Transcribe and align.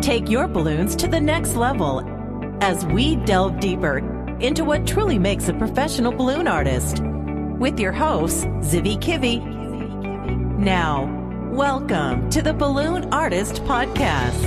Take 0.00 0.30
your 0.30 0.46
balloons 0.46 0.94
to 0.96 1.08
the 1.08 1.20
next 1.20 1.56
level 1.56 2.02
as 2.62 2.86
we 2.86 3.16
delve 3.16 3.58
deeper 3.58 3.98
into 4.38 4.64
what 4.64 4.86
truly 4.86 5.18
makes 5.18 5.48
a 5.48 5.54
professional 5.54 6.12
balloon 6.12 6.46
artist. 6.46 7.02
With 7.58 7.80
your 7.80 7.90
hosts, 7.90 8.44
Zivi 8.44 8.96
Kivi. 8.96 9.44
Now, 10.56 11.10
welcome 11.52 12.30
to 12.30 12.40
the 12.40 12.54
Balloon 12.54 13.12
Artist 13.12 13.64
Podcast. 13.64 14.44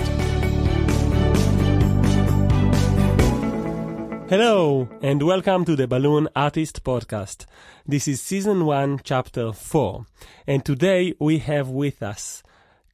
Hello, 4.29 4.88
and 5.02 5.22
welcome 5.22 5.65
to 5.65 5.76
the 5.76 5.86
Balloon 5.88 6.29
Artist 6.33 6.86
Podcast. 6.86 7.46
This 7.86 8.08
is 8.08 8.22
Season 8.22 8.65
1, 8.65 9.02
Chapter 9.04 9.52
4, 9.52 10.06
and 10.47 10.63
today 10.63 11.13
we 11.20 11.40
have 11.40 11.68
with 11.68 12.02
us 12.02 12.42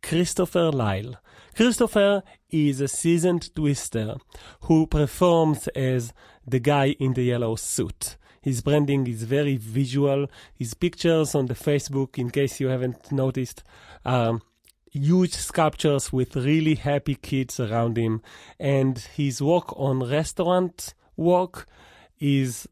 Christopher 0.02 0.72
Lyle. 0.72 1.18
Christopher 1.58 2.22
is 2.50 2.82
a 2.82 2.88
seasoned 2.88 3.54
twister 3.56 4.16
who 4.62 4.88
performs 4.88 5.68
as 5.70 6.14
the 6.46 6.60
guy 6.60 6.96
in 7.00 7.14
the 7.14 7.24
yellow 7.24 7.56
suit. 7.56 8.18
His 8.42 8.62
branding 8.62 9.08
is 9.08 9.24
very 9.24 9.58
visual. 9.58 10.28
His 10.56 10.74
pictures 10.74 11.36
on 11.36 11.48
the 11.48 11.54
Facebook, 11.54 12.18
in 12.18 12.30
case 12.30 12.60
you 12.60 12.68
haven't 12.68 13.12
noticed, 13.12 13.64
are 14.06 14.40
huge 14.92 15.34
sculptures 15.34 16.14
with 16.14 16.36
really 16.36 16.76
happy 16.76 17.16
kids 17.16 17.60
around 17.60 17.98
him. 17.98 18.22
And 18.60 18.98
his 18.98 19.42
work 19.42 19.78
on 19.78 20.10
restaurant 20.10 20.94
work 21.18 21.68
is 22.20 22.68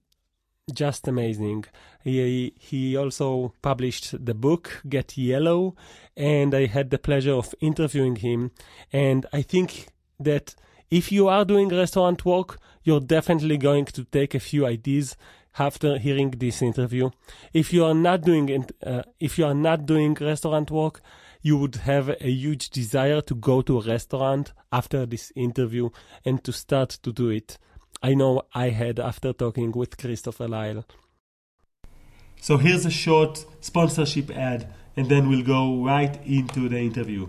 just 0.74 1.08
amazing. 1.08 1.66
He, 2.04 2.54
he 2.60 2.96
also 2.96 3.54
published 3.62 4.26
the 4.26 4.34
book 4.34 4.82
Get 4.88 5.18
Yellow, 5.18 5.76
and 6.18 6.54
I 6.54 6.66
had 6.66 6.90
the 6.90 6.98
pleasure 6.98 7.34
of 7.34 7.54
interviewing 7.60 8.18
him. 8.18 8.52
And 8.92 9.26
I 9.34 9.42
think 9.42 9.88
that 10.20 10.56
if 10.90 11.12
you 11.12 11.28
are 11.28 11.46
doing 11.46 11.70
restaurant 11.70 12.26
work, 12.26 12.60
you're 12.84 13.00
definitely 13.00 13.58
going 13.58 13.86
to 13.86 14.06
take 14.06 14.36
a 14.36 14.40
few 14.40 14.66
ideas 14.66 15.18
after 15.58 15.98
hearing 15.98 16.32
this 16.32 16.62
interview. 16.62 17.10
If 17.54 17.74
you 17.74 17.86
are 17.86 17.94
not 17.94 18.22
doing 18.22 18.66
uh, 18.86 19.04
if 19.20 19.38
you 19.38 19.46
are 19.46 19.54
not 19.54 19.86
doing 19.86 20.16
restaurant 20.20 20.70
work, 20.70 21.02
you 21.42 21.58
would 21.58 21.76
have 21.76 22.10
a 22.10 22.30
huge 22.30 22.70
desire 22.70 23.22
to 23.22 23.36
go 23.36 23.62
to 23.62 23.80
a 23.80 23.84
restaurant 23.84 24.54
after 24.72 25.06
this 25.06 25.32
interview 25.36 25.90
and 26.26 26.44
to 26.44 26.52
start 26.52 26.90
to 26.90 27.12
do 27.14 27.30
it. 27.30 27.58
I 28.02 28.14
know 28.14 28.44
I 28.54 28.70
had 28.70 29.00
after 29.00 29.34
talking 29.34 29.72
with 29.72 29.98
Christopher 29.98 30.48
Lyle. 30.48 30.86
So 32.42 32.58
here's 32.58 32.86
a 32.86 32.92
short 32.92 33.46
sponsorship 33.62 34.30
ad, 34.32 34.72
and 34.98 35.10
then 35.10 35.30
we'll 35.30 35.44
go 35.44 35.84
right 35.84 36.20
into 36.26 36.70
the 36.70 36.78
interview. 36.78 37.28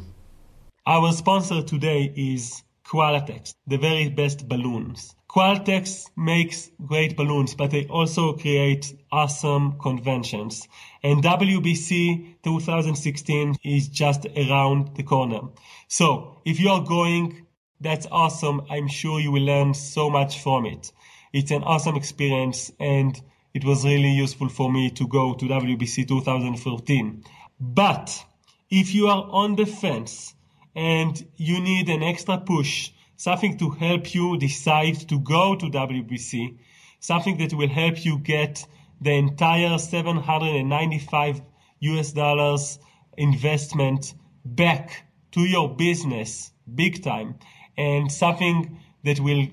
Our 0.87 1.13
sponsor 1.13 1.63
today 1.63 2.13
is 2.17 2.63
Qualatex, 2.87 3.55
the 3.67 3.79
very 3.79 4.09
best 4.09 4.49
balloons. 4.49 5.15
Qualatex 5.29 6.09
makes 6.17 6.71
great 6.87 7.17
balloons, 7.17 7.55
but 7.55 7.71
they 7.71 7.87
also 7.87 8.35
create 8.35 8.95
awesome 9.13 9.79
conventions. 9.79 10.67
And 11.03 11.23
WBC 11.23 12.43
2016 12.43 13.57
is 13.65 13.89
just 13.89 14.27
around 14.37 14.97
the 14.97 15.03
corner. 15.03 15.41
So 15.89 16.41
if 16.45 16.61
you 16.61 16.71
are 16.71 16.83
going 16.83 17.47
that's 17.81 18.07
awesome. 18.11 18.63
I'm 18.71 18.89
sure 18.89 19.21
you 19.21 19.31
will 19.31 19.43
learn 19.45 19.75
so 19.75 20.09
much 20.09 20.43
from 20.43 20.67
it. 20.67 20.93
It's 21.33 21.51
an 21.51 21.63
awesome 21.63 21.97
experience 21.97 22.73
and 22.81 23.21
it 23.53 23.65
was 23.65 23.85
really 23.85 24.11
useful 24.11 24.49
for 24.49 24.73
me 24.73 24.91
to 24.91 25.07
go 25.07 25.35
to 25.35 25.45
WBC 25.47 26.09
2014. 26.09 27.25
But 27.61 28.25
if 28.71 28.95
you 28.95 29.09
are 29.09 29.29
on 29.31 29.57
the 29.57 29.65
fence 29.67 30.35
and 30.75 31.27
you 31.37 31.61
need 31.61 31.89
an 31.89 32.03
extra 32.03 32.39
push, 32.39 32.91
something 33.17 33.57
to 33.59 33.71
help 33.71 34.15
you 34.15 34.37
decide 34.39 35.09
to 35.09 35.19
go 35.21 35.57
to 35.57 35.67
WBC, 35.67 36.59
something 37.01 37.39
that 37.39 37.55
will 37.55 37.69
help 37.69 38.05
you 38.05 38.19
get 38.19 38.67
the 39.01 39.13
entire 39.13 39.79
795 39.79 41.43
US 41.81 42.13
dollars 42.13 42.79
investment 43.17 44.15
back 44.45 45.07
to 45.33 45.41
your 45.41 45.75
business 45.75 46.53
big 46.75 47.03
time 47.03 47.39
and 47.77 48.11
something 48.11 48.81
that 49.05 49.21
will 49.21 49.47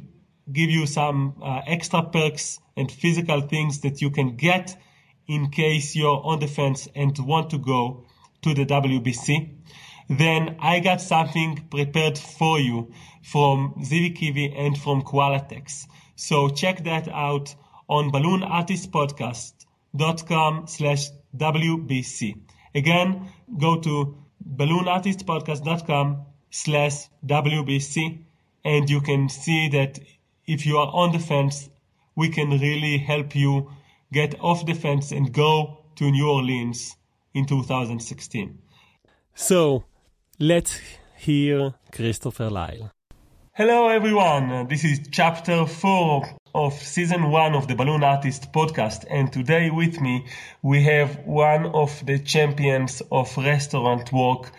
give 0.51 0.69
you 0.69 0.85
some 0.85 1.35
uh, 1.41 1.61
extra 1.65 2.03
perks 2.03 2.59
and 2.75 2.91
physical 2.91 3.41
things 3.41 3.81
that 3.81 4.01
you 4.01 4.09
can 4.09 4.35
get 4.35 4.75
in 5.27 5.49
case 5.49 5.95
you're 5.95 6.21
on 6.23 6.39
the 6.39 6.47
fence 6.47 6.87
and 6.95 7.17
want 7.19 7.49
to 7.51 7.57
go 7.57 8.05
to 8.41 8.53
the 8.53 8.65
WBC, 8.65 9.49
then 10.09 10.57
I 10.59 10.79
got 10.79 10.99
something 11.01 11.67
prepared 11.69 12.17
for 12.17 12.59
you 12.59 12.91
from 13.23 13.75
Zivi 13.79 14.17
Kivi 14.17 14.53
and 14.57 14.77
from 14.77 15.01
Qualatex. 15.01 15.87
So 16.15 16.49
check 16.49 16.83
that 16.83 17.07
out 17.07 17.55
on 17.87 18.11
balloonartistpodcast.com 18.11 20.67
slash 20.67 21.09
WBC. 21.35 22.35
Again, 22.75 23.29
go 23.57 23.79
to 23.79 24.17
balloonartistpodcast.com 24.55 26.25
slash 26.49 27.07
WBC. 27.25 28.19
And 28.65 28.89
you 28.89 29.01
can 29.01 29.27
see 29.29 29.69
that 29.69 29.99
if 30.45 30.65
you 30.65 30.77
are 30.77 30.87
on 30.87 31.11
the 31.11 31.19
fence, 31.19 31.69
we 32.15 32.29
can 32.29 32.51
really 32.51 32.97
help 32.97 33.35
you 33.35 33.69
get 34.13 34.39
off 34.39 34.65
the 34.65 34.73
fence 34.73 35.11
and 35.11 35.33
go 35.33 35.79
to 35.95 36.09
New 36.09 36.29
Orleans 36.29 36.95
in 37.33 37.45
2016. 37.45 38.57
So 39.35 39.83
let's 40.39 40.79
hear 41.17 41.73
Christopher 41.91 42.49
Lyle. 42.49 42.91
Hello, 43.53 43.89
everyone. 43.89 44.67
This 44.67 44.83
is 44.83 45.01
chapter 45.11 45.65
four 45.65 46.23
of 46.55 46.73
season 46.73 47.31
one 47.31 47.55
of 47.55 47.67
the 47.67 47.75
Balloon 47.75 48.03
Artist 48.03 48.51
podcast. 48.53 49.05
And 49.09 49.33
today 49.33 49.69
with 49.69 49.99
me, 49.99 50.25
we 50.61 50.83
have 50.83 51.17
one 51.25 51.65
of 51.65 52.05
the 52.05 52.19
champions 52.19 53.01
of 53.11 53.35
restaurant 53.37 54.11
work 54.13 54.51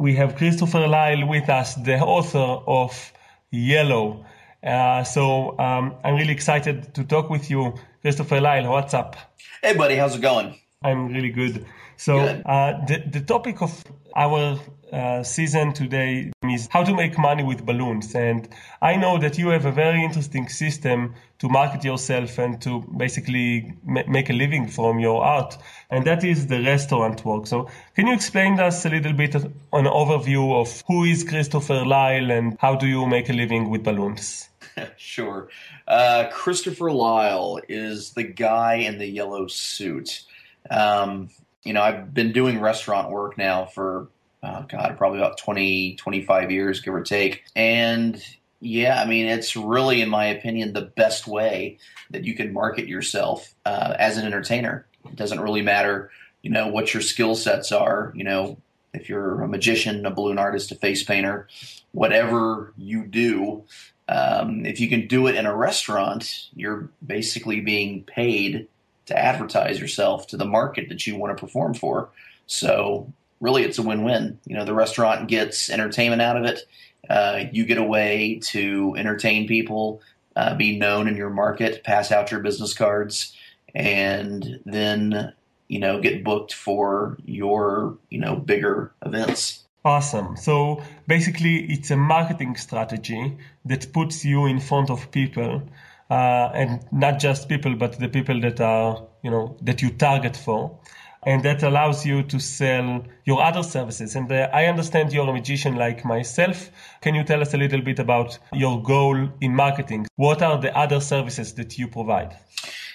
we 0.00 0.14
have 0.14 0.36
Christopher 0.36 0.88
Lyle 0.88 1.26
with 1.26 1.50
us, 1.50 1.74
the 1.74 1.98
author 1.98 2.38
of 2.38 3.12
Yellow. 3.50 4.24
Uh, 4.62 5.04
so 5.04 5.58
um, 5.58 5.96
I'm 6.02 6.14
really 6.14 6.32
excited 6.32 6.94
to 6.94 7.04
talk 7.04 7.28
with 7.28 7.50
you, 7.50 7.74
Christopher 8.02 8.40
Lyle. 8.40 8.70
What's 8.70 8.94
up? 8.94 9.16
Hey, 9.62 9.76
buddy. 9.76 9.96
How's 9.96 10.16
it 10.16 10.22
going? 10.22 10.58
I'm 10.82 11.08
really 11.08 11.30
good. 11.30 11.66
So 11.96 12.18
uh, 12.20 12.86
the 12.86 13.04
the 13.06 13.20
topic 13.20 13.60
of 13.60 13.84
our 14.16 14.58
uh, 14.90 15.22
season 15.22 15.74
today 15.74 16.32
is 16.42 16.66
how 16.70 16.82
to 16.82 16.94
make 16.94 17.18
money 17.18 17.44
with 17.44 17.66
balloons, 17.66 18.14
and 18.14 18.48
I 18.80 18.96
know 18.96 19.18
that 19.18 19.36
you 19.36 19.48
have 19.48 19.66
a 19.66 19.70
very 19.70 20.02
interesting 20.02 20.48
system 20.48 21.14
to 21.40 21.48
market 21.50 21.84
yourself 21.84 22.38
and 22.38 22.60
to 22.62 22.80
basically 22.96 23.74
ma- 23.84 24.08
make 24.08 24.30
a 24.30 24.32
living 24.32 24.68
from 24.68 24.98
your 24.98 25.22
art, 25.22 25.58
and 25.90 26.06
that 26.06 26.24
is 26.24 26.46
the 26.46 26.62
restaurant 26.62 27.24
work. 27.24 27.46
So 27.46 27.68
can 27.94 28.06
you 28.06 28.14
explain 28.14 28.56
to 28.56 28.64
us 28.64 28.86
a 28.86 28.88
little 28.88 29.12
bit 29.12 29.34
of 29.34 29.44
an 29.44 29.84
overview 29.84 30.58
of 30.58 30.82
who 30.86 31.04
is 31.04 31.22
Christopher 31.22 31.84
Lyle 31.84 32.30
and 32.30 32.56
how 32.60 32.76
do 32.76 32.86
you 32.86 33.06
make 33.06 33.28
a 33.28 33.34
living 33.34 33.68
with 33.68 33.84
balloons? 33.84 34.49
sure. 34.96 35.48
Uh, 35.86 36.28
Christopher 36.32 36.90
Lyle 36.90 37.60
is 37.68 38.12
the 38.12 38.22
guy 38.22 38.76
in 38.76 38.98
the 38.98 39.06
yellow 39.06 39.46
suit. 39.46 40.22
Um, 40.70 41.30
you 41.64 41.72
know, 41.72 41.82
I've 41.82 42.12
been 42.14 42.32
doing 42.32 42.60
restaurant 42.60 43.10
work 43.10 43.36
now 43.36 43.66
for, 43.66 44.08
oh 44.42 44.64
God, 44.68 44.96
probably 44.96 45.18
about 45.18 45.38
20, 45.38 45.96
25 45.96 46.50
years, 46.50 46.80
give 46.80 46.94
or 46.94 47.02
take. 47.02 47.44
And 47.54 48.22
yeah, 48.60 49.00
I 49.00 49.06
mean, 49.06 49.26
it's 49.26 49.56
really, 49.56 50.00
in 50.00 50.08
my 50.08 50.26
opinion, 50.26 50.72
the 50.72 50.82
best 50.82 51.26
way 51.26 51.78
that 52.10 52.24
you 52.24 52.34
can 52.34 52.52
market 52.52 52.88
yourself 52.88 53.54
uh, 53.64 53.94
as 53.98 54.16
an 54.16 54.26
entertainer. 54.26 54.86
It 55.06 55.16
doesn't 55.16 55.40
really 55.40 55.62
matter, 55.62 56.10
you 56.42 56.50
know, 56.50 56.68
what 56.68 56.92
your 56.92 57.02
skill 57.02 57.34
sets 57.34 57.72
are. 57.72 58.12
You 58.14 58.24
know, 58.24 58.58
if 58.92 59.08
you're 59.08 59.42
a 59.42 59.48
magician, 59.48 60.04
a 60.04 60.10
balloon 60.10 60.38
artist, 60.38 60.72
a 60.72 60.74
face 60.74 61.02
painter, 61.02 61.48
whatever 61.92 62.72
you 62.76 63.04
do, 63.04 63.64
um, 64.10 64.66
if 64.66 64.80
you 64.80 64.88
can 64.88 65.06
do 65.06 65.28
it 65.28 65.36
in 65.36 65.46
a 65.46 65.54
restaurant, 65.54 66.48
you're 66.56 66.88
basically 67.06 67.60
being 67.60 68.02
paid 68.02 68.66
to 69.06 69.16
advertise 69.16 69.80
yourself 69.80 70.26
to 70.28 70.36
the 70.36 70.44
market 70.44 70.88
that 70.88 71.06
you 71.06 71.16
want 71.16 71.36
to 71.36 71.40
perform 71.40 71.74
for. 71.74 72.08
So 72.48 73.12
really, 73.38 73.62
it's 73.62 73.78
a 73.78 73.82
win-win. 73.82 74.40
You 74.46 74.56
know, 74.56 74.64
the 74.64 74.74
restaurant 74.74 75.28
gets 75.28 75.70
entertainment 75.70 76.22
out 76.22 76.36
of 76.36 76.44
it. 76.44 76.62
Uh, 77.08 77.44
you 77.52 77.64
get 77.64 77.78
a 77.78 77.84
way 77.84 78.40
to 78.46 78.96
entertain 78.98 79.46
people, 79.46 80.02
uh, 80.34 80.56
be 80.56 80.76
known 80.76 81.06
in 81.06 81.14
your 81.14 81.30
market, 81.30 81.84
pass 81.84 82.10
out 82.10 82.32
your 82.32 82.40
business 82.40 82.74
cards, 82.74 83.36
and 83.76 84.60
then 84.66 85.32
you 85.68 85.78
know 85.78 86.00
get 86.00 86.24
booked 86.24 86.52
for 86.52 87.16
your 87.24 87.96
you 88.10 88.18
know 88.18 88.34
bigger 88.34 88.92
events. 89.06 89.64
Awesome. 89.84 90.36
So 90.36 90.82
basically, 91.06 91.64
it's 91.72 91.90
a 91.90 91.96
marketing 91.96 92.56
strategy 92.56 93.38
that 93.64 93.92
puts 93.92 94.24
you 94.24 94.46
in 94.46 94.60
front 94.60 94.90
of 94.90 95.10
people 95.10 95.62
uh, 96.10 96.50
and 96.54 96.84
not 96.92 97.18
just 97.18 97.48
people, 97.48 97.74
but 97.76 97.98
the 97.98 98.08
people 98.08 98.40
that 98.40 98.60
are, 98.60 99.06
you 99.22 99.30
know, 99.30 99.56
that 99.62 99.80
you 99.80 99.90
target 99.90 100.36
for. 100.36 100.78
and 101.24 101.42
that 101.42 101.62
allows 101.62 102.06
you 102.06 102.22
to 102.22 102.40
sell 102.40 103.04
your 103.24 103.42
other 103.42 103.62
services. 103.62 104.16
And 104.16 104.30
uh, 104.32 104.48
I 104.52 104.66
understand 104.66 105.12
you're 105.12 105.28
a 105.28 105.32
magician 105.32 105.76
like 105.76 106.04
myself. 106.04 106.70
Can 107.02 107.14
you 107.14 107.24
tell 107.24 107.42
us 107.42 107.52
a 107.54 107.58
little 107.58 107.82
bit 107.82 107.98
about 107.98 108.38
your 108.52 108.82
goal 108.82 109.28
in 109.40 109.54
marketing? 109.54 110.06
What 110.16 110.42
are 110.42 110.58
the 110.58 110.76
other 110.76 111.00
services 111.00 111.54
that 111.54 111.78
you 111.78 111.88
provide? 111.88 112.36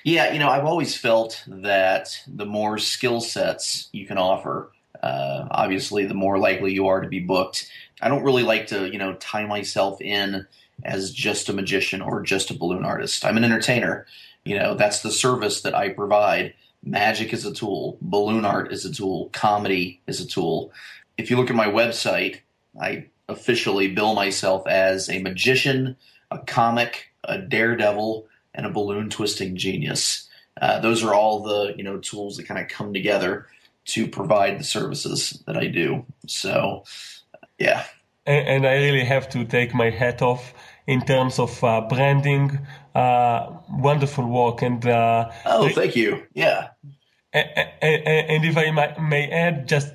Yeah, 0.04 0.34
you 0.34 0.40
know, 0.40 0.50
I've 0.50 0.66
always 0.66 0.96
felt 0.96 1.44
that 1.48 2.20
the 2.28 2.46
more 2.46 2.78
skill 2.78 3.22
sets 3.22 3.90
you 3.92 4.06
can 4.06 4.18
offer, 4.18 4.72
uh, 5.02 5.48
obviously, 5.52 6.06
the 6.06 6.14
more 6.14 6.38
likely 6.38 6.74
you 6.74 6.88
are 6.88 7.02
to 7.02 7.08
be 7.08 7.20
booked. 7.20 7.70
I 8.02 8.10
don't 8.10 8.24
really 8.24 8.44
like 8.44 8.68
to, 8.68 8.92
you 8.92 8.98
know, 8.98 9.14
tie 9.16 9.46
myself 9.46 10.02
in 10.02 10.46
as 10.84 11.12
just 11.12 11.50
a 11.50 11.54
magician 11.54 12.02
or 12.02 12.22
just 12.22 12.52
a 12.52 12.58
balloon 12.58 12.86
artist. 12.86 13.26
I'm 13.26 13.38
an 13.38 13.44
entertainer. 13.44 14.06
You 14.44 14.60
know, 14.60 14.76
that's 14.76 15.02
the 15.02 15.12
service 15.12 15.62
that 15.62 15.74
I 15.74 15.90
provide. 15.90 16.54
Magic 16.84 17.34
is 17.34 17.46
a 17.46 17.54
tool, 17.54 17.98
balloon 18.02 18.46
art 18.46 18.72
is 18.72 18.86
a 18.86 18.94
tool, 18.94 19.30
comedy 19.34 20.02
is 20.06 20.22
a 20.22 20.28
tool. 20.28 20.72
If 21.18 21.32
you 21.32 21.38
look 21.38 21.50
at 21.50 21.56
my 21.56 21.66
website, 21.66 22.42
I 22.80 23.08
officially 23.28 23.88
bill 23.88 24.14
myself 24.14 24.68
as 24.68 25.10
a 25.10 25.22
magician, 25.24 25.96
a 26.30 26.38
comic, 26.40 27.12
a 27.24 27.40
daredevil, 27.40 28.28
and 28.54 28.68
a 28.68 28.72
balloon 28.72 29.10
twisting 29.10 29.56
genius. 29.56 30.30
Uh, 30.62 30.80
those 30.80 31.04
are 31.04 31.14
all 31.14 31.42
the 31.42 31.74
you 31.76 31.84
know 31.84 31.98
tools 31.98 32.38
that 32.38 32.48
kind 32.48 32.60
of 32.60 32.70
come 32.70 32.94
together 32.94 33.48
to 33.86 34.08
provide 34.08 34.60
the 34.60 34.64
services 34.64 35.44
that 35.46 35.58
I 35.58 35.68
do. 35.68 36.06
So, 36.28 36.84
yeah. 37.58 37.86
And, 38.26 38.48
and 38.48 38.68
I 38.68 38.76
really 38.76 39.06
have 39.06 39.30
to 39.30 39.46
take 39.46 39.74
my 39.74 39.90
hat 39.90 40.22
off 40.22 40.54
in 40.88 41.02
terms 41.02 41.40
of 41.40 41.64
uh, 41.64 41.82
branding. 41.82 42.60
Uh, 42.96 43.52
wonderful 43.70 44.26
work 44.26 44.62
and 44.62 44.86
uh, 44.86 45.30
oh, 45.46 45.68
thank 45.68 45.98
you. 45.98 46.24
Yeah. 46.34 46.70
And, 47.34 47.46
and 47.82 48.46
if 48.46 48.56
I 48.56 48.72
may 49.02 49.30
add, 49.30 49.68
just 49.68 49.94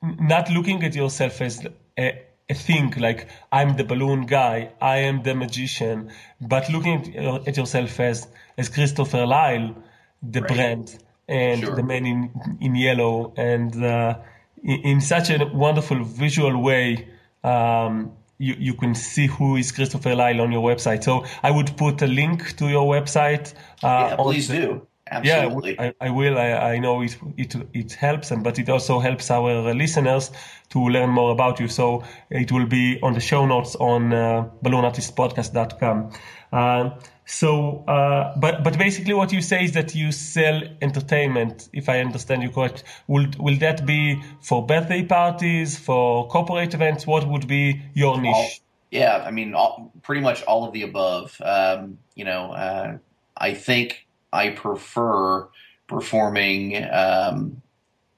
not 0.00 0.48
looking 0.50 0.84
at 0.84 0.94
yourself 0.94 1.40
as 1.40 1.66
a, 1.98 2.22
a 2.48 2.54
thing 2.54 2.94
like 2.98 3.28
I'm 3.50 3.76
the 3.76 3.82
balloon 3.82 4.26
guy, 4.26 4.70
I 4.80 4.98
am 4.98 5.24
the 5.24 5.34
magician, 5.34 6.12
but 6.40 6.70
looking 6.70 7.16
at 7.16 7.56
yourself 7.56 7.98
as 7.98 8.28
as 8.56 8.68
Christopher 8.68 9.26
Lyle, 9.26 9.74
the 10.22 10.40
right. 10.42 10.48
brand 10.48 10.98
and 11.28 11.60
sure. 11.60 11.76
the 11.76 11.82
man 11.82 12.06
in 12.06 12.58
in 12.60 12.74
yellow, 12.74 13.32
and 13.36 13.84
uh, 13.84 14.18
in, 14.62 14.80
in, 14.80 15.00
such 15.00 15.30
a 15.30 15.44
wonderful 15.46 16.04
visual 16.04 16.60
way. 16.62 17.08
Um, 17.44 18.12
you, 18.38 18.54
you 18.58 18.74
can 18.74 18.94
see 18.94 19.28
who 19.28 19.56
is 19.56 19.72
Christopher 19.72 20.14
Lyle 20.14 20.42
on 20.42 20.52
your 20.52 20.62
website. 20.62 21.02
So 21.04 21.24
I 21.42 21.50
would 21.50 21.74
put 21.78 22.02
a 22.02 22.06
link 22.06 22.56
to 22.58 22.68
your 22.68 22.84
website. 22.84 23.54
Uh, 23.82 24.08
yeah, 24.10 24.16
please 24.16 24.48
the, 24.48 24.58
do. 24.58 24.86
Absolutely. 25.08 25.74
Yeah, 25.74 25.92
I, 26.00 26.06
I 26.08 26.10
will. 26.10 26.36
I, 26.36 26.50
I, 26.52 26.78
know 26.78 27.00
it, 27.02 27.16
it 27.36 27.54
it 27.72 27.92
helps, 27.92 28.32
and 28.32 28.42
but 28.42 28.58
it 28.58 28.68
also 28.68 28.98
helps 28.98 29.30
our 29.30 29.72
listeners 29.72 30.32
to 30.70 30.80
learn 30.80 31.10
more 31.10 31.30
about 31.30 31.60
you. 31.60 31.68
So 31.68 32.02
it 32.28 32.50
will 32.50 32.66
be 32.66 32.98
on 33.02 33.14
the 33.14 33.20
show 33.20 33.46
notes 33.46 33.76
on 33.76 34.12
uh, 34.12 34.50
balloonartistpodcast.com. 34.64 36.10
Uh, 36.52 36.90
so, 37.26 37.84
uh, 37.88 38.38
but 38.38 38.62
but 38.62 38.78
basically, 38.78 39.12
what 39.12 39.32
you 39.32 39.42
say 39.42 39.64
is 39.64 39.72
that 39.72 39.96
you 39.96 40.12
sell 40.12 40.62
entertainment. 40.80 41.68
If 41.72 41.88
I 41.88 41.98
understand 41.98 42.44
you 42.44 42.50
correct, 42.50 42.84
will 43.08 43.26
will 43.40 43.58
that 43.58 43.84
be 43.84 44.22
for 44.40 44.64
birthday 44.64 45.02
parties, 45.02 45.76
for 45.76 46.28
corporate 46.28 46.72
events? 46.72 47.04
What 47.04 47.28
would 47.28 47.48
be 47.48 47.82
your 47.94 48.20
niche? 48.20 48.32
All, 48.32 48.48
yeah, 48.92 49.24
I 49.26 49.32
mean, 49.32 49.54
all, 49.54 49.92
pretty 50.02 50.20
much 50.20 50.44
all 50.44 50.64
of 50.68 50.72
the 50.72 50.82
above. 50.82 51.36
Um, 51.44 51.98
you 52.14 52.24
know, 52.24 52.52
uh, 52.52 52.98
I 53.36 53.54
think 53.54 54.06
I 54.32 54.50
prefer 54.50 55.48
performing 55.88 56.84
um, 56.92 57.60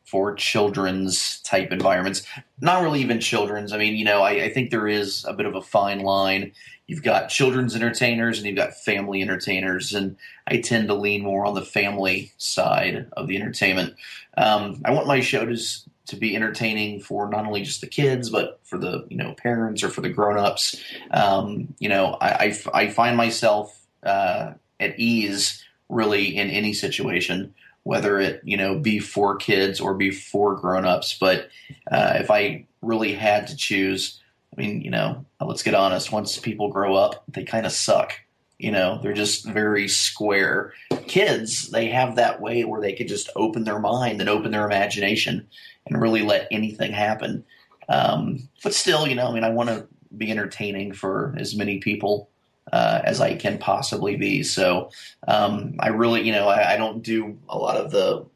for 0.05 0.35
children's 0.35 1.41
type 1.41 1.73
environments. 1.73 2.25
Not 2.61 2.83
really 2.83 3.01
even 3.01 3.21
children's. 3.21 3.73
I 3.73 3.79
mean, 3.79 3.97
you 3.97 4.05
know, 4.05 4.23
I, 4.23 4.45
I, 4.45 4.49
think 4.51 4.71
there 4.71 4.89
is 4.89 5.25
a 5.27 5.33
bit 5.33 5.47
of 5.47 5.55
a 5.55 5.63
fine 5.63 6.01
line. 6.01 6.53
You've 6.89 7.03
got 7.03 7.29
children's 7.29 7.77
entertainers 7.77 8.39
and 8.39 8.47
you've 8.47 8.57
got 8.57 8.75
family 8.75 9.21
entertainers, 9.21 9.93
and 9.93 10.17
I 10.47 10.63
tend 10.63 10.89
to 10.89 10.95
lean 10.95 11.23
more 11.23 11.45
on 11.45 11.55
the 11.55 11.65
family 11.65 12.33
side 12.39 13.07
of 13.13 13.29
the 13.29 13.37
entertainment. 13.37 13.95
Um, 14.39 14.81
I 14.87 14.93
want 14.93 15.07
my 15.07 15.21
shows 15.21 15.87
to 16.07 16.17
be 16.17 16.35
entertaining 16.35 17.01
for 17.01 17.29
not 17.29 17.45
only 17.45 17.63
just 17.63 17.83
the 17.83 17.87
kids, 17.87 18.31
but 18.31 18.59
for 18.65 18.79
the 18.79 19.07
you 19.11 19.19
know 19.19 19.35
parents 19.35 19.83
or 19.83 19.91
for 19.91 20.01
the 20.01 20.09
grown-ups. 20.09 20.83
Um, 21.11 21.75
you 21.79 21.91
know, 21.91 22.17
I, 22.21 22.29
I, 22.75 22.83
I 22.85 22.89
find 22.89 23.17
myself 23.17 23.87
uh, 24.03 24.55
at 24.81 24.99
ease 24.99 25.63
really 25.91 26.37
in 26.37 26.49
any 26.49 26.73
situation, 26.73 27.55
whether 27.83 28.19
it 28.19 28.41
you 28.45 28.57
know 28.57 28.79
be 28.79 28.99
for 28.99 29.37
kids 29.37 29.79
or 29.79 29.93
be 29.93 30.11
for 30.11 30.57
grown-ups. 30.57 31.19
But 31.21 31.51
uh, 31.91 32.15
if 32.17 32.31
I 32.31 32.65
really 32.81 33.13
had 33.13 33.47
to 33.49 33.57
choose, 33.57 34.19
I 34.57 34.61
mean, 34.61 34.81
you 34.81 34.91
know, 34.91 35.25
let's 35.41 35.63
get 35.63 35.75
honest. 35.75 36.13
Once 36.13 36.39
people 36.39 36.71
grow 36.71 36.97
up, 36.97 37.25
they 37.29 37.45
kind 37.45 37.67
of 37.67 37.73
suck. 37.73 38.15
You 38.59 38.73
know, 38.73 38.99
they're 39.03 39.13
just 39.13 39.47
very 39.47 39.87
square. 39.87 40.73
Kids, 41.07 41.71
they 41.71 41.87
have 41.89 42.17
that 42.17 42.41
way 42.41 42.65
where 42.65 42.81
they 42.81 42.93
could 42.93 43.07
just 43.07 43.31
open 43.37 43.65
their 43.65 43.79
mind 43.79 44.21
and 44.21 44.29
open 44.29 44.51
their 44.51 44.67
imagination 44.67 45.47
and 45.87 46.01
really 46.01 46.23
let 46.23 46.49
anything 46.51 46.93
happen. 46.93 47.45
Um, 47.89 48.49
but 48.65 48.75
still, 48.75 49.07
you 49.07 49.15
know, 49.15 49.29
I 49.29 49.33
mean, 49.33 49.45
I 49.45 49.51
want 49.51 49.69
to 49.69 49.87
be 50.17 50.31
entertaining 50.31 50.93
for 50.93 51.35
as 51.39 51.55
many 51.55 51.79
people 51.79 52.29
uh, 52.73 53.01
as 53.05 53.21
I 53.21 53.35
can 53.35 53.59
possibly 53.59 54.17
be. 54.17 54.43
So 54.43 54.91
um, 55.27 55.77
I 55.79 55.89
really, 55.89 56.23
you 56.23 56.33
know, 56.33 56.49
I, 56.49 56.75
I, 56.75 56.77
don't 56.77 57.03
do 57.03 57.39
a 57.49 57.57
lot 57.57 57.77
of 57.77 57.91
the, 57.91 58.27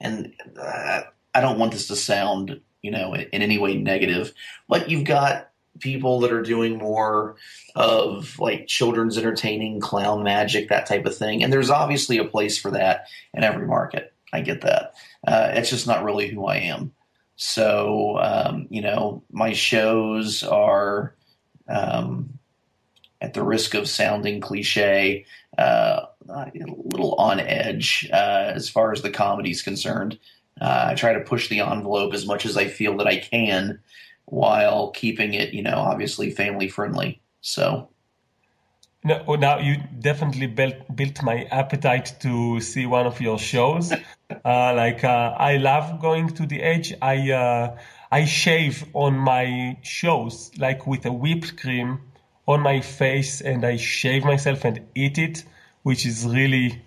and 0.00 0.32
uh, 0.58 1.02
I 1.34 1.40
don't 1.40 1.58
want 1.58 1.72
this 1.72 1.88
to 1.88 1.96
sound, 1.96 2.60
you 2.82 2.90
know, 2.90 3.14
in, 3.14 3.26
any 3.32 3.58
way 3.58 3.76
negative, 3.76 4.32
but 4.68 4.90
you've 4.90 5.04
got 5.04 5.50
people 5.80 6.20
that 6.20 6.32
are 6.32 6.42
doing 6.42 6.78
more 6.78 7.36
of 7.74 8.38
like 8.38 8.66
children's 8.66 9.16
entertaining, 9.16 9.80
clown 9.80 10.22
magic, 10.22 10.68
that 10.68 10.86
type 10.86 11.06
of 11.06 11.16
thing. 11.16 11.42
And 11.42 11.52
there's 11.52 11.70
obviously 11.70 12.18
a 12.18 12.24
place 12.24 12.58
for 12.58 12.72
that 12.72 13.06
in 13.32 13.44
every 13.44 13.66
market. 13.66 14.12
I 14.32 14.40
get 14.40 14.62
that. 14.62 14.94
Uh, 15.26 15.52
it's 15.54 15.70
just 15.70 15.86
not 15.86 16.04
really 16.04 16.28
who 16.28 16.46
I 16.46 16.56
am. 16.56 16.92
So, 17.36 18.18
um, 18.18 18.66
you 18.70 18.82
know, 18.82 19.22
my 19.30 19.52
shows 19.52 20.42
are, 20.42 21.14
um, 21.68 22.38
at 23.20 23.34
the 23.34 23.42
risk 23.42 23.74
of 23.74 23.88
sounding 23.88 24.40
cliche, 24.40 25.24
uh, 25.56 26.06
a 26.28 26.52
little 26.54 27.14
on 27.14 27.40
edge 27.40 28.08
uh, 28.12 28.52
as 28.54 28.68
far 28.68 28.92
as 28.92 29.02
the 29.02 29.10
comedy 29.10 29.50
is 29.50 29.62
concerned. 29.62 30.18
Uh, 30.60 30.88
I 30.90 30.94
try 30.94 31.12
to 31.12 31.20
push 31.20 31.48
the 31.48 31.60
envelope 31.60 32.14
as 32.14 32.26
much 32.26 32.44
as 32.46 32.56
I 32.56 32.66
feel 32.68 32.96
that 32.98 33.06
I 33.06 33.18
can 33.18 33.80
while 34.24 34.90
keeping 34.90 35.34
it, 35.34 35.54
you 35.54 35.62
know, 35.62 35.76
obviously 35.76 36.30
family 36.30 36.68
friendly. 36.68 37.20
So. 37.40 37.88
No, 39.04 39.36
now 39.36 39.58
you 39.58 39.76
definitely 40.00 40.48
built 40.48 40.74
built 40.94 41.22
my 41.22 41.44
appetite 41.44 42.16
to 42.20 42.60
see 42.60 42.84
one 42.84 43.06
of 43.06 43.20
your 43.20 43.38
shows. 43.38 43.92
uh, 44.44 44.74
like 44.74 45.04
uh, 45.04 45.34
I 45.38 45.56
love 45.56 46.00
going 46.00 46.28
to 46.30 46.46
the 46.46 46.60
edge. 46.60 46.92
I 47.00 47.30
uh, 47.30 47.78
I 48.10 48.24
shave 48.24 48.84
on 48.94 49.16
my 49.16 49.78
shows 49.82 50.50
like 50.58 50.86
with 50.86 51.06
a 51.06 51.12
whipped 51.12 51.60
cream 51.60 52.00
on 52.46 52.60
my 52.60 52.80
face 52.80 53.40
and 53.40 53.64
I 53.64 53.76
shave 53.76 54.24
myself 54.24 54.64
and 54.64 54.80
eat 54.94 55.18
it, 55.18 55.44
which 55.82 56.04
is 56.04 56.26
really 56.26 56.82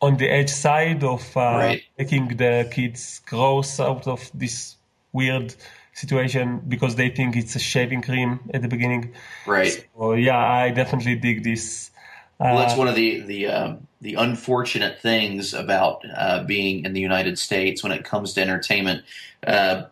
on 0.00 0.16
the 0.16 0.28
edge 0.28 0.50
side 0.50 1.02
of 1.02 1.36
uh, 1.36 1.40
right. 1.40 1.82
making 1.98 2.36
the 2.36 2.68
kids 2.70 3.20
gross 3.26 3.80
out 3.80 4.06
of 4.06 4.30
this 4.34 4.76
weird 5.12 5.54
situation 5.94 6.62
because 6.68 6.96
they 6.96 7.08
think 7.08 7.36
it's 7.36 7.56
a 7.56 7.58
shaving 7.58 8.02
cream 8.02 8.40
at 8.52 8.62
the 8.62 8.68
beginning. 8.68 9.14
Right. 9.46 9.86
So 9.96 10.12
yeah, 10.12 10.38
I 10.38 10.70
definitely 10.70 11.16
dig 11.16 11.42
this. 11.42 11.90
Uh, 12.38 12.52
well, 12.52 12.58
that's 12.58 12.76
one 12.76 12.88
of 12.88 12.94
the 12.94 13.20
the 13.20 13.46
uh, 13.46 13.76
the 14.02 14.14
unfortunate 14.14 15.00
things 15.00 15.54
about 15.54 16.02
uh, 16.14 16.44
being 16.44 16.84
in 16.84 16.92
the 16.92 17.00
United 17.00 17.38
States 17.38 17.82
when 17.82 17.92
it 17.92 18.04
comes 18.04 18.34
to 18.34 18.42
entertainment. 18.42 19.04
Uh, 19.46 19.84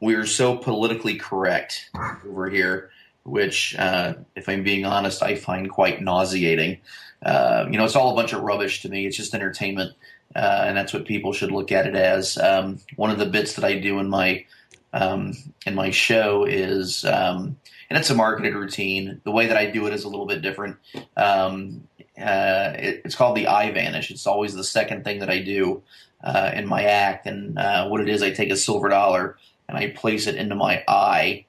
we're 0.00 0.26
so 0.26 0.56
politically 0.56 1.16
correct 1.16 1.90
over 2.26 2.48
here 2.48 2.90
which, 3.24 3.76
uh, 3.78 4.14
if 4.34 4.48
I'm 4.48 4.62
being 4.62 4.84
honest, 4.84 5.22
I 5.22 5.34
find 5.34 5.68
quite 5.70 6.02
nauseating. 6.02 6.78
Uh, 7.22 7.66
you 7.70 7.78
know, 7.78 7.84
it's 7.84 7.96
all 7.96 8.12
a 8.12 8.14
bunch 8.14 8.32
of 8.32 8.42
rubbish 8.42 8.82
to 8.82 8.88
me. 8.88 9.06
It's 9.06 9.16
just 9.16 9.34
entertainment, 9.34 9.94
uh, 10.34 10.64
and 10.66 10.76
that's 10.76 10.92
what 10.92 11.04
people 11.04 11.32
should 11.32 11.52
look 11.52 11.70
at 11.70 11.86
it 11.86 11.94
as. 11.94 12.38
Um, 12.38 12.80
one 12.96 13.10
of 13.10 13.18
the 13.18 13.26
bits 13.26 13.54
that 13.54 13.64
I 13.64 13.78
do 13.78 13.98
in 13.98 14.08
my 14.08 14.44
um, 14.92 15.34
in 15.66 15.74
my 15.74 15.90
show 15.90 16.44
is, 16.44 17.04
um, 17.04 17.56
and 17.88 17.98
it's 17.98 18.10
a 18.10 18.14
marketed 18.14 18.54
routine. 18.54 19.20
The 19.24 19.30
way 19.30 19.46
that 19.46 19.56
I 19.56 19.66
do 19.70 19.86
it 19.86 19.92
is 19.92 20.04
a 20.04 20.08
little 20.08 20.26
bit 20.26 20.42
different. 20.42 20.78
Um, 21.16 21.86
uh, 22.18 22.72
it, 22.76 23.02
it's 23.04 23.14
called 23.14 23.36
the 23.36 23.46
eye 23.46 23.70
vanish. 23.70 24.10
It's 24.10 24.26
always 24.26 24.54
the 24.54 24.64
second 24.64 25.04
thing 25.04 25.20
that 25.20 25.30
I 25.30 25.40
do 25.40 25.82
uh, 26.24 26.50
in 26.54 26.66
my 26.66 26.84
act, 26.84 27.26
and 27.26 27.58
uh, 27.58 27.86
what 27.88 28.00
it 28.00 28.08
is, 28.08 28.22
I 28.22 28.30
take 28.30 28.50
a 28.50 28.56
silver 28.56 28.88
dollar 28.88 29.36
and 29.68 29.78
I 29.78 29.90
place 29.90 30.26
it 30.26 30.34
into 30.34 30.56
my 30.56 30.82
eye 30.88 31.46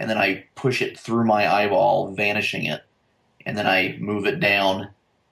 and 0.00 0.08
then 0.08 0.18
I 0.18 0.46
push 0.54 0.80
it 0.80 0.98
through 0.98 1.26
my 1.26 1.46
eyeball, 1.46 2.12
vanishing 2.14 2.64
it, 2.64 2.82
and 3.44 3.56
then 3.56 3.66
I 3.66 3.98
move 4.00 4.26
it 4.26 4.40
down 4.40 4.88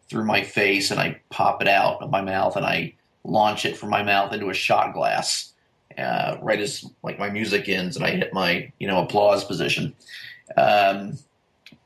through 0.09 0.27
my 0.27 0.43
face 0.43 0.91
and 0.91 1.01
I 1.01 1.21
pop 1.31 1.63
it 1.63 1.69
out 1.69 2.03
of 2.03 2.11
my 2.11 2.21
mouth 2.21 2.55
and 2.55 2.67
I 2.67 2.95
launch 3.25 3.65
it 3.65 3.79
from 3.79 3.89
my 3.89 4.03
mouth 4.03 4.33
into 4.33 4.51
a 4.51 4.55
shot 4.55 4.93
glass, 4.93 5.55
uh, 5.97 6.37
right 6.43 6.61
as 6.61 6.85
like 7.03 7.19
my 7.19 7.31
music 7.31 7.69
ends 7.69 7.97
and 7.97 8.05
I 8.05 8.11
hit 8.11 8.35
my 8.35 8.71
you 8.79 8.87
know 8.87 9.03
applause 9.03 9.43
position. 9.43 9.95
Um, 10.57 11.19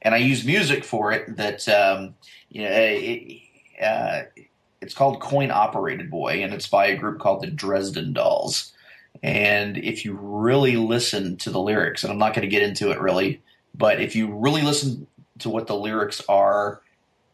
and 0.02 0.14
I 0.14 0.18
use 0.18 0.44
music 0.44 0.84
for 0.84 1.12
it 1.12 1.36
that 1.36 1.68
um, 1.68 2.16
you 2.50 2.62
know 2.62 2.70
it, 2.72 3.42
uh, 3.80 4.22
it's 4.80 4.94
called 4.94 5.20
Coin 5.20 5.52
Operated 5.52 6.10
Boy, 6.10 6.42
and 6.42 6.52
it's 6.52 6.66
by 6.66 6.86
a 6.86 6.96
group 6.96 7.20
called 7.20 7.42
the 7.42 7.50
Dresden 7.50 8.12
Dolls. 8.12 8.72
And 9.22 9.78
if 9.78 10.04
you 10.04 10.14
really 10.14 10.76
listen 10.76 11.36
to 11.38 11.50
the 11.50 11.60
lyrics, 11.60 12.02
and 12.02 12.12
I'm 12.12 12.18
not 12.18 12.34
going 12.34 12.42
to 12.42 12.48
get 12.48 12.62
into 12.62 12.90
it 12.90 13.00
really, 13.00 13.40
but 13.74 14.00
if 14.00 14.16
you 14.16 14.34
really 14.34 14.62
listen 14.62 15.06
to 15.40 15.48
what 15.48 15.66
the 15.66 15.76
lyrics 15.76 16.22
are, 16.28 16.80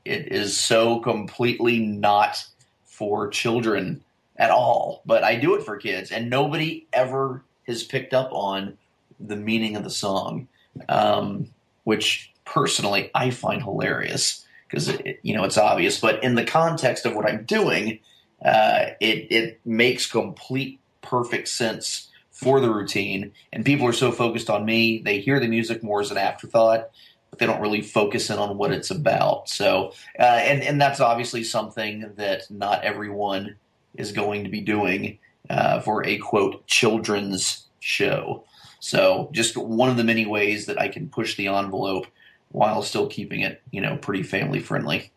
it 0.04 0.32
is 0.32 0.58
so 0.58 1.00
completely 1.00 1.78
not 1.78 2.44
for 2.84 3.28
children 3.28 4.02
at 4.36 4.50
all. 4.50 5.02
But 5.04 5.24
I 5.24 5.36
do 5.36 5.54
it 5.54 5.64
for 5.64 5.76
kids, 5.76 6.10
and 6.10 6.30
nobody 6.30 6.86
ever 6.92 7.42
has 7.66 7.84
picked 7.84 8.14
up 8.14 8.30
on 8.32 8.78
the 9.20 9.36
meaning 9.36 9.76
of 9.76 9.84
the 9.84 9.90
song, 9.90 10.48
um, 10.88 11.48
which 11.84 12.32
personally 12.44 13.10
I 13.14 13.30
find 13.30 13.62
hilarious 13.62 14.44
because 14.68 14.92
you 15.22 15.34
know 15.34 15.44
it's 15.44 15.58
obvious. 15.58 16.00
But 16.00 16.22
in 16.22 16.34
the 16.34 16.44
context 16.44 17.06
of 17.06 17.14
what 17.14 17.28
I'm 17.28 17.44
doing, 17.44 18.00
uh, 18.44 18.86
it 19.00 19.26
it 19.30 19.60
makes 19.64 20.10
complete 20.10 20.80
perfect 21.08 21.48
sense 21.48 22.08
for 22.30 22.60
the 22.60 22.70
routine. 22.70 23.32
And 23.52 23.64
people 23.64 23.86
are 23.86 23.92
so 23.92 24.12
focused 24.12 24.48
on 24.48 24.64
me, 24.64 25.02
they 25.04 25.20
hear 25.20 25.40
the 25.40 25.48
music 25.48 25.82
more 25.82 26.00
as 26.00 26.10
an 26.10 26.18
afterthought, 26.18 26.90
but 27.30 27.38
they 27.38 27.46
don't 27.46 27.60
really 27.60 27.80
focus 27.80 28.30
in 28.30 28.38
on 28.38 28.56
what 28.56 28.72
it's 28.72 28.90
about. 28.90 29.48
So, 29.48 29.92
uh, 30.18 30.22
and 30.22 30.62
and 30.62 30.80
that's 30.80 31.00
obviously 31.00 31.44
something 31.44 32.12
that 32.16 32.50
not 32.50 32.84
everyone 32.84 33.56
is 33.94 34.12
going 34.12 34.44
to 34.44 34.50
be 34.50 34.60
doing 34.60 35.18
uh, 35.50 35.80
for 35.80 36.06
a 36.06 36.18
quote 36.18 36.66
children's 36.66 37.66
show. 37.80 38.44
So, 38.80 39.28
just 39.32 39.56
one 39.56 39.90
of 39.90 39.96
the 39.96 40.04
many 40.04 40.24
ways 40.24 40.66
that 40.66 40.80
I 40.80 40.88
can 40.88 41.08
push 41.08 41.36
the 41.36 41.48
envelope 41.48 42.06
while 42.50 42.82
still 42.82 43.08
keeping 43.08 43.40
it, 43.40 43.60
you 43.70 43.80
know, 43.80 43.96
pretty 43.96 44.22
family 44.22 44.60
friendly. 44.60 45.10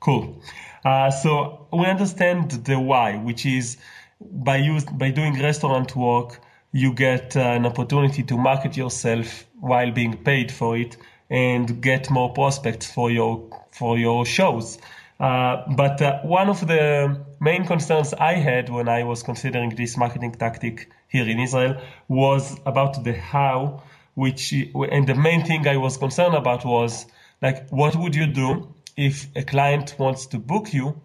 Cool. 0.00 0.40
Uh, 0.84 1.10
so 1.10 1.66
we 1.72 1.84
understand 1.86 2.50
the 2.50 2.78
why, 2.78 3.16
which 3.16 3.44
is 3.44 3.76
by 4.20 4.56
use 4.56 4.84
by 4.84 5.10
doing 5.10 5.40
restaurant 5.40 5.94
work, 5.96 6.40
you 6.72 6.92
get 6.92 7.36
uh, 7.36 7.40
an 7.40 7.66
opportunity 7.66 8.22
to 8.22 8.36
market 8.36 8.76
yourself 8.76 9.46
while 9.60 9.90
being 9.90 10.16
paid 10.16 10.50
for 10.52 10.76
it 10.76 10.96
and 11.30 11.82
get 11.82 12.10
more 12.10 12.32
prospects 12.32 12.90
for 12.90 13.10
your 13.10 13.48
for 13.70 13.98
your 13.98 14.24
shows. 14.24 14.78
Uh, 15.18 15.62
but 15.74 16.00
uh, 16.02 16.20
one 16.20 16.48
of 16.48 16.66
the 16.66 17.18
main 17.40 17.64
concerns 17.66 18.12
I 18.14 18.34
had 18.34 18.68
when 18.68 18.88
I 18.88 19.04
was 19.04 19.22
considering 19.22 19.74
this 19.74 19.96
marketing 19.96 20.32
tactic 20.32 20.90
here 21.08 21.26
in 21.26 21.40
Israel 21.40 21.80
was 22.08 22.58
about 22.66 23.02
the 23.02 23.14
how, 23.14 23.82
which 24.14 24.52
and 24.52 25.06
the 25.06 25.14
main 25.14 25.44
thing 25.44 25.66
I 25.66 25.78
was 25.78 25.96
concerned 25.96 26.34
about 26.34 26.64
was 26.64 27.06
like 27.40 27.68
what 27.70 27.96
would 27.96 28.14
you 28.14 28.26
do 28.26 28.74
if 28.96 29.26
a 29.36 29.42
client 29.42 29.94
wants 29.98 30.26
to 30.26 30.38
book 30.38 30.72
you 30.72 31.00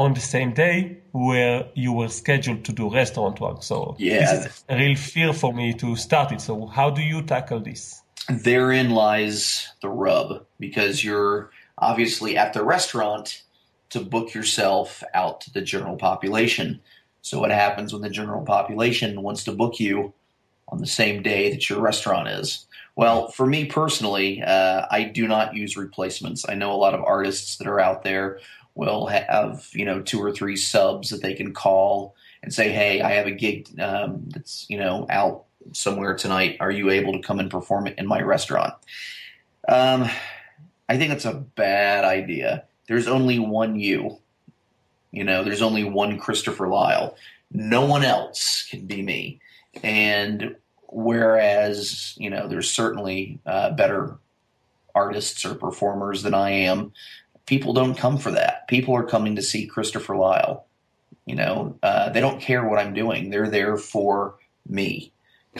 on 0.00 0.14
the 0.14 0.20
same 0.20 0.54
day 0.54 0.96
where 1.12 1.68
you 1.74 1.92
were 1.92 2.08
scheduled 2.08 2.64
to 2.64 2.72
do 2.72 2.90
restaurant 2.90 3.38
work. 3.38 3.62
So 3.62 3.96
yeah. 3.98 4.20
this 4.20 4.46
is 4.46 4.64
a 4.68 4.76
real 4.76 4.96
fear 4.96 5.32
for 5.34 5.52
me 5.52 5.74
to 5.74 5.94
start 5.94 6.32
it. 6.32 6.40
So 6.40 6.66
how 6.66 6.88
do 6.88 7.02
you 7.02 7.20
tackle 7.22 7.60
this? 7.60 8.00
Therein 8.28 8.90
lies 8.90 9.68
the 9.82 9.90
rub 9.90 10.46
because 10.58 11.04
you're 11.04 11.50
obviously 11.76 12.38
at 12.38 12.54
the 12.54 12.64
restaurant 12.64 13.42
to 13.90 14.00
book 14.00 14.32
yourself 14.32 15.02
out 15.12 15.42
to 15.42 15.52
the 15.52 15.60
general 15.60 15.96
population. 15.96 16.80
So 17.20 17.40
what 17.40 17.50
happens 17.50 17.92
when 17.92 18.00
the 18.00 18.08
general 18.08 18.42
population 18.42 19.20
wants 19.20 19.44
to 19.44 19.52
book 19.52 19.78
you 19.80 20.14
on 20.68 20.78
the 20.78 20.86
same 20.86 21.22
day 21.22 21.50
that 21.50 21.68
your 21.68 21.80
restaurant 21.80 22.28
is? 22.28 22.66
Well, 22.96 23.28
for 23.28 23.46
me 23.46 23.66
personally, 23.66 24.42
uh, 24.42 24.86
I 24.90 25.04
do 25.04 25.28
not 25.28 25.54
use 25.54 25.76
replacements. 25.76 26.48
I 26.48 26.54
know 26.54 26.72
a 26.72 26.82
lot 26.84 26.94
of 26.94 27.02
artists 27.02 27.56
that 27.56 27.66
are 27.66 27.80
out 27.80 28.02
there 28.02 28.40
will 28.74 29.06
have 29.06 29.68
you 29.72 29.84
know 29.84 30.00
two 30.00 30.22
or 30.22 30.32
three 30.32 30.56
subs 30.56 31.10
that 31.10 31.22
they 31.22 31.34
can 31.34 31.52
call 31.52 32.14
and 32.42 32.52
say, 32.52 32.70
"Hey, 32.70 33.00
I 33.00 33.12
have 33.12 33.26
a 33.26 33.32
gig 33.32 33.68
um, 33.80 34.24
that's 34.28 34.66
you 34.68 34.78
know 34.78 35.06
out 35.10 35.44
somewhere 35.72 36.16
tonight. 36.16 36.56
Are 36.60 36.70
you 36.70 36.90
able 36.90 37.12
to 37.12 37.26
come 37.26 37.40
and 37.40 37.50
perform 37.50 37.86
it 37.86 37.98
in 37.98 38.06
my 38.06 38.22
restaurant?" 38.22 38.74
Um, 39.68 40.08
I 40.88 40.96
think 40.96 41.10
that's 41.10 41.24
a 41.24 41.34
bad 41.34 42.04
idea. 42.04 42.64
There's 42.88 43.08
only 43.08 43.38
one 43.38 43.78
you. 43.78 44.18
You 45.12 45.24
know, 45.24 45.44
there's 45.44 45.62
only 45.62 45.84
one 45.84 46.18
Christopher 46.18 46.68
Lyle. 46.68 47.16
No 47.52 47.84
one 47.84 48.04
else 48.04 48.66
can 48.70 48.86
be 48.86 49.02
me. 49.02 49.40
And 49.82 50.56
whereas 50.88 52.14
you 52.16 52.30
know, 52.30 52.48
there's 52.48 52.70
certainly 52.70 53.40
uh, 53.46 53.70
better 53.70 54.18
artists 54.94 55.44
or 55.44 55.54
performers 55.54 56.22
than 56.22 56.34
I 56.34 56.50
am 56.50 56.92
people 57.46 57.72
don't 57.72 57.96
come 57.96 58.18
for 58.18 58.30
that. 58.30 58.68
People 58.68 58.94
are 58.94 59.04
coming 59.04 59.36
to 59.36 59.42
see 59.42 59.66
Christopher 59.66 60.16
Lyle. 60.16 60.66
You 61.26 61.36
know, 61.36 61.78
uh, 61.82 62.10
they 62.10 62.20
don't 62.20 62.40
care 62.40 62.66
what 62.66 62.78
I'm 62.78 62.94
doing. 62.94 63.30
They're 63.30 63.50
there 63.50 63.76
for 63.76 64.36
me. 64.68 65.12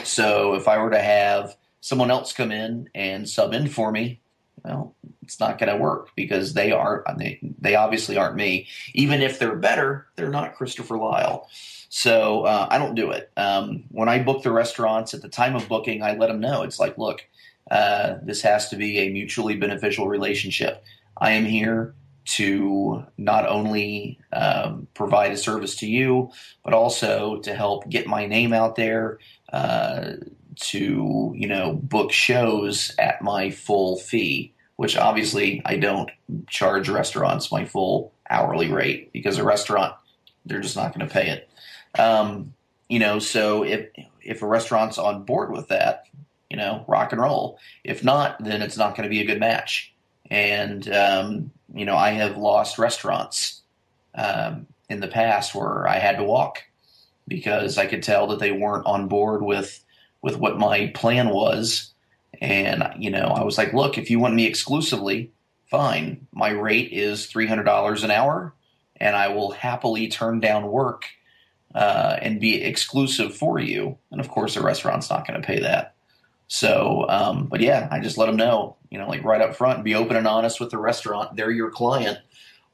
So 0.05 0.55
if 0.55 0.69
I 0.69 0.79
were 0.79 0.91
to 0.91 1.01
have 1.01 1.57
someone 1.81 2.11
else 2.11 2.33
come 2.33 2.53
in 2.53 2.89
and 2.95 3.29
sub 3.29 3.53
in 3.53 3.69
for 3.69 3.91
me, 3.93 4.21
well, 4.65 4.95
it's 5.23 5.41
not 5.41 5.59
going 5.59 5.73
to 5.73 5.83
work 5.83 6.11
because 6.17 6.55
they 6.55 6.73
are 6.73 7.05
they, 7.17 7.39
they 7.61 7.77
obviously 7.77 8.17
aren't 8.17 8.37
me. 8.37 8.67
Even 8.95 9.23
if 9.23 9.39
they're 9.39 9.57
better, 9.57 10.07
they're 10.17 10.29
not 10.31 10.57
Christopher 10.57 10.97
Lyle. 10.97 11.49
So 11.89 12.45
uh, 12.45 12.69
I 12.71 12.79
don't 12.79 12.95
do 12.95 13.11
it. 13.11 13.31
Um, 13.37 13.85
when 13.91 14.09
I 14.09 14.23
book 14.23 14.43
the 14.43 14.53
restaurants 14.53 15.15
at 15.15 15.23
the 15.23 15.29
time 15.29 15.57
of 15.57 15.69
booking, 15.69 16.03
I 16.03 16.15
let 16.15 16.29
them 16.29 16.41
know 16.41 16.63
it's 16.63 16.79
like, 16.79 16.99
look, 16.99 17.25
uh, 17.71 18.17
this 18.23 18.43
has 18.43 18.69
to 18.69 18.77
be 18.77 18.99
a 18.99 19.11
mutually 19.11 19.57
beneficial 19.57 20.09
relationship. 20.09 20.85
I 21.21 21.33
am 21.33 21.45
here 21.45 21.95
to 22.25 23.05
not 23.19 23.49
only 23.49 24.19
um, 24.33 24.87
provide 24.95 25.33
a 25.33 25.37
service 25.37 25.77
to 25.77 25.87
you, 25.87 26.31
but 26.65 26.75
also 26.75 27.39
to 27.41 27.55
help 27.55 27.89
get 27.89 28.07
my 28.07 28.27
name 28.27 28.53
out 28.53 28.77
there, 28.77 29.19
uh, 29.53 30.13
to 30.57 31.33
you 31.35 31.49
know 31.49 31.75
book 31.75 32.13
shows 32.13 32.95
at 32.99 33.23
my 33.23 33.51
full 33.51 33.97
fee, 33.99 34.53
which 34.77 34.97
obviously 34.97 35.63
I 35.65 35.77
don't 35.77 36.11
charge 36.49 36.89
restaurants 36.89 37.51
my 37.51 37.65
full 37.65 38.13
hourly 38.29 38.71
rate 38.71 39.13
because 39.13 39.39
a 39.39 39.45
restaurant 39.45 39.95
they're 40.47 40.61
just 40.61 40.77
not 40.77 40.97
going 40.97 41.07
to 41.07 41.13
pay 41.13 41.29
it. 41.31 41.49
Um, 42.01 42.55
you 42.89 42.99
know, 42.99 43.19
so 43.19 43.65
if 43.65 43.89
if 44.23 44.43
a 44.43 44.47
restaurant's 44.47 44.99
on 44.99 45.25
board 45.25 45.51
with 45.53 45.69
that, 45.69 46.05
you 46.51 46.57
know, 46.57 46.85
rock 46.89 47.13
and 47.13 47.21
roll. 47.21 47.59
If 47.85 48.05
not, 48.05 48.43
then 48.43 48.61
it's 48.63 48.77
not 48.77 48.97
going 48.97 49.05
to 49.05 49.11
be 49.11 49.21
a 49.21 49.25
good 49.25 49.41
match. 49.41 49.90
And, 50.31 50.89
um, 50.93 51.51
you 51.75 51.85
know, 51.85 51.97
I 51.97 52.11
have 52.11 52.37
lost 52.37 52.79
restaurants 52.79 53.63
um, 54.15 54.67
in 54.89 55.01
the 55.01 55.09
past 55.09 55.55
where 55.55 55.87
I 55.89 55.99
had 55.99 56.17
to 56.17 56.25
walk 56.25 56.65
because 57.29 57.79
I 57.79 57.87
could 57.87 58.03
tell 58.03 58.27
that 58.29 58.39
they 58.41 58.53
weren't 58.53 58.87
on 58.87 59.09
board 59.09 59.43
with 59.43 59.83
with 60.23 60.37
what 60.37 60.59
my 60.59 60.89
plan 60.89 61.31
was. 61.31 61.93
And, 62.41 62.93
you 62.99 63.11
know, 63.11 63.27
I 63.27 63.43
was 63.43 63.57
like, 63.57 63.73
look, 63.73 63.99
if 63.99 64.11
you 64.11 64.19
want 64.19 64.35
me 64.35 64.47
exclusively, 64.47 65.31
fine. 65.71 66.27
My 66.33 66.51
rate 66.51 66.93
is 66.93 67.27
$300 67.27 68.05
an 68.05 68.11
hour, 68.11 68.55
and 68.97 69.17
I 69.17 69.29
will 69.29 69.53
happily 69.53 70.09
turn 70.09 70.41
down 70.41 70.71
work 70.71 71.07
uh, 71.75 72.17
and 72.21 72.41
be 72.41 72.63
exclusive 72.63 73.37
for 73.37 73.59
you. 73.59 73.97
And 74.11 74.21
of 74.21 74.29
course, 74.29 74.55
the 74.55 74.63
restaurant's 74.63 75.11
not 75.11 75.27
going 75.27 75.41
to 75.41 75.47
pay 75.47 75.61
that. 75.61 75.95
So, 76.49 77.07
um, 77.09 77.47
but 77.47 77.61
yeah, 77.61 77.87
I 77.91 78.01
just 78.01 78.19
let 78.19 78.27
them 78.27 78.37
know, 78.37 78.77
you 78.91 78.99
know, 78.99 79.09
like 79.09 79.25
right 79.25 79.41
up 79.41 79.55
front, 79.55 79.85
be 79.85 79.95
open 79.95 80.17
and 80.17 80.27
honest 80.27 80.61
with 80.61 80.71
the 80.71 80.79
restaurant. 80.79 81.37
They're 81.37 81.51
your 81.51 81.71
client. 81.71 82.19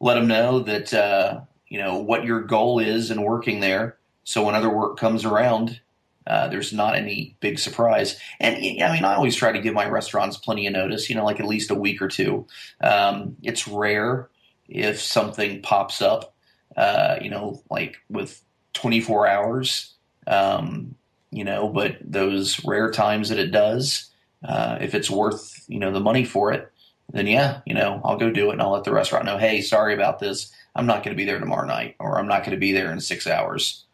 Let 0.01 0.15
them 0.15 0.27
know 0.27 0.61
that, 0.61 0.93
uh, 0.93 1.41
you 1.69 1.79
know, 1.79 1.99
what 1.99 2.25
your 2.25 2.41
goal 2.43 2.79
is 2.79 3.11
in 3.11 3.23
working 3.23 3.61
there. 3.61 3.97
So 4.25 4.45
when 4.45 4.55
other 4.55 4.71
work 4.71 4.99
comes 4.99 5.25
around, 5.25 5.81
uh, 6.27 6.49
there's 6.49 6.73
not 6.73 6.97
any 6.97 7.37
big 7.41 7.59
surprise. 7.59 8.19
And 8.41 8.57
I 8.57 8.93
mean, 8.93 9.05
I 9.05 9.15
always 9.15 9.37
try 9.37 9.53
to 9.53 9.61
give 9.61 9.75
my 9.75 9.89
restaurants 9.89 10.37
plenty 10.37 10.67
of 10.67 10.73
notice, 10.73 11.09
you 11.09 11.15
know, 11.15 11.25
like 11.25 11.39
at 11.39 11.47
least 11.47 11.71
a 11.71 11.75
week 11.75 12.03
or 12.03 12.09
two. 12.09 12.47
Um, 12.81 13.37
it's 13.43 13.69
rare 13.69 14.29
if 14.69 15.01
something 15.01 15.63
pops 15.63 16.03
up, 16.03 16.35
uh, 16.77 17.17
you 17.23 17.31
know, 17.31 17.63
like 17.71 17.99
with 18.11 18.43
24 18.73 19.29
hours. 19.29 19.95
Um, 20.27 20.97
you 21.31 21.45
know, 21.45 21.69
but 21.69 21.99
those 22.01 22.65
rare 22.65 22.91
times 22.91 23.29
that 23.29 23.39
it 23.39 23.53
does, 23.53 24.11
uh, 24.45 24.79
if 24.81 24.95
it's 24.95 25.11
worth, 25.11 25.65
you 25.69 25.79
know, 25.79 25.93
the 25.93 26.01
money 26.01 26.25
for 26.25 26.53
it, 26.53 26.73
then 27.13 27.27
yeah, 27.27 27.61
you 27.67 27.75
know, 27.75 28.01
I'll 28.05 28.17
go 28.17 28.31
do 28.31 28.51
it 28.51 28.55
and 28.55 28.63
I'll 28.63 28.73
let 28.73 28.85
the 28.85 28.93
restaurant 28.93 29.25
know, 29.25 29.39
hey, 29.39 29.61
sorry 29.61 29.95
about 29.95 30.19
this. 30.19 30.53
I'm 30.75 30.87
not 30.87 31.03
going 31.03 31.17
to 31.17 31.17
be 31.17 31.25
there 31.25 31.39
tomorrow 31.39 31.67
night 31.67 31.97
or 31.99 32.19
I'm 32.19 32.29
not 32.29 32.41
going 32.41 32.53
to 32.53 32.57
be 32.59 32.73
there 32.73 32.93
in 32.93 33.01
six 33.01 33.27
hours. 33.27 33.85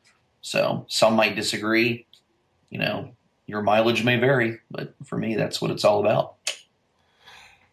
So 0.41 0.87
some 0.89 1.15
might 1.15 1.37
disagree. 1.37 2.07
You 2.71 2.79
know, 2.79 3.13
your 3.47 3.63
mileage 3.63 4.03
may 4.03 4.19
vary, 4.19 4.61
but 4.71 4.95
for 5.05 5.17
me, 5.19 5.37
that's 5.37 5.61
what 5.61 5.71
it's 5.71 5.85
all 5.85 6.01
about. 6.01 6.37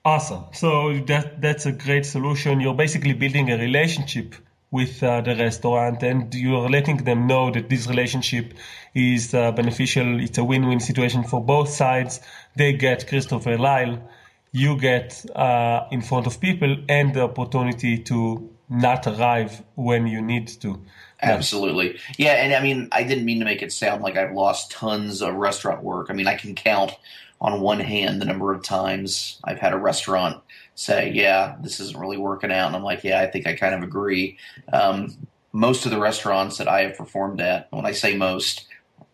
Awesome. 0.06 0.46
So 0.54 1.00
that 1.08 1.42
that's 1.42 1.66
a 1.66 1.72
great 1.72 2.06
solution. 2.06 2.60
You're 2.60 2.74
basically 2.74 3.14
building 3.14 3.52
a 3.52 3.58
relationship 3.58 4.36
with 4.72 5.02
uh, 5.02 5.22
the 5.22 5.36
restaurant 5.36 6.04
and 6.04 6.34
you're 6.36 6.70
letting 6.70 6.98
them 6.98 7.26
know 7.28 7.50
that 7.52 7.70
this 7.70 7.88
relationship 7.88 8.54
is 8.94 9.34
uh, 9.34 9.52
beneficial. 9.52 10.20
It's 10.20 10.38
a 10.38 10.44
win-win 10.44 10.80
situation 10.80 11.24
for 11.24 11.44
both 11.44 11.70
sides. 11.70 12.20
They 12.56 12.74
get 12.74 13.08
Christopher 13.08 13.58
Lyle, 13.58 14.02
you 14.52 14.78
get 14.78 15.26
uh, 15.36 15.88
in 15.92 16.02
front 16.02 16.28
of 16.28 16.40
people 16.40 16.78
and 16.88 17.14
the 17.14 17.22
opportunity 17.22 17.98
to 18.00 18.50
not 18.70 19.08
arrive 19.08 19.64
when 19.76 20.08
you 20.08 20.22
need 20.22 20.48
to. 20.48 20.82
Absolutely. 21.22 22.00
Yeah, 22.18 22.34
and 22.34 22.54
I 22.54 22.62
mean, 22.62 22.88
I 22.92 23.04
didn't 23.04 23.26
mean 23.26 23.40
to 23.40 23.46
make 23.46 23.62
it 23.62 23.74
sound 23.74 24.04
like 24.04 24.16
I've 24.16 24.34
lost 24.34 24.72
tons 24.72 25.22
of 25.22 25.36
restaurant 25.36 25.84
work. 25.84 26.08
I 26.10 26.14
mean, 26.14 26.28
I 26.28 26.36
can 26.36 26.56
count 26.56 26.94
on 27.42 27.62
one 27.62 27.80
hand 27.80 28.22
the 28.22 28.26
number 28.26 28.54
of 28.54 28.64
times 28.64 29.40
I've 29.44 29.60
had 29.60 29.74
a 29.74 29.78
restaurant 29.78 30.42
say, 30.80 31.12
"Yeah, 31.14 31.56
this 31.62 31.80
isn't 31.80 32.00
really 32.00 32.18
working 32.18 32.52
out," 32.52 32.68
and 32.68 32.76
I'm 32.76 32.84
like, 32.84 33.04
"Yeah, 33.04 33.22
I 33.22 33.28
think 33.28 33.48
I 33.48 33.54
kind 33.54 33.76
of 33.76 33.84
agree." 33.84 34.38
Um, 34.72 35.16
most 35.52 35.86
of 35.86 35.92
the 35.92 36.00
restaurants 36.00 36.58
that 36.58 36.68
I 36.68 36.84
have 36.84 36.98
performed 36.98 37.42
at, 37.42 37.68
when 37.72 37.86
I 37.86 37.92
say 37.92 38.16
most, 38.16 38.66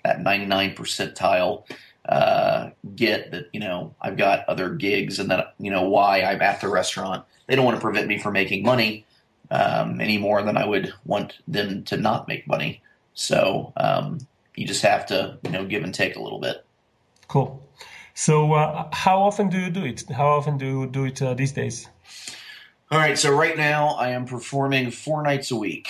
that 0.03 0.21
99 0.21 0.75
percentile, 0.75 1.63
uh, 2.07 2.69
get 2.95 3.31
that 3.31 3.49
you 3.51 3.59
know 3.59 3.95
I've 3.99 4.17
got 4.17 4.47
other 4.47 4.69
gigs 4.69 5.17
and 5.17 5.31
that 5.31 5.55
you 5.59 5.71
know 5.71 5.89
why 5.89 6.21
I'm 6.21 6.41
at 6.41 6.61
the 6.61 6.69
restaurant. 6.69 7.25
They 7.47 7.55
don't 7.55 7.65
want 7.65 7.77
to 7.77 7.81
prevent 7.81 8.07
me 8.07 8.19
from 8.19 8.33
making 8.33 8.63
money 8.63 9.05
um, 9.49 9.99
any 9.99 10.17
more 10.17 10.43
than 10.43 10.57
I 10.57 10.65
would 10.65 10.93
want 11.05 11.39
them 11.47 11.83
to 11.85 11.97
not 11.97 12.27
make 12.27 12.47
money. 12.47 12.81
So 13.13 13.73
um, 13.77 14.19
you 14.55 14.67
just 14.67 14.83
have 14.83 15.07
to 15.07 15.39
you 15.43 15.49
know 15.49 15.65
give 15.65 15.83
and 15.83 15.93
take 15.93 16.15
a 16.15 16.21
little 16.21 16.39
bit. 16.39 16.63
Cool. 17.27 17.61
So, 18.17 18.53
uh, 18.53 18.87
how 18.93 19.23
often 19.23 19.49
do 19.49 19.59
you 19.59 19.69
do 19.69 19.83
it? 19.83 20.09
How 20.09 20.27
often 20.27 20.57
do 20.57 20.65
you 20.65 20.87
do 20.87 21.03
it 21.03 21.21
uh, 21.21 21.33
these 21.33 21.51
days? 21.51 21.89
All 22.89 22.97
right, 22.97 23.17
so 23.19 23.35
right 23.35 23.57
now 23.57 23.89
I 23.89 24.11
am 24.11 24.25
performing 24.25 24.89
four 24.91 25.21
nights 25.21 25.51
a 25.51 25.57
week. 25.57 25.89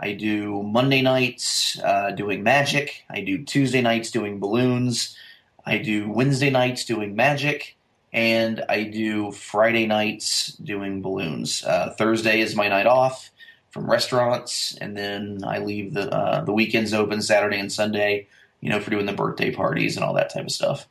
I 0.00 0.12
do 0.12 0.62
Monday 0.62 1.02
nights 1.02 1.78
uh, 1.84 2.12
doing 2.12 2.42
magic. 2.42 3.04
I 3.10 3.20
do 3.20 3.44
Tuesday 3.44 3.82
nights 3.82 4.10
doing 4.10 4.40
balloons. 4.40 5.18
I 5.66 5.76
do 5.76 6.10
Wednesday 6.10 6.48
nights 6.48 6.86
doing 6.86 7.14
magic, 7.14 7.76
and 8.10 8.64
I 8.70 8.84
do 8.84 9.30
Friday 9.30 9.86
nights 9.86 10.52
doing 10.52 11.02
balloons. 11.02 11.62
Uh, 11.62 11.90
Thursday 11.98 12.40
is 12.40 12.56
my 12.56 12.68
night 12.68 12.86
off 12.86 13.30
from 13.70 13.90
restaurants, 13.90 14.78
and 14.80 14.96
then 14.96 15.42
I 15.44 15.58
leave 15.58 15.92
the 15.92 16.10
uh, 16.10 16.42
the 16.42 16.54
weekends 16.54 16.94
open 16.94 17.20
Saturday 17.20 17.58
and 17.58 17.70
Sunday. 17.70 18.28
You 18.62 18.70
know, 18.70 18.80
for 18.80 18.90
doing 18.90 19.04
the 19.04 19.12
birthday 19.12 19.50
parties 19.50 19.96
and 19.96 20.04
all 20.04 20.14
that 20.14 20.32
type 20.32 20.44
of 20.44 20.52
stuff. 20.52 20.88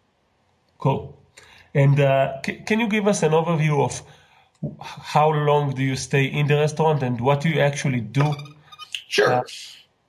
Cool. 0.77 1.17
And 1.74 2.00
uh, 2.00 2.41
c- 2.46 2.62
can 2.65 2.79
you 2.79 2.88
give 2.88 3.08
us 3.08 3.24
an 3.24 3.32
overview 3.32 3.84
of 3.84 4.01
how 4.79 5.29
long 5.29 5.74
do 5.75 5.84
you 5.84 5.96
stay 5.96 6.25
in 6.25 6.48
the 6.48 6.55
restaurant 6.55 7.03
and 7.03 7.20
what 7.20 7.41
do 7.41 7.50
you 7.50 7.60
actually 7.60 8.01
do? 8.01 8.34
Sure. 9.08 9.34
Uh, 9.34 9.44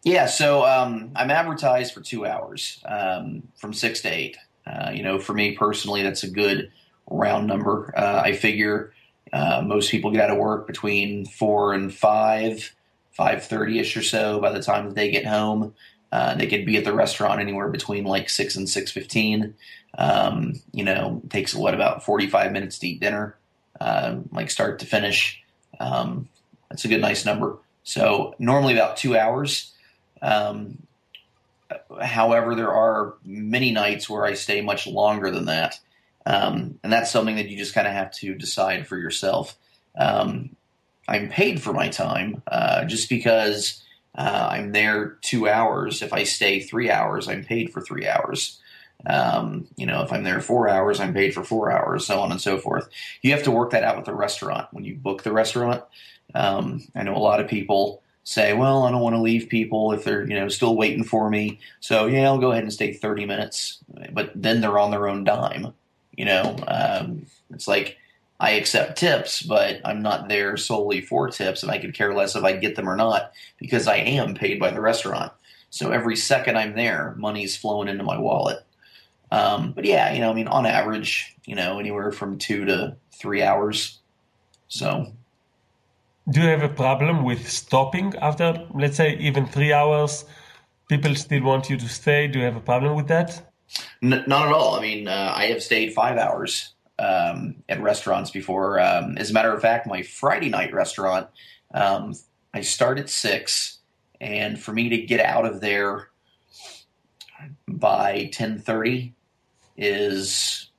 yeah, 0.05 0.27
so 0.27 0.65
um, 0.65 1.11
I'm 1.17 1.31
advertised 1.31 1.93
for 1.93 2.01
two 2.01 2.27
hours 2.27 2.81
um, 2.85 3.43
from 3.57 3.73
six 3.73 4.03
to 4.03 4.09
eight. 4.09 4.37
Uh, 4.67 4.91
you 4.95 5.03
know, 5.03 5.19
for 5.19 5.33
me 5.33 5.53
personally, 5.53 6.03
that's 6.03 6.23
a 6.23 6.31
good 6.31 6.71
round 7.11 7.47
number. 7.47 7.93
Uh, 7.97 8.23
I 8.25 8.33
figure 8.33 8.93
uh, 9.33 9.63
most 9.63 9.91
people 9.91 10.11
get 10.11 10.21
out 10.21 10.31
of 10.31 10.39
work 10.39 10.67
between 10.67 11.27
four 11.27 11.73
and 11.73 11.93
five, 11.93 12.75
five 13.11 13.45
thirty 13.45 13.79
ish 13.81 13.97
or 13.97 14.03
so. 14.03 14.41
By 14.41 14.53
the 14.53 14.63
time 14.63 14.87
that 14.87 14.95
they 14.95 15.11
get 15.11 15.27
home, 15.27 15.75
uh, 16.13 16.35
they 16.37 16.47
could 16.47 16.65
be 16.67 16.77
at 16.77 16.85
the 16.85 16.95
restaurant 16.95 17.41
anywhere 17.41 17.69
between 17.69 18.05
like 18.05 18.29
six 18.29 18.57
and 18.57 18.69
six 18.69 18.93
fifteen. 18.93 19.55
Um, 19.99 20.55
you 20.73 20.85
know, 20.85 21.23
takes 21.31 21.55
what 21.55 21.75
about 21.75 22.05
forty 22.05 22.27
five 22.27 22.53
minutes 22.53 22.79
to 22.81 22.89
eat 22.89 23.01
dinner, 23.01 23.37
uh, 23.81 24.17
like 24.33 24.51
start 24.51 24.81
to 24.81 24.87
finish. 24.87 25.43
Um, 25.81 26.29
that's 26.69 26.85
a 26.85 26.89
good, 26.89 27.01
nice 27.01 27.25
number. 27.25 27.59
So 27.83 28.35
normally 28.39 28.75
about 28.75 28.97
two 28.97 29.17
hours. 29.17 29.73
Um, 30.21 30.87
however, 32.03 32.55
there 32.55 32.73
are 32.73 33.15
many 33.25 33.71
nights 33.71 34.09
where 34.09 34.25
I 34.25 34.35
stay 34.35 34.61
much 34.61 34.87
longer 34.87 35.31
than 35.31 35.47
that, 35.47 35.79
um, 36.25 36.79
and 36.83 36.93
that's 36.93 37.11
something 37.11 37.37
that 37.37 37.49
you 37.49 37.57
just 37.57 37.75
kind 37.75 37.87
of 37.87 37.93
have 37.93 38.11
to 38.13 38.35
decide 38.35 38.87
for 38.87 38.99
yourself. 38.99 39.57
Um, 39.99 40.57
I'm 41.09 41.29
paid 41.29 41.63
for 41.63 41.73
my 41.73 41.89
time 41.89 42.43
uh, 42.47 42.85
just 42.85 43.09
because 43.09 43.83
uh, 44.17 44.49
I'm 44.51 44.73
there 44.73 45.19
two 45.23 45.49
hours. 45.49 46.03
If 46.03 46.13
I 46.13 46.25
stay 46.25 46.61
three 46.61 46.91
hours, 46.91 47.29
I'm 47.29 47.45
paid 47.45 47.73
for 47.73 47.81
three 47.81 48.09
hours. 48.09 48.61
Um, 49.05 49.67
you 49.77 49.87
know, 49.87 50.03
if 50.03 50.13
I'm 50.13 50.25
there 50.25 50.41
four 50.41 50.69
hours, 50.69 51.01
I'm 51.01 51.15
paid 51.15 51.35
for 51.35 51.45
four 51.45 51.71
hours, 51.71 52.07
so 52.07 52.21
on 52.21 52.33
and 52.33 52.41
so 52.41 52.59
forth. 52.59 52.89
You 53.23 53.33
have 53.33 53.43
to 53.45 53.51
work 53.51 53.71
that 53.71 53.85
out 53.85 53.97
with 53.97 54.07
the 54.07 54.15
restaurant 54.15 54.69
when 54.73 54.85
you 54.85 54.95
book 54.95 55.23
the 55.23 55.33
restaurant. 55.33 55.85
Um, 56.35 56.87
I 56.95 57.03
know 57.03 57.17
a 57.17 57.19
lot 57.19 57.41
of 57.41 57.49
people 57.49 58.03
say, 58.25 58.53
"Well, 58.53 58.85
I 58.85 58.91
don't 58.91 59.03
want 59.03 59.15
to 59.15 59.21
leave 59.23 59.49
people 59.49 59.93
if 59.93 60.05
they're 60.05 60.27
you 60.27 60.35
know 60.35 60.49
still 60.49 60.77
waiting 60.77 61.05
for 61.05 61.31
me." 61.31 61.61
So 61.81 62.07
yeah, 62.07 62.25
I'll 62.25 62.39
go 62.39 62.51
ahead 62.51 62.65
and 62.65 62.73
stay 62.73 62.93
30 62.93 63.27
minutes, 63.27 63.79
but 64.13 64.33
then 64.35 64.61
they're 64.61 64.79
on 64.79 64.91
their 64.91 65.09
own 65.09 65.25
dime. 65.25 65.73
You 66.17 66.25
know, 66.25 66.57
um, 66.67 67.27
it's 67.51 67.69
like 67.69 67.99
I 68.41 68.53
accept 68.53 68.99
tips, 68.99 69.43
but 69.43 69.81
I'm 69.85 70.03
not 70.03 70.29
there 70.29 70.57
solely 70.57 71.01
for 71.01 71.29
tips, 71.31 71.63
and 71.63 71.71
I 71.73 71.79
could 71.79 71.95
care 71.95 72.15
less 72.15 72.37
if 72.37 72.45
I 72.45 72.53
get 72.53 72.77
them 72.77 72.89
or 72.89 72.97
not 72.97 73.33
because 73.59 73.87
I 73.87 73.97
am 73.97 74.35
paid 74.35 74.59
by 74.59 74.71
the 74.71 74.81
restaurant. 74.81 75.33
So 75.71 75.91
every 75.91 76.17
second 76.17 76.57
I'm 76.57 76.75
there, 76.75 77.15
money's 77.19 77.57
flowing 77.57 77.89
into 77.89 78.05
my 78.05 78.19
wallet. 78.19 78.66
Um, 79.31 79.73
but 79.73 79.85
yeah, 79.85 80.13
you 80.13 80.21
know, 80.21 80.31
I 80.31 80.35
mean, 80.35 80.49
on 80.49 80.67
average, 80.67 81.35
you 81.45 81.55
know, 81.55 81.79
anywhere 81.79 82.13
from 82.13 82.39
two 82.39 82.65
to 82.67 82.97
three 83.13 83.43
hours. 83.43 83.99
So. 84.69 85.13
Do 86.29 86.41
you 86.41 86.49
have 86.49 86.63
a 86.63 86.69
problem 86.69 87.25
with 87.25 87.49
stopping 87.49 88.15
after, 88.21 88.67
let's 88.75 88.97
say, 88.97 89.17
even 89.19 89.47
three 89.47 89.73
hours? 89.73 90.25
People 90.89 91.15
still 91.15 91.43
want 91.43 91.71
you 91.71 91.77
to 91.77 91.89
stay. 91.89 92.27
Do 92.27 92.41
you 92.41 92.45
have 92.45 92.57
a 92.57 92.61
problem 92.61 92.97
with 92.97 93.09
that? 93.09 93.43
N- 94.03 94.25
not 94.27 94.47
at 94.47 94.53
all. 94.53 94.75
I 94.77 94.81
mean, 94.81 95.09
uh, 95.09 95.33
I 95.35 95.47
have 95.47 95.63
stayed 95.63 95.93
five 95.93 96.19
hours 96.19 96.75
um, 96.99 97.57
at 97.69 97.81
restaurants 97.81 98.31
before. 98.31 98.81
Um, 98.81 99.17
as 99.19 99.31
a 99.31 99.33
matter 99.33 99.53
of 99.53 99.61
fact, 99.63 99.87
my 99.87 100.03
Friday 100.03 100.49
night 100.49 100.73
restaurant, 100.73 101.29
um, 101.75 102.15
I 102.55 102.61
start 102.61 102.99
at 102.99 103.09
six, 103.09 103.79
and 104.21 104.59
for 104.59 104.73
me 104.73 104.89
to 104.89 104.99
get 104.99 105.21
out 105.21 105.45
of 105.45 105.61
there 105.61 106.09
by 107.69 108.31
ten 108.33 108.59
thirty 108.59 109.15
is, 109.77 110.71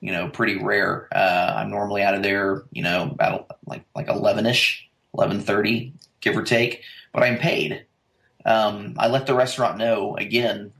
you 0.00 0.12
know, 0.12 0.28
pretty 0.28 0.62
rare. 0.62 1.08
Uh, 1.14 1.54
I'm 1.56 1.70
normally 1.70 2.02
out 2.02 2.14
of 2.14 2.22
there, 2.22 2.64
you 2.72 2.82
know, 2.82 3.10
about 3.10 3.58
like 3.66 3.84
like 3.94 4.08
eleven 4.08 4.46
ish, 4.46 4.88
eleven 5.14 5.40
thirty, 5.40 5.92
give 6.20 6.36
or 6.36 6.42
take. 6.42 6.82
But 7.12 7.22
I'm 7.22 7.38
paid. 7.38 7.84
Um, 8.44 8.94
I 8.98 9.08
let 9.08 9.26
the 9.26 9.34
restaurant 9.34 9.78
know 9.78 10.16
again. 10.16 10.72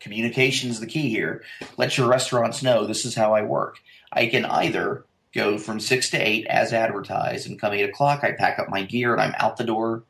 Communication 0.00 0.70
is 0.70 0.80
the 0.80 0.86
key 0.86 1.08
here. 1.08 1.42
Let 1.78 1.96
your 1.96 2.08
restaurants 2.08 2.62
know 2.62 2.86
this 2.86 3.06
is 3.06 3.14
how 3.14 3.34
I 3.34 3.42
work. 3.42 3.78
I 4.12 4.26
can 4.26 4.44
either 4.44 5.06
go 5.34 5.58
from 5.58 5.80
six 5.80 6.10
to 6.10 6.18
eight 6.18 6.46
as 6.46 6.72
advertised, 6.72 7.48
and 7.48 7.58
come 7.58 7.72
eight 7.72 7.88
o'clock, 7.88 8.22
I 8.22 8.32
pack 8.32 8.58
up 8.58 8.68
my 8.68 8.82
gear 8.82 9.12
and 9.12 9.22
I'm 9.22 9.34
out 9.38 9.56
the 9.56 9.64
door. 9.64 10.04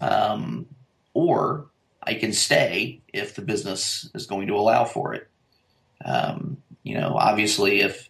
Um, 0.00 0.66
or 1.14 1.66
I 2.02 2.14
can 2.14 2.32
stay 2.32 3.00
if 3.12 3.34
the 3.34 3.42
business 3.42 4.10
is 4.14 4.26
going 4.26 4.48
to 4.48 4.56
allow 4.56 4.84
for 4.84 5.14
it. 5.14 5.28
Um, 6.04 6.58
you 6.82 6.98
know, 6.98 7.16
obviously, 7.16 7.80
if 7.80 8.08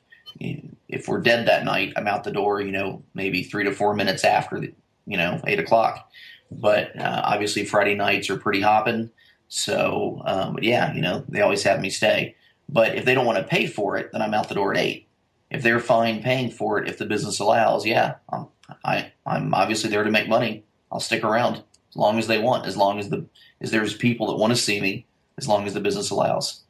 if 0.88 1.08
we're 1.08 1.20
dead 1.20 1.46
that 1.46 1.64
night, 1.64 1.92
I'm 1.96 2.08
out 2.08 2.24
the 2.24 2.32
door. 2.32 2.60
You 2.60 2.72
know, 2.72 3.02
maybe 3.14 3.42
three 3.42 3.64
to 3.64 3.72
four 3.72 3.94
minutes 3.94 4.24
after 4.24 4.60
the, 4.60 4.72
you 5.06 5.16
know 5.16 5.40
eight 5.46 5.58
o'clock. 5.58 6.10
But 6.50 6.98
uh, 6.98 7.22
obviously, 7.24 7.64
Friday 7.64 7.94
nights 7.94 8.28
are 8.30 8.36
pretty 8.36 8.60
hopping. 8.60 9.10
So, 9.48 10.22
um, 10.24 10.54
but 10.54 10.62
yeah, 10.62 10.92
you 10.94 11.02
know, 11.02 11.24
they 11.28 11.40
always 11.40 11.62
have 11.64 11.80
me 11.80 11.90
stay. 11.90 12.36
But 12.68 12.94
if 12.94 13.04
they 13.04 13.14
don't 13.14 13.26
want 13.26 13.38
to 13.38 13.44
pay 13.44 13.66
for 13.66 13.96
it, 13.96 14.10
then 14.12 14.22
I'm 14.22 14.32
out 14.32 14.48
the 14.48 14.54
door 14.54 14.72
at 14.72 14.78
eight 14.78 15.06
if 15.52 15.62
they're 15.62 15.80
fine 15.80 16.22
paying 16.22 16.50
for 16.50 16.78
it, 16.78 16.88
if 16.88 16.96
the 16.96 17.04
business 17.04 17.38
allows, 17.38 17.84
yeah, 17.84 18.14
I'm, 18.30 18.48
I, 18.84 19.12
I'm 19.26 19.52
obviously 19.52 19.90
there 19.90 20.02
to 20.02 20.10
make 20.10 20.26
money. 20.26 20.64
I'll 20.90 20.98
stick 20.98 21.22
around 21.22 21.56
as 21.56 21.96
long 21.96 22.18
as 22.18 22.26
they 22.26 22.38
want, 22.38 22.66
as 22.66 22.76
long 22.76 22.98
as 22.98 23.10
the 23.10 23.26
as 23.60 23.70
there's 23.70 23.94
people 23.94 24.26
that 24.28 24.36
want 24.36 24.52
to 24.52 24.60
see 24.60 24.80
me, 24.80 25.06
as 25.36 25.46
long 25.46 25.66
as 25.66 25.74
the 25.74 25.80
business 25.80 26.10
allows. 26.10 26.61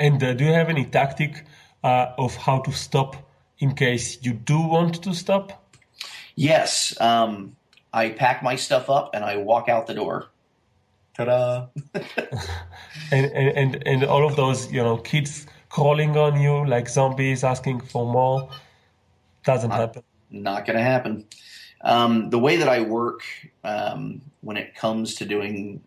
And 0.00 0.22
uh, 0.24 0.32
do 0.32 0.44
you 0.44 0.52
have 0.52 0.70
any 0.70 0.86
tactic 0.86 1.44
uh, 1.84 2.06
of 2.18 2.34
how 2.34 2.60
to 2.60 2.72
stop 2.72 3.16
in 3.58 3.74
case 3.74 4.18
you 4.22 4.32
do 4.32 4.58
want 4.58 5.02
to 5.02 5.14
stop? 5.14 5.62
Yes, 6.34 6.98
um, 7.00 7.54
I 7.92 8.08
pack 8.08 8.42
my 8.42 8.56
stuff 8.56 8.88
up 8.88 9.10
and 9.14 9.22
I 9.22 9.36
walk 9.36 9.68
out 9.68 9.86
the 9.86 9.94
door. 9.94 10.28
Ta-da! 11.14 11.66
and, 13.12 13.26
and 13.26 13.48
and 13.58 13.82
and 13.86 14.04
all 14.04 14.26
of 14.26 14.36
those, 14.36 14.72
you 14.72 14.82
know, 14.82 14.96
kids 14.96 15.46
crawling 15.68 16.16
on 16.16 16.40
you 16.40 16.66
like 16.66 16.88
zombies 16.88 17.44
asking 17.44 17.80
for 17.80 18.10
more. 18.10 18.48
Doesn't 19.44 19.68
not, 19.68 19.80
happen. 19.80 20.02
Not 20.30 20.64
going 20.64 20.76
to 20.78 20.82
happen. 20.82 21.26
Um, 21.82 22.30
the 22.30 22.38
way 22.38 22.56
that 22.56 22.68
I 22.68 22.80
work 22.80 23.22
um, 23.64 24.22
when 24.40 24.56
it 24.56 24.74
comes 24.74 25.14
to 25.16 25.26
doing 25.26 25.82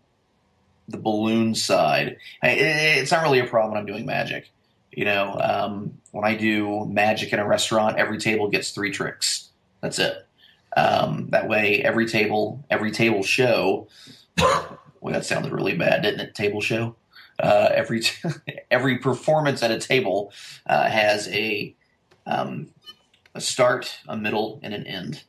the 0.87 0.97
balloon 0.97 1.55
side, 1.55 2.17
it's 2.41 3.11
not 3.11 3.23
really 3.23 3.39
a 3.39 3.47
problem 3.47 3.71
when 3.71 3.79
I'm 3.79 3.85
doing 3.85 4.05
magic. 4.05 4.51
You 4.91 5.05
know, 5.05 5.37
um, 5.39 5.97
when 6.11 6.23
I 6.23 6.35
do 6.35 6.85
magic 6.85 7.33
in 7.33 7.39
a 7.39 7.47
restaurant, 7.47 7.97
every 7.97 8.19
table 8.19 8.49
gets 8.49 8.71
three 8.71 8.91
tricks. 8.91 9.49
That's 9.81 9.97
it. 9.97 10.25
Um, 10.77 11.29
that 11.29 11.47
way, 11.47 11.81
every 11.81 12.07
table, 12.07 12.63
every 12.69 12.91
table 12.91 13.23
show. 13.23 13.87
well, 14.37 15.13
that 15.13 15.25
sounded 15.25 15.51
really 15.51 15.75
bad, 15.75 16.01
didn't 16.01 16.19
it? 16.19 16.35
Table 16.35 16.61
show. 16.61 16.95
Uh, 17.39 17.69
every 17.73 18.03
every 18.71 18.99
performance 18.99 19.63
at 19.63 19.71
a 19.71 19.79
table 19.79 20.31
uh, 20.67 20.87
has 20.87 21.27
a 21.29 21.75
um, 22.25 22.69
a 23.35 23.41
start, 23.41 23.99
a 24.07 24.15
middle, 24.15 24.59
and 24.63 24.73
an 24.73 24.85
end. 24.85 25.23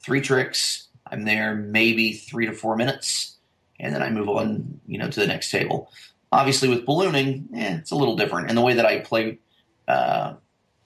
Three 0.00 0.20
tricks. 0.20 0.88
I'm 1.06 1.24
there 1.24 1.54
maybe 1.54 2.12
three 2.12 2.46
to 2.46 2.52
four 2.52 2.76
minutes, 2.76 3.33
and 3.80 3.94
then 3.94 4.02
I 4.02 4.10
move 4.10 4.28
on, 4.28 4.80
you 4.86 4.98
know, 4.98 5.10
to 5.10 5.20
the 5.20 5.26
next 5.26 5.50
table. 5.50 5.90
Obviously, 6.32 6.68
with 6.68 6.86
ballooning, 6.86 7.48
eh, 7.54 7.76
it's 7.76 7.90
a 7.90 7.96
little 7.96 8.16
different. 8.16 8.48
And 8.48 8.58
the 8.58 8.62
way 8.62 8.74
that 8.74 8.86
I 8.86 9.00
play 9.00 9.38
uh, 9.88 10.34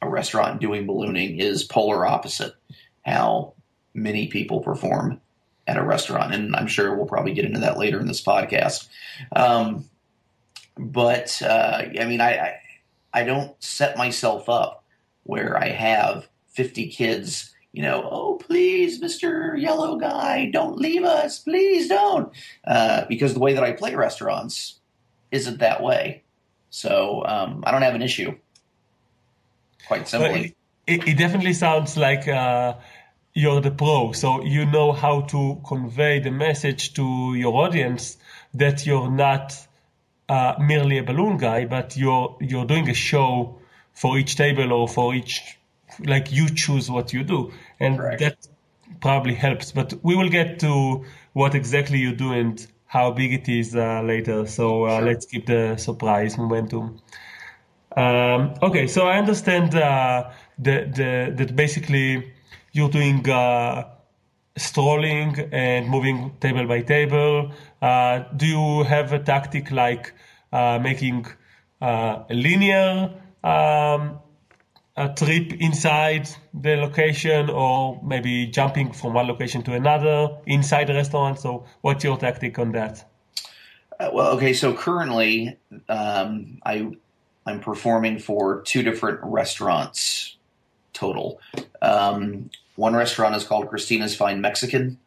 a 0.03 0.09
restaurant 0.09 0.61
doing 0.61 0.87
ballooning 0.87 1.39
is 1.39 1.65
polar 1.65 2.07
opposite 2.07 2.55
how 3.05 3.55
many 3.95 4.29
people 4.29 4.61
perform 4.61 5.21
at 5.67 5.77
a 5.77 5.83
restaurant. 5.83 6.35
And 6.35 6.55
I'm 6.55 6.67
sure 6.67 6.95
we'll 6.95 7.07
probably 7.07 7.33
get 7.33 7.45
into 7.45 7.61
that 7.61 7.79
later 7.79 8.01
in 8.01 8.07
this 8.07 8.23
podcast. 8.23 8.89
Um, 9.35 9.89
but 10.77 11.41
uh, 11.43 11.83
I 11.99 12.05
mean, 12.05 12.21
I, 12.21 12.37
I 12.37 12.61
I 13.13 13.25
don't 13.25 13.61
set 13.63 13.97
myself 13.97 14.49
up 14.49 14.85
where 15.25 15.57
I 15.57 15.71
have 15.71 16.29
50 16.49 16.89
kids. 16.89 17.55
You 17.73 17.83
know, 17.83 18.09
oh 18.11 18.35
please, 18.37 19.01
Mister 19.01 19.55
Yellow 19.57 19.97
Guy, 19.97 20.51
don't 20.51 20.79
leave 20.79 21.05
us, 21.05 21.39
please 21.39 21.89
don't, 21.89 22.33
uh, 22.67 23.05
because 23.09 23.35
the 23.35 23.41
way 23.41 23.53
that 23.55 23.63
I 23.63 23.73
play 23.73 23.95
restaurants 23.95 24.81
isn't 25.31 25.59
that 25.59 25.83
way. 25.83 26.23
So 26.71 27.25
um, 27.27 27.63
I 27.67 27.71
don't 27.71 27.83
have 27.83 27.95
an 27.95 28.03
issue. 28.03 28.37
Quite 29.87 30.09
simply, 30.09 30.55
it, 30.87 31.07
it, 31.07 31.19
definitely 31.19 31.53
sounds 31.53 31.97
like 31.97 32.27
uh, 32.27 32.75
you're 33.35 33.61
the 33.61 33.71
pro, 33.71 34.13
so 34.13 34.43
you 34.43 34.67
know 34.67 34.93
how 34.93 35.23
to 35.23 35.61
convey 35.67 36.21
the 36.21 36.31
message 36.31 36.95
to 36.95 37.35
your 37.35 37.55
audience 37.55 38.17
that 38.55 38.87
you're 38.87 39.11
not 39.11 39.55
uh, 40.29 40.55
merely 40.59 40.99
a 40.99 41.03
balloon 41.03 41.37
guy, 41.37 41.67
but 41.67 41.97
you're 41.97 42.37
you're 42.41 42.65
doing 42.65 42.89
a 42.89 42.95
show 42.95 43.59
for 43.93 44.19
each 44.19 44.37
table 44.37 44.73
or 44.73 44.89
for 44.89 45.15
each 45.15 45.58
like 46.05 46.33
you 46.33 46.49
choose 46.49 46.91
what 46.91 47.13
you 47.13 47.25
do, 47.25 47.53
and 47.81 47.99
that 47.99 48.47
probably 49.01 49.35
helps. 49.35 49.73
But 49.73 49.95
we 50.03 50.17
will 50.17 50.29
get 50.29 50.59
to 50.61 51.05
what 51.33 51.55
exactly 51.55 51.99
you 51.99 52.15
do 52.15 52.33
and 52.33 52.67
how 52.87 53.11
big 53.11 53.33
it 53.33 53.49
is 53.49 53.77
uh, 53.77 54.03
later. 54.03 54.47
So 54.47 54.85
uh, 54.85 54.99
sure. 54.99 55.07
let's 55.07 55.27
keep 55.27 55.47
the 55.47 55.77
surprise 55.77 56.39
momentum. 56.39 57.01
Um, 57.97 58.55
okay, 58.63 58.87
so 58.87 59.07
I 59.07 59.19
understand 59.19 59.75
uh, 59.75 60.31
the, 60.59 60.91
the, 60.95 61.35
that 61.37 61.57
basically 61.57 62.33
you're 62.73 62.89
doing 62.89 63.29
uh, 63.29 63.89
strolling 64.57 65.39
and 65.53 65.89
moving 65.89 66.33
table 66.41 66.67
by 66.67 66.83
table. 66.83 67.53
Uh, 67.83 68.21
do 68.37 68.47
you 68.47 68.83
have 68.85 69.13
a 69.13 69.19
tactic 69.19 69.71
like 69.71 70.13
uh, 70.53 70.79
making 70.79 71.27
uh, 71.81 72.25
linear 72.31 73.13
um, 73.45 74.21
a 74.99 75.15
trip 75.15 75.53
inside 75.61 76.29
the 76.53 76.77
location 76.77 77.49
or 77.49 78.01
maybe 78.03 78.47
jumping 78.47 78.93
from 78.93 79.15
one 79.15 79.29
location 79.29 79.63
to 79.63 79.75
another 79.75 80.29
inside 80.47 80.89
the 80.89 80.95
restaurant? 80.95 81.39
So, 81.39 81.65
what's 81.83 82.03
your 82.03 82.19
tactic 82.19 82.59
on 82.59 82.73
that? 82.73 83.09
Uh, 84.01 84.11
well, 84.13 84.33
okay, 84.37 84.53
so 84.53 84.75
currently 84.75 85.57
um, 85.89 86.59
I 86.65 86.91
I'm 87.47 87.61
performing 87.61 88.19
for 88.19 88.61
two 88.63 88.83
different 88.83 89.21
restaurants 89.23 90.37
total. 90.93 91.41
Um, 91.81 92.51
one 92.77 92.95
restaurant 92.95 93.35
is 93.37 93.45
called 93.45 93.69
Christina's 93.69 94.15
Fine 94.15 94.41
Mexican, 94.41 94.99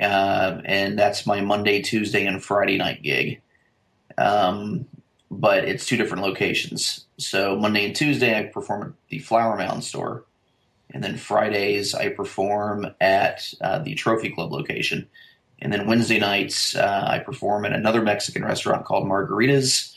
uh, 0.00 0.60
and 0.64 0.98
that's 0.98 1.26
my 1.26 1.40
Monday, 1.40 1.82
Tuesday, 1.82 2.26
and 2.26 2.42
Friday 2.42 2.78
night 2.78 3.02
gig. 3.02 3.40
Um, 4.18 4.86
but 5.30 5.64
it's 5.64 5.86
two 5.86 5.96
different 5.96 6.22
locations. 6.22 7.06
So 7.26 7.56
Monday 7.56 7.86
and 7.86 7.96
Tuesday 7.96 8.38
I 8.38 8.44
perform 8.44 8.82
at 8.82 8.92
the 9.08 9.18
Flower 9.18 9.56
Mound 9.56 9.84
store, 9.84 10.24
and 10.90 11.02
then 11.02 11.16
Fridays 11.16 11.94
I 11.94 12.08
perform 12.08 12.86
at 13.00 13.52
uh, 13.60 13.78
the 13.78 13.94
Trophy 13.94 14.30
Club 14.30 14.52
location, 14.52 15.08
and 15.60 15.72
then 15.72 15.86
Wednesday 15.86 16.18
nights 16.18 16.74
uh, 16.76 17.04
I 17.06 17.18
perform 17.20 17.64
at 17.64 17.72
another 17.72 18.02
Mexican 18.02 18.44
restaurant 18.44 18.84
called 18.84 19.06
Margaritas, 19.06 19.94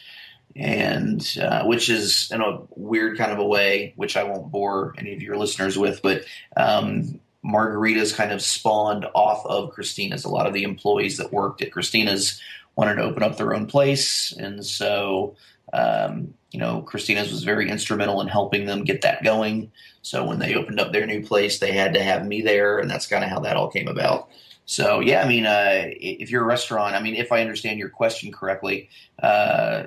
and 0.55 1.37
uh, 1.41 1.65
which 1.65 1.89
is 1.89 2.31
in 2.31 2.41
a 2.41 2.61
weird 2.75 3.17
kind 3.17 3.31
of 3.31 3.39
a 3.39 3.45
way, 3.45 3.93
which 3.95 4.15
I 4.15 4.23
won't 4.23 4.51
bore 4.51 4.93
any 4.97 5.13
of 5.13 5.21
your 5.21 5.37
listeners 5.37 5.77
with, 5.77 6.01
but 6.01 6.23
um, 6.55 7.19
Margaritas 7.45 8.15
kind 8.15 8.31
of 8.31 8.41
spawned 8.41 9.05
off 9.13 9.45
of 9.45 9.71
Christina's. 9.71 10.25
A 10.25 10.29
lot 10.29 10.47
of 10.47 10.53
the 10.53 10.63
employees 10.63 11.17
that 11.17 11.33
worked 11.33 11.61
at 11.61 11.71
Christina's 11.71 12.41
wanted 12.75 12.95
to 12.95 13.03
open 13.03 13.23
up 13.23 13.37
their 13.37 13.53
own 13.53 13.67
place, 13.67 14.31
and 14.33 14.65
so 14.65 15.35
um, 15.73 16.33
you 16.51 16.59
know 16.59 16.81
Christina's 16.81 17.31
was 17.31 17.43
very 17.43 17.69
instrumental 17.69 18.21
in 18.21 18.27
helping 18.27 18.65
them 18.65 18.83
get 18.83 19.01
that 19.01 19.23
going. 19.23 19.71
So 20.01 20.25
when 20.25 20.39
they 20.39 20.55
opened 20.55 20.79
up 20.79 20.91
their 20.91 21.05
new 21.05 21.25
place, 21.25 21.59
they 21.59 21.71
had 21.71 21.93
to 21.95 22.03
have 22.03 22.25
me 22.25 22.41
there, 22.41 22.79
and 22.79 22.89
that's 22.89 23.07
kind 23.07 23.23
of 23.23 23.29
how 23.29 23.39
that 23.39 23.57
all 23.57 23.69
came 23.69 23.87
about. 23.87 24.29
So 24.65 24.99
yeah, 24.99 25.23
I 25.23 25.27
mean, 25.27 25.45
uh, 25.45 25.83
if 25.85 26.29
you're 26.29 26.43
a 26.43 26.47
restaurant, 26.47 26.95
I 26.95 27.01
mean, 27.01 27.15
if 27.15 27.31
I 27.31 27.41
understand 27.41 27.79
your 27.79 27.89
question 27.89 28.31
correctly, 28.31 28.89
uh, 29.21 29.85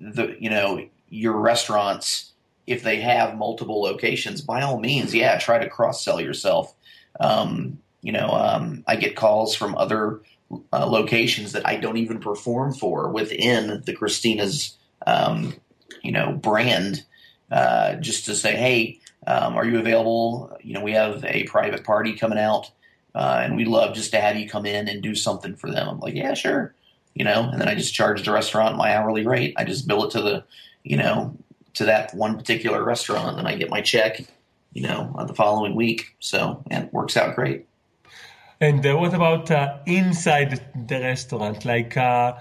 the 0.00 0.36
you 0.38 0.50
know 0.50 0.86
your 1.08 1.38
restaurants, 1.38 2.32
if 2.66 2.82
they 2.82 3.00
have 3.00 3.36
multiple 3.36 3.80
locations, 3.80 4.40
by 4.40 4.62
all 4.62 4.80
means, 4.80 5.14
yeah, 5.14 5.38
try 5.38 5.58
to 5.58 5.68
cross 5.68 6.04
sell 6.04 6.20
yourself. 6.20 6.74
Um, 7.20 7.78
you 8.02 8.12
know, 8.12 8.28
um, 8.28 8.84
I 8.86 8.96
get 8.96 9.16
calls 9.16 9.54
from 9.54 9.76
other 9.76 10.20
uh, 10.72 10.86
locations 10.86 11.52
that 11.52 11.66
I 11.66 11.76
don't 11.76 11.96
even 11.96 12.20
perform 12.20 12.74
for 12.74 13.08
within 13.10 13.82
the 13.84 13.92
Christina's, 13.92 14.76
um, 15.06 15.54
you 16.02 16.12
know, 16.12 16.32
brand, 16.32 17.04
uh, 17.50 17.94
just 17.96 18.26
to 18.26 18.34
say, 18.34 18.56
hey, 18.56 19.00
um, 19.26 19.56
are 19.56 19.64
you 19.64 19.78
available? 19.78 20.56
You 20.62 20.74
know, 20.74 20.82
we 20.82 20.92
have 20.92 21.24
a 21.24 21.44
private 21.44 21.84
party 21.84 22.14
coming 22.14 22.38
out, 22.38 22.70
uh, 23.14 23.40
and 23.42 23.56
we'd 23.56 23.68
love 23.68 23.94
just 23.94 24.10
to 24.12 24.20
have 24.20 24.36
you 24.36 24.48
come 24.48 24.66
in 24.66 24.88
and 24.88 25.02
do 25.02 25.14
something 25.14 25.56
for 25.56 25.70
them. 25.70 25.88
I'm 25.88 26.00
like, 26.00 26.14
yeah, 26.14 26.34
sure. 26.34 26.74
You 27.14 27.24
know, 27.24 27.48
and 27.50 27.60
then 27.60 27.68
I 27.68 27.74
just 27.74 27.94
charge 27.94 28.24
the 28.24 28.32
restaurant 28.32 28.76
my 28.76 28.94
hourly 28.94 29.26
rate. 29.26 29.54
I 29.56 29.64
just 29.64 29.86
bill 29.86 30.04
it 30.04 30.10
to 30.12 30.20
the, 30.20 30.44
you 30.82 30.96
know, 30.96 31.36
to 31.74 31.84
that 31.86 32.12
one 32.14 32.36
particular 32.36 32.84
restaurant, 32.84 33.38
and 33.38 33.46
I 33.48 33.54
get 33.54 33.70
my 33.70 33.80
check, 33.80 34.24
you 34.72 34.82
know, 34.82 35.14
the 35.26 35.34
following 35.34 35.74
week. 35.74 36.16
So, 36.18 36.62
and 36.70 36.84
it 36.84 36.92
works 36.92 37.16
out 37.16 37.34
great. 37.34 37.66
And 38.60 38.86
uh, 38.86 38.96
what 38.96 39.14
about 39.14 39.50
uh, 39.50 39.78
inside 39.86 40.60
the 40.74 41.00
restaurant, 41.00 41.64
like 41.64 41.96
uh, 41.96 42.34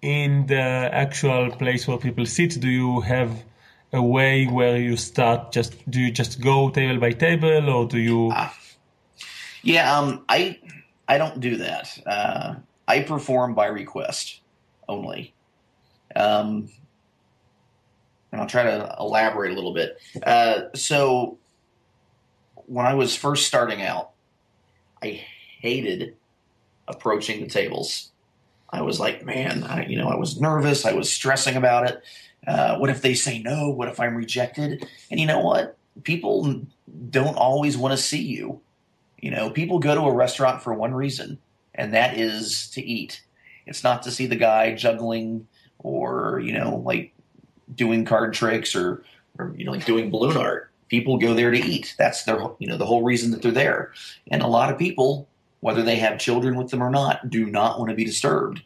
in 0.00 0.46
the 0.46 0.60
actual 0.92 1.50
place 1.50 1.86
where 1.88 1.98
people 1.98 2.26
sit? 2.26 2.60
Do 2.60 2.68
you 2.68 3.00
have 3.00 3.44
a 3.92 4.02
way 4.02 4.46
where 4.46 4.76
you 4.76 4.96
start? 4.96 5.52
Just 5.52 5.90
do 5.90 6.00
you 6.00 6.10
just 6.10 6.40
go 6.40 6.70
table 6.70 7.00
by 7.00 7.12
table, 7.12 7.68
or 7.68 7.86
do 7.86 7.98
you? 7.98 8.30
Ah. 8.32 8.56
yeah, 9.62 9.98
um, 9.98 10.24
I 10.28 10.58
I 11.08 11.18
don't 11.18 11.40
do 11.40 11.56
that. 11.56 11.98
Uh, 12.06 12.54
I 12.86 13.00
perform 13.00 13.54
by 13.54 13.66
request 13.66 14.40
only. 14.88 15.34
Um, 16.14 16.70
and 18.30 18.40
I'll 18.40 18.46
try 18.46 18.62
to 18.62 18.96
elaborate 18.98 19.52
a 19.52 19.54
little 19.54 19.74
bit. 19.74 19.98
Uh, 20.24 20.64
so, 20.74 21.38
when 22.66 22.86
I 22.86 22.94
was 22.94 23.16
first 23.16 23.46
starting 23.46 23.82
out, 23.82 24.10
I 25.02 25.24
hated 25.60 26.16
approaching 26.86 27.40
the 27.40 27.48
tables. 27.48 28.10
I 28.70 28.82
was 28.82 29.00
like, 29.00 29.24
man, 29.24 29.64
I, 29.64 29.86
you 29.86 29.96
know, 29.96 30.08
I 30.08 30.16
was 30.16 30.40
nervous. 30.40 30.84
I 30.84 30.92
was 30.92 31.10
stressing 31.10 31.56
about 31.56 31.88
it. 31.88 32.02
Uh, 32.46 32.76
what 32.78 32.90
if 32.90 33.02
they 33.02 33.14
say 33.14 33.40
no? 33.40 33.70
What 33.70 33.88
if 33.88 34.00
I'm 34.00 34.14
rejected? 34.14 34.86
And 35.10 35.18
you 35.18 35.26
know 35.26 35.40
what? 35.40 35.76
People 36.04 36.62
don't 37.10 37.36
always 37.36 37.76
want 37.76 37.92
to 37.92 38.02
see 38.02 38.22
you. 38.22 38.60
You 39.20 39.30
know, 39.30 39.50
people 39.50 39.78
go 39.78 39.94
to 39.94 40.02
a 40.02 40.14
restaurant 40.14 40.62
for 40.62 40.72
one 40.72 40.94
reason, 40.94 41.38
and 41.74 41.92
that 41.94 42.16
is 42.16 42.70
to 42.70 42.82
eat. 42.82 43.22
It's 43.66 43.82
not 43.82 44.02
to 44.04 44.10
see 44.10 44.26
the 44.26 44.36
guy 44.36 44.74
juggling 44.74 45.46
or, 45.78 46.40
you 46.40 46.52
know, 46.52 46.82
like 46.84 47.12
doing 47.74 48.04
card 48.04 48.32
tricks 48.32 48.74
or, 48.74 49.02
or 49.38 49.54
you 49.56 49.64
know, 49.64 49.72
like 49.72 49.84
doing 49.84 50.10
balloon 50.10 50.36
art. 50.36 50.70
People 50.88 51.18
go 51.18 51.34
there 51.34 51.50
to 51.50 51.58
eat. 51.58 51.94
That's 51.98 52.24
their, 52.24 52.38
you 52.58 52.66
know, 52.66 52.78
the 52.78 52.86
whole 52.86 53.02
reason 53.02 53.30
that 53.32 53.42
they're 53.42 53.52
there. 53.52 53.92
And 54.30 54.40
a 54.40 54.46
lot 54.46 54.72
of 54.72 54.78
people 54.78 55.28
whether 55.60 55.82
they 55.82 55.96
have 55.96 56.18
children 56.18 56.56
with 56.56 56.70
them 56.70 56.82
or 56.82 56.90
not, 56.90 57.30
do 57.30 57.46
not 57.46 57.78
want 57.78 57.90
to 57.90 57.96
be 57.96 58.04
disturbed. 58.04 58.62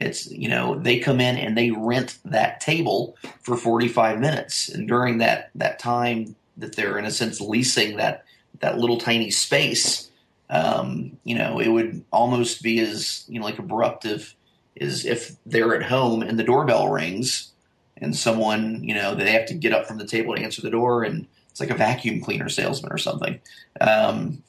It's, 0.00 0.30
you 0.30 0.48
know, 0.48 0.78
they 0.78 0.98
come 0.98 1.20
in 1.20 1.36
and 1.36 1.56
they 1.56 1.70
rent 1.70 2.18
that 2.24 2.60
table 2.60 3.16
for 3.42 3.56
45 3.56 4.20
minutes. 4.20 4.68
And 4.68 4.86
during 4.86 5.18
that, 5.18 5.50
that 5.54 5.78
time 5.78 6.36
that 6.56 6.76
they're 6.76 6.98
in 6.98 7.04
a 7.04 7.10
sense 7.10 7.40
leasing 7.40 7.96
that, 7.96 8.24
that 8.60 8.78
little 8.78 8.98
tiny 8.98 9.30
space, 9.30 10.10
um, 10.50 11.16
you 11.24 11.34
know, 11.34 11.58
it 11.58 11.68
would 11.68 12.04
almost 12.12 12.62
be 12.62 12.78
as, 12.80 13.24
you 13.28 13.40
know, 13.40 13.46
like 13.46 13.56
abruptive 13.56 14.34
as 14.80 15.04
if 15.06 15.36
they're 15.46 15.74
at 15.74 15.82
home 15.82 16.22
and 16.22 16.38
the 16.38 16.44
doorbell 16.44 16.88
rings 16.88 17.52
and 17.96 18.14
someone, 18.14 18.84
you 18.84 18.94
know, 18.94 19.14
they 19.14 19.32
have 19.32 19.46
to 19.46 19.54
get 19.54 19.72
up 19.72 19.86
from 19.86 19.98
the 19.98 20.06
table 20.06 20.34
to 20.34 20.42
answer 20.42 20.62
the 20.62 20.70
door 20.70 21.02
and 21.02 21.26
it's 21.50 21.60
like 21.60 21.70
a 21.70 21.74
vacuum 21.74 22.20
cleaner 22.20 22.50
salesman 22.50 22.92
or 22.92 22.98
something. 22.98 23.40
Um, 23.80 24.42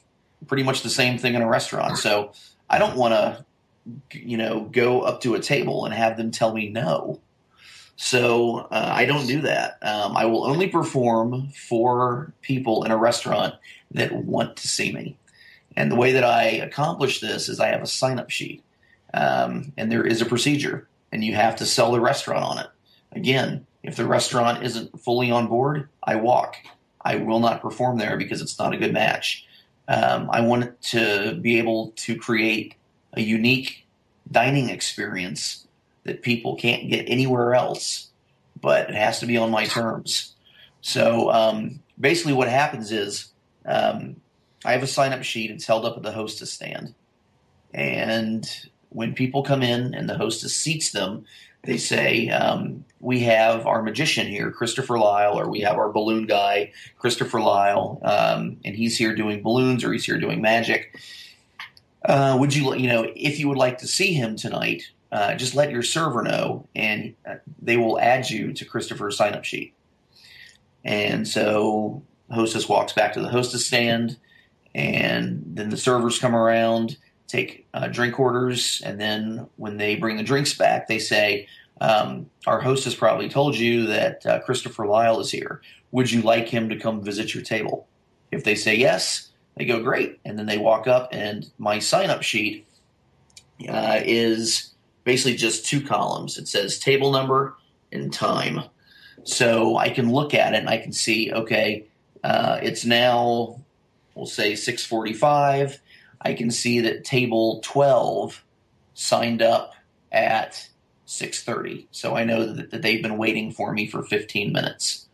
pretty 0.46 0.62
much 0.62 0.82
the 0.82 0.90
same 0.90 1.18
thing 1.18 1.34
in 1.34 1.42
a 1.42 1.48
restaurant. 1.48 1.98
So 1.98 2.32
I 2.70 2.78
don't 2.78 2.96
want 2.96 3.14
to, 3.14 3.44
you 4.12 4.36
know, 4.36 4.60
go 4.60 5.02
up 5.02 5.20
to 5.22 5.34
a 5.34 5.40
table 5.40 5.84
and 5.84 5.94
have 5.94 6.16
them 6.16 6.30
tell 6.30 6.52
me 6.54 6.68
no. 6.68 7.20
So 7.96 8.58
uh, 8.70 8.90
I 8.92 9.06
don't 9.06 9.26
do 9.26 9.40
that. 9.42 9.78
Um, 9.82 10.16
I 10.16 10.26
will 10.26 10.44
only 10.44 10.68
perform 10.68 11.48
for 11.50 12.32
people 12.42 12.84
in 12.84 12.92
a 12.92 12.96
restaurant 12.96 13.54
that 13.90 14.12
want 14.12 14.56
to 14.58 14.68
see 14.68 14.92
me. 14.92 15.16
And 15.76 15.90
the 15.90 15.96
way 15.96 16.12
that 16.12 16.24
I 16.24 16.44
accomplish 16.44 17.20
this 17.20 17.48
is 17.48 17.58
I 17.58 17.68
have 17.68 17.82
a 17.82 17.86
sign 17.86 18.18
up 18.18 18.30
sheet. 18.30 18.62
Um, 19.14 19.72
and 19.76 19.90
there 19.90 20.06
is 20.06 20.20
a 20.20 20.26
procedure, 20.26 20.86
and 21.10 21.24
you 21.24 21.34
have 21.34 21.56
to 21.56 21.66
sell 21.66 21.92
the 21.92 22.00
restaurant 22.00 22.44
on 22.44 22.58
it. 22.58 22.66
Again, 23.12 23.66
if 23.82 23.96
the 23.96 24.06
restaurant 24.06 24.64
isn't 24.64 25.00
fully 25.00 25.30
on 25.30 25.46
board, 25.46 25.88
I 26.02 26.16
walk. 26.16 26.56
I 27.00 27.16
will 27.16 27.40
not 27.40 27.62
perform 27.62 27.98
there 27.98 28.16
because 28.16 28.42
it's 28.42 28.58
not 28.58 28.74
a 28.74 28.76
good 28.76 28.92
match. 28.92 29.46
Um, 29.88 30.28
I 30.30 30.42
want 30.42 30.80
to 30.82 31.38
be 31.40 31.58
able 31.58 31.92
to 31.96 32.16
create 32.16 32.74
a 33.14 33.20
unique 33.20 33.86
dining 34.30 34.68
experience 34.68 35.66
that 36.04 36.22
people 36.22 36.56
can't 36.56 36.90
get 36.90 37.08
anywhere 37.08 37.54
else, 37.54 38.10
but 38.60 38.90
it 38.90 38.94
has 38.94 39.20
to 39.20 39.26
be 39.26 39.36
on 39.36 39.50
my 39.50 39.64
terms. 39.64 40.34
So 40.82 41.30
um, 41.30 41.80
basically, 41.98 42.34
what 42.34 42.48
happens 42.48 42.92
is 42.92 43.28
um, 43.64 44.16
I 44.64 44.72
have 44.72 44.82
a 44.82 44.86
sign 44.86 45.12
up 45.12 45.22
sheet. 45.22 45.50
It's 45.50 45.66
held 45.66 45.84
up 45.84 45.96
at 45.96 46.02
the 46.02 46.12
hostess 46.12 46.52
stand. 46.52 46.94
And 47.72 48.48
when 48.90 49.14
people 49.14 49.42
come 49.42 49.62
in 49.62 49.94
and 49.94 50.08
the 50.08 50.16
hostess 50.16 50.54
seats 50.54 50.92
them, 50.92 51.24
they 51.68 51.76
say, 51.76 52.30
um, 52.30 52.86
We 52.98 53.20
have 53.20 53.66
our 53.66 53.82
magician 53.82 54.26
here, 54.26 54.50
Christopher 54.50 54.98
Lyle, 54.98 55.38
or 55.38 55.50
we 55.50 55.60
have 55.60 55.76
our 55.76 55.92
balloon 55.92 56.26
guy, 56.26 56.72
Christopher 56.98 57.42
Lyle, 57.42 58.00
um, 58.02 58.56
and 58.64 58.74
he's 58.74 58.96
here 58.96 59.14
doing 59.14 59.42
balloons 59.42 59.84
or 59.84 59.92
he's 59.92 60.06
here 60.06 60.18
doing 60.18 60.40
magic. 60.40 60.98
Uh, 62.02 62.38
would 62.40 62.54
you, 62.54 62.74
you 62.74 62.88
know, 62.88 63.06
if 63.14 63.38
you 63.38 63.48
would 63.48 63.58
like 63.58 63.76
to 63.78 63.86
see 63.86 64.14
him 64.14 64.34
tonight, 64.34 64.82
uh, 65.12 65.34
just 65.34 65.54
let 65.54 65.70
your 65.70 65.82
server 65.82 66.22
know, 66.22 66.66
and 66.74 67.14
uh, 67.28 67.34
they 67.60 67.76
will 67.76 68.00
add 68.00 68.30
you 68.30 68.54
to 68.54 68.64
Christopher's 68.64 69.18
sign 69.18 69.34
up 69.34 69.44
sheet. 69.44 69.74
And 70.84 71.28
so, 71.28 72.02
hostess 72.30 72.66
walks 72.66 72.94
back 72.94 73.12
to 73.12 73.20
the 73.20 73.28
hostess 73.28 73.66
stand, 73.66 74.16
and 74.74 75.42
then 75.46 75.68
the 75.68 75.76
servers 75.76 76.18
come 76.18 76.34
around 76.34 76.96
take 77.28 77.66
uh, 77.74 77.88
drink 77.88 78.18
orders, 78.18 78.82
and 78.84 79.00
then 79.00 79.46
when 79.56 79.76
they 79.76 79.94
bring 79.94 80.16
the 80.16 80.22
drinks 80.22 80.54
back, 80.54 80.88
they 80.88 80.98
say, 80.98 81.46
um, 81.80 82.28
"Our 82.46 82.60
host 82.60 82.84
has 82.84 82.94
probably 82.94 83.28
told 83.28 83.56
you 83.56 83.86
that 83.86 84.26
uh, 84.26 84.40
Christopher 84.40 84.86
Lyle 84.86 85.20
is 85.20 85.30
here. 85.30 85.60
Would 85.92 86.10
you 86.10 86.22
like 86.22 86.48
him 86.48 86.68
to 86.70 86.78
come 86.78 87.02
visit 87.02 87.34
your 87.34 87.44
table?" 87.44 87.86
If 88.32 88.44
they 88.44 88.54
say 88.54 88.74
yes, 88.74 89.28
they 89.56 89.64
go 89.64 89.82
great, 89.82 90.18
and 90.24 90.38
then 90.38 90.46
they 90.46 90.58
walk 90.58 90.86
up, 90.86 91.08
and 91.12 91.48
my 91.58 91.78
sign-up 91.78 92.22
sheet 92.22 92.66
uh, 93.68 94.00
is 94.04 94.74
basically 95.04 95.36
just 95.36 95.66
two 95.66 95.80
columns. 95.80 96.38
It 96.38 96.48
says 96.48 96.78
table 96.78 97.12
number 97.12 97.56
and 97.92 98.12
time, 98.12 98.62
so 99.24 99.76
I 99.76 99.90
can 99.90 100.12
look 100.12 100.34
at 100.34 100.54
it 100.54 100.58
and 100.58 100.68
I 100.68 100.78
can 100.78 100.92
see, 100.92 101.32
okay, 101.32 101.84
uh, 102.24 102.58
it's 102.62 102.84
now 102.84 103.60
we'll 104.14 104.26
say 104.26 104.54
645 104.54 105.80
I 106.20 106.34
can 106.34 106.50
see 106.50 106.80
that 106.80 107.04
table 107.04 107.60
12 107.64 108.44
signed 108.94 109.42
up 109.42 109.74
at 110.10 110.68
6:30. 111.06 111.86
So 111.90 112.16
I 112.16 112.24
know 112.24 112.52
that, 112.52 112.70
that, 112.70 112.82
they've 112.82 113.02
been 113.02 113.18
waiting 113.18 113.52
for 113.52 113.72
me 113.72 113.86
for 113.86 114.02
15 114.02 114.52
minutes. 114.52 115.06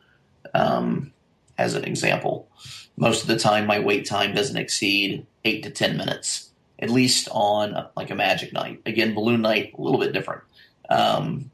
Um, 0.53 1.13
as 1.57 1.75
an 1.75 1.85
example, 1.85 2.49
most 2.97 3.23
of 3.23 3.29
the 3.29 3.39
time 3.39 3.67
my 3.67 3.79
wait 3.79 4.07
time 4.07 4.35
doesn't 4.35 4.57
exceed 4.57 5.27
8 5.45 5.63
to 5.63 5.71
10 5.71 5.97
minutes, 5.97 6.51
at 6.79 6.91
least 6.91 7.29
on 7.31 7.89
like 7.97 8.11
a 8.11 8.15
magic 8.15 8.53
night. 8.53 8.81
Again, 8.87 9.15
balloon 9.15 9.43
night 9.43 9.75
a 9.77 9.81
little 9.81 10.01
bit 10.01 10.13
different. 10.13 10.43
Um, 10.89 11.51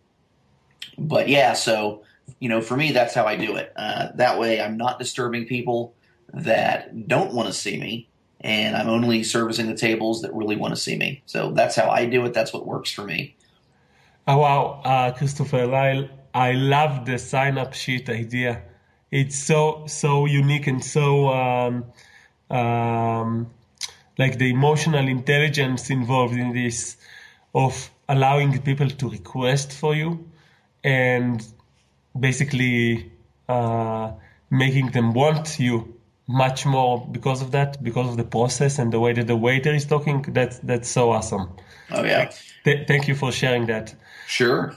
but 0.97 1.29
yeah, 1.29 1.53
so 1.53 2.05
you 2.39 2.49
know, 2.49 2.61
for 2.61 2.77
me 2.77 2.93
that's 2.93 3.15
how 3.15 3.25
I 3.25 3.37
do 3.37 3.57
it. 3.57 3.73
Uh, 3.77 4.09
that 4.15 4.39
way 4.39 4.61
I'm 4.61 4.77
not 4.77 4.99
disturbing 4.99 5.47
people 5.47 5.95
that 6.33 7.09
don't 7.09 7.35
want 7.35 7.49
to 7.49 7.53
see 7.53 7.79
me 7.79 8.09
and 8.41 8.77
I'm 8.77 8.89
only 8.89 9.23
servicing 9.23 9.67
the 9.67 9.75
tables 9.75 10.23
that 10.23 10.33
really 10.33 10.57
want 10.57 10.75
to 10.75 10.81
see 10.81 10.97
me. 10.97 11.23
So 11.27 11.53
that's 11.53 11.77
how 11.77 11.91
I 11.91 12.07
do 12.07 12.25
it. 12.25 12.33
That's 12.33 12.53
what 12.53 12.67
works 12.67 12.91
for 12.91 13.05
me. 13.05 13.37
Oh, 14.27 14.39
wow, 14.39 14.81
uh, 14.85 15.13
Christopher 15.13 15.67
Lyle, 15.67 16.09
I 16.33 16.53
love 16.53 17.05
the 17.05 17.19
sign 17.19 17.59
up 17.59 17.75
sheet 17.75 18.09
idea. 18.09 18.63
It's 19.11 19.39
so, 19.39 19.85
so 19.87 20.27
unique 20.27 20.67
and 20.67 20.85
so, 20.85 21.29
um, 21.29 21.85
um, 22.49 23.51
like 24.19 24.39
the 24.39 24.51
emotional 24.51 25.07
intelligence 25.09 25.91
involved 25.91 26.35
in 26.35 26.53
this 26.53 26.97
of 27.55 27.91
allowing 28.09 28.61
people 28.63 28.89
to 28.89 29.09
request 29.09 29.73
for 29.73 29.95
you 29.95 30.29
and 30.85 31.45
basically 32.19 33.11
uh, 33.49 34.13
making 34.51 34.91
them 34.93 35.13
want 35.13 35.59
you 35.59 36.00
much 36.31 36.65
more 36.65 37.07
because 37.11 37.43
of 37.43 37.51
that, 37.51 37.83
because 37.83 38.09
of 38.09 38.17
the 38.17 38.25
process 38.25 38.79
and 38.79 38.93
the 38.93 39.01
way 39.01 39.13
that 39.13 39.27
the 39.27 39.37
waiter 39.37 39.75
is 39.75 39.85
talking. 39.85 40.23
That's 40.29 40.59
that's 40.61 40.89
so 40.89 41.11
awesome. 41.11 41.51
Oh 41.91 42.05
yeah. 42.05 42.31
Th- 42.65 42.87
thank 42.87 43.09
you 43.09 43.15
for 43.17 43.33
sharing 43.33 43.67
that. 43.67 43.95
Sure. 44.27 44.75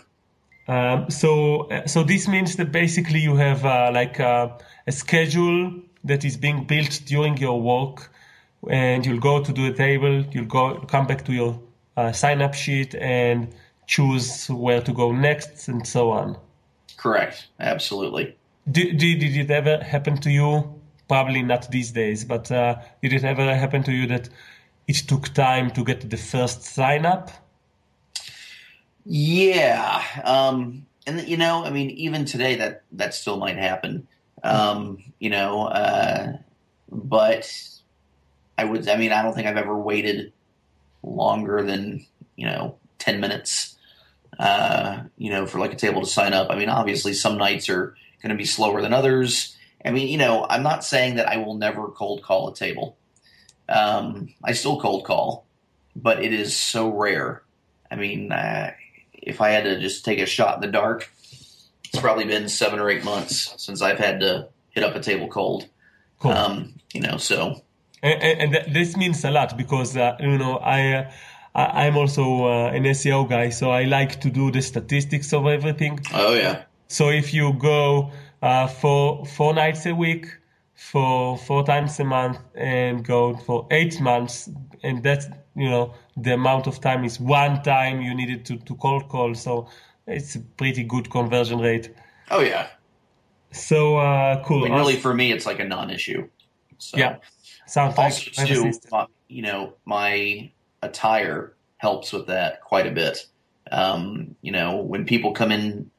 Um, 0.68 1.10
so 1.10 1.68
so 1.86 2.04
this 2.04 2.28
means 2.28 2.56
that 2.56 2.72
basically 2.72 3.20
you 3.20 3.36
have 3.36 3.66
uh, 3.66 3.92
like 3.94 4.20
uh, 4.20 4.50
a 4.88 4.92
schedule 4.92 5.74
that 6.04 6.26
is 6.26 6.38
being 6.38 6.66
built 6.66 7.02
during 7.06 7.38
your 7.38 7.62
work, 7.62 8.12
and 8.70 9.06
you'll 9.06 9.20
go 9.20 9.44
to 9.44 9.54
do 9.54 9.68
a 9.68 9.74
table. 9.74 10.26
You'll 10.32 10.46
go 10.46 10.80
come 10.88 11.06
back 11.06 11.24
to 11.26 11.34
your 11.34 11.60
uh, 11.98 12.12
sign 12.12 12.42
up 12.42 12.56
sheet 12.56 12.96
and 12.96 13.54
choose 13.86 14.48
where 14.50 14.82
to 14.82 14.92
go 14.92 15.12
next 15.12 15.68
and 15.68 15.86
so 15.86 16.10
on. 16.10 16.38
Correct. 16.98 17.48
Absolutely. 17.60 18.36
Did, 18.72 18.98
did, 18.98 19.20
did 19.20 19.36
it 19.36 19.52
ever 19.52 19.84
happen 19.84 20.18
to 20.22 20.32
you 20.32 20.82
probably 21.14 21.44
not 21.44 21.70
these 21.70 21.92
days, 21.92 22.26
but 22.26 22.52
uh, 22.52 22.76
did 23.04 23.14
it 23.14 23.24
ever 23.24 23.56
happen 23.56 23.84
to 23.84 23.92
you 23.92 24.08
that 24.08 24.30
it 24.88 24.96
took 24.96 25.32
time 25.36 25.70
to 25.70 25.84
get 25.84 26.10
the 26.10 26.18
first 26.18 26.64
sign 26.64 27.06
up? 27.06 27.30
Yeah, 29.06 30.02
um, 30.24 30.88
and 31.06 31.22
you 31.28 31.38
know, 31.38 31.66
I 31.66 31.70
mean, 31.70 31.92
even 31.92 32.26
today 32.26 32.56
that 32.56 32.82
that 32.94 33.14
still 33.14 33.38
might 33.38 33.58
happen. 33.58 34.08
Um, 34.44 35.04
you 35.20 35.30
know, 35.30 35.68
uh, 35.68 36.38
but 36.92 37.46
I 38.58 38.64
would. 38.64 38.90
I 38.90 38.98
mean, 38.98 39.12
I 39.12 39.22
don't 39.22 39.36
think 39.36 39.46
I've 39.46 39.64
ever 39.66 39.78
waited 39.78 40.34
longer 41.04 41.62
than 41.62 42.08
you 42.38 42.48
know 42.48 42.76
ten 42.98 43.20
minutes. 43.20 43.76
Uh, 44.40 45.04
you 45.20 45.30
know, 45.30 45.46
for 45.46 45.60
like 45.60 45.74
a 45.74 45.76
table 45.76 46.02
to 46.02 46.08
sign 46.08 46.34
up. 46.34 46.50
I 46.50 46.56
mean, 46.56 46.70
obviously, 46.70 47.14
some 47.14 47.38
nights 47.38 47.70
are 47.70 47.96
going 48.24 48.32
to 48.32 48.36
be 48.36 48.46
slower 48.46 48.82
than 48.82 48.94
others. 48.94 49.56
I 49.86 49.92
mean, 49.92 50.08
you 50.08 50.18
know, 50.18 50.46
I'm 50.50 50.64
not 50.64 50.84
saying 50.84 51.16
that 51.16 51.28
I 51.28 51.38
will 51.38 51.56
never 51.56 51.88
cold 51.90 52.24
call 52.24 52.50
a 52.50 52.56
table. 52.56 52.98
Um, 53.68 54.34
I 54.44 54.54
still 54.54 54.80
cold 54.80 55.06
call, 55.06 55.46
but 55.96 56.24
it 56.24 56.34
is 56.34 56.56
so 56.56 56.90
rare. 56.90 57.44
I 57.92 57.96
mean, 57.96 58.32
uh, 58.32 58.72
if 59.14 59.42
I 59.42 59.50
had 59.50 59.64
to 59.66 59.80
just 59.80 60.06
take 60.06 60.20
a 60.20 60.26
shot 60.26 60.56
in 60.56 60.62
the 60.62 60.68
dark, 60.68 61.12
it's 61.86 62.00
probably 62.00 62.26
been 62.26 62.50
seven 62.50 62.80
or 62.80 62.90
eight 62.90 63.04
months 63.04 63.54
since 63.58 63.82
I've 63.82 64.00
had 64.00 64.20
to 64.22 64.50
hit 64.72 64.84
up 64.84 64.96
a 64.96 65.00
table 65.00 65.28
cold. 65.28 65.68
Cool. 66.20 66.32
Um, 66.32 66.74
you 66.94 67.02
know, 67.02 67.18
so. 67.18 67.62
And, 68.02 68.54
and, 68.56 68.76
this 68.76 68.98
means 68.98 69.24
a 69.24 69.32
lot 69.32 69.58
because, 69.58 69.96
uh, 69.96 70.18
you 70.20 70.38
know, 70.38 70.58
I, 70.58 71.10
uh, 71.56 71.60
I'm 71.60 71.96
also 71.96 72.46
uh, 72.48 72.72
an 72.72 72.84
SEO 72.84 73.30
guy, 73.30 73.50
so 73.50 73.72
I 73.72 73.84
like 73.84 74.20
to 74.22 74.30
do 74.30 74.52
the 74.52 74.62
statistics 74.62 75.32
of 75.34 75.46
everything. 75.46 76.00
Oh, 76.14 76.34
yeah. 76.34 76.64
So 76.88 77.10
if 77.10 77.34
you 77.34 77.54
go 77.54 78.12
uh, 78.44 78.68
for 78.68 79.26
four 79.26 79.54
nights 79.54 79.86
a 79.86 79.96
week, 79.96 80.28
for 80.76 81.38
four 81.38 81.66
times 81.66 82.00
a 82.00 82.04
month, 82.04 82.38
and 82.56 83.06
go 83.06 83.36
for 83.38 83.66
eight 83.72 84.02
months, 84.02 84.50
and 84.84 85.02
that's 85.02 85.28
you 85.56 85.70
know 85.70 85.94
the 86.18 86.34
amount 86.34 86.68
of 86.68 86.82
time 86.82 87.06
is 87.06 87.20
one 87.20 87.64
time 87.64 88.02
you 88.02 88.14
needed 88.14 88.46
to 88.46 88.58
to 88.58 88.76
cold 88.76 89.08
call. 89.08 89.34
So 89.34 89.70
it's 90.08 90.36
a 90.36 90.42
pretty 90.58 90.84
good 90.84 91.10
conversion 91.10 91.60
rate. 91.60 91.96
Oh 92.30 92.42
yeah. 92.42 92.68
So 93.52 93.98
uh, 93.98 94.44
cool. 94.44 94.66
I 94.66 94.70
mean, 94.70 94.78
really, 94.78 94.98
for 94.98 95.14
me, 95.14 95.32
it's 95.32 95.46
like 95.46 95.60
a 95.60 95.66
non-issue. 95.66 96.28
So. 96.80 96.98
Yeah. 96.98 97.18
Sounds 97.66 97.98
also 97.98 98.32
like 98.38 98.48
too, 98.48 98.72
my, 98.92 99.06
you 99.30 99.42
know, 99.42 99.74
my 99.86 100.52
attire 100.82 101.54
helps 101.78 102.12
with 102.12 102.28
that 102.28 102.62
quite 102.62 102.88
a 102.88 102.92
bit. 102.92 103.26
Um, 103.72 104.36
you 104.42 104.52
know, 104.52 104.78
when 104.78 105.06
people 105.06 105.32
come 105.32 105.52
in, 105.52 105.90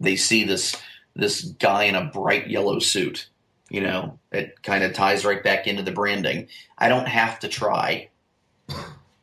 they 0.00 0.16
see 0.16 0.42
this 0.42 0.74
this 1.16 1.42
guy 1.42 1.84
in 1.84 1.94
a 1.94 2.04
bright 2.04 2.48
yellow 2.48 2.78
suit. 2.78 3.28
You 3.68 3.80
know, 3.80 4.18
it 4.30 4.62
kind 4.62 4.84
of 4.84 4.92
ties 4.92 5.24
right 5.24 5.42
back 5.42 5.66
into 5.66 5.82
the 5.82 5.90
branding. 5.90 6.48
I 6.78 6.88
don't 6.88 7.08
have 7.08 7.40
to 7.40 7.48
try. 7.48 8.10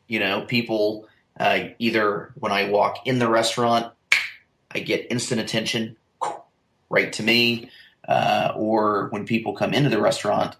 You 0.08 0.19
know, 0.19 0.41
people 0.41 1.08
uh, 1.39 1.69
either 1.79 2.32
when 2.36 2.51
I 2.51 2.69
walk 2.69 3.08
in 3.08 3.19
the 3.19 3.29
restaurant, 3.29 3.93
I 4.71 4.79
get 4.79 5.08
instant 5.12 5.39
attention 5.39 5.95
right 6.89 7.12
to 7.13 7.23
me, 7.23 7.69
uh, 8.08 8.53
or 8.56 9.08
when 9.10 9.25
people 9.25 9.53
come 9.53 9.73
into 9.73 9.89
the 9.89 10.01
restaurant, 10.01 10.56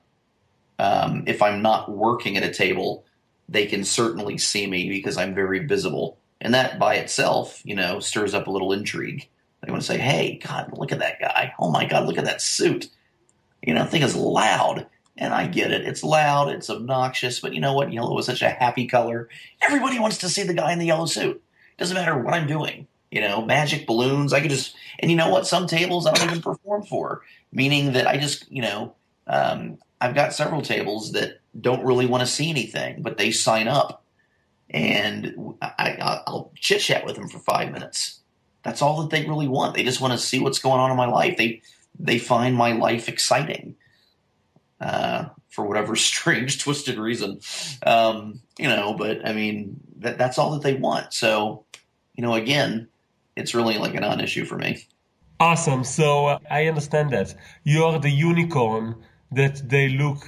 um, 0.80 1.24
if 1.28 1.42
I'm 1.42 1.62
not 1.62 1.92
working 1.92 2.38
at 2.38 2.44
a 2.44 2.54
table, 2.54 3.06
they 3.48 3.66
can 3.66 3.84
certainly 3.84 4.38
see 4.38 4.66
me 4.66 4.90
because 4.90 5.18
I'm 5.18 5.36
very 5.36 5.60
visible. 5.60 6.18
And 6.42 6.54
that 6.54 6.80
by 6.80 6.96
itself, 6.96 7.62
you 7.64 7.76
know, 7.76 8.00
stirs 8.00 8.34
up 8.34 8.48
a 8.48 8.52
little 8.52 8.74
intrigue. 8.74 9.30
They 9.64 9.72
want 9.72 9.82
to 9.82 9.88
say, 9.88 9.98
hey, 9.98 10.40
God, 10.46 10.78
look 10.78 10.92
at 10.92 11.00
that 11.00 11.20
guy. 11.20 11.54
Oh 11.60 11.72
my 11.72 11.86
God, 11.86 12.06
look 12.06 12.18
at 12.18 12.26
that 12.26 12.42
suit. 12.42 12.90
You 13.62 13.74
know, 13.74 13.86
thing 13.86 14.02
is 14.02 14.16
loud. 14.16 14.88
And 15.16 15.34
I 15.34 15.48
get 15.48 15.72
it. 15.72 15.86
It's 15.88 16.04
loud, 16.04 16.50
it's 16.50 16.72
obnoxious, 16.72 17.40
but 17.40 17.54
you 17.54 17.62
know 17.62 17.74
what? 17.74 17.94
Yellow 17.94 18.18
is 18.18 18.26
such 18.26 18.42
a 18.42 18.50
happy 18.50 18.88
color. 18.88 19.30
Everybody 19.62 20.00
wants 20.00 20.18
to 20.20 20.30
see 20.30 20.42
the 20.42 20.56
guy 20.56 20.74
in 20.74 20.80
the 20.80 20.88
yellow 20.88 21.06
suit. 21.06 21.42
Doesn't 21.78 21.96
matter 21.96 22.18
what 22.18 22.34
I'm 22.34 22.48
doing. 22.48 22.88
You 23.12 23.22
know, 23.22 23.46
magic 23.46 23.86
balloons. 23.86 24.34
I 24.34 24.42
could 24.42 24.50
just, 24.50 24.76
and 25.00 25.12
you 25.12 25.18
know 25.18 25.30
what? 25.30 25.46
Some 25.46 25.68
tables 25.68 26.08
I 26.08 26.14
don't 26.14 26.30
even 26.30 26.42
perform 26.42 26.84
for, 26.84 27.22
meaning 27.52 27.94
that 27.94 28.08
I 28.08 28.18
just, 28.18 28.52
you 28.52 28.64
know, 28.64 28.96
um, 29.28 29.78
I've 30.02 30.16
got 30.16 30.34
several 30.34 30.64
tables 30.64 31.12
that 31.12 31.40
don't 31.60 31.86
really 31.86 32.08
want 32.08 32.22
to 32.22 32.28
see 32.28 32.50
anything, 32.50 33.04
but 33.04 33.18
they 33.18 33.32
sign 33.32 33.68
up, 33.68 34.04
and 34.72 35.56
I, 35.62 36.24
will 36.28 36.52
chit 36.56 36.82
chat 36.82 37.06
with 37.06 37.16
them 37.16 37.30
for 37.30 37.38
five 37.38 37.72
minutes. 37.72 38.20
That's 38.64 38.82
all 38.82 39.02
that 39.02 39.10
they 39.10 39.28
really 39.28 39.48
want. 39.48 39.76
They 39.76 39.84
just 39.84 40.02
want 40.02 40.14
to 40.14 40.18
see 40.18 40.40
what's 40.40 40.60
going 40.60 40.80
on 40.80 40.90
in 40.92 40.98
my 40.98 41.08
life. 41.08 41.38
They 41.38 41.62
they 42.00 42.18
find 42.18 42.56
my 42.56 42.72
life 42.74 43.08
exciting 43.08 43.76
uh, 44.80 45.26
for 45.50 45.66
whatever 45.66 45.96
strange, 46.12 46.60
twisted 46.60 46.98
reason. 46.98 47.40
Um, 47.86 48.42
you 48.58 48.68
know, 48.68 48.94
but 48.94 49.26
I 49.28 49.34
mean, 49.34 49.80
that, 50.00 50.18
that's 50.18 50.38
all 50.38 50.52
that 50.52 50.62
they 50.62 50.74
want. 50.74 51.14
So, 51.14 51.66
you 52.16 52.24
know, 52.24 52.34
again, 52.34 52.88
it's 53.36 53.54
really 53.54 53.78
like 53.78 53.96
a 53.96 54.00
non 54.00 54.20
issue 54.22 54.46
for 54.46 54.58
me. 54.58 54.86
Awesome. 55.40 55.84
So 55.84 56.28
uh, 56.28 56.40
I 56.50 56.68
understand 56.68 57.12
that. 57.12 57.36
You're 57.64 58.00
the 58.00 58.10
unicorn 58.10 58.96
that 59.32 59.68
they 59.68 59.90
look 59.90 60.24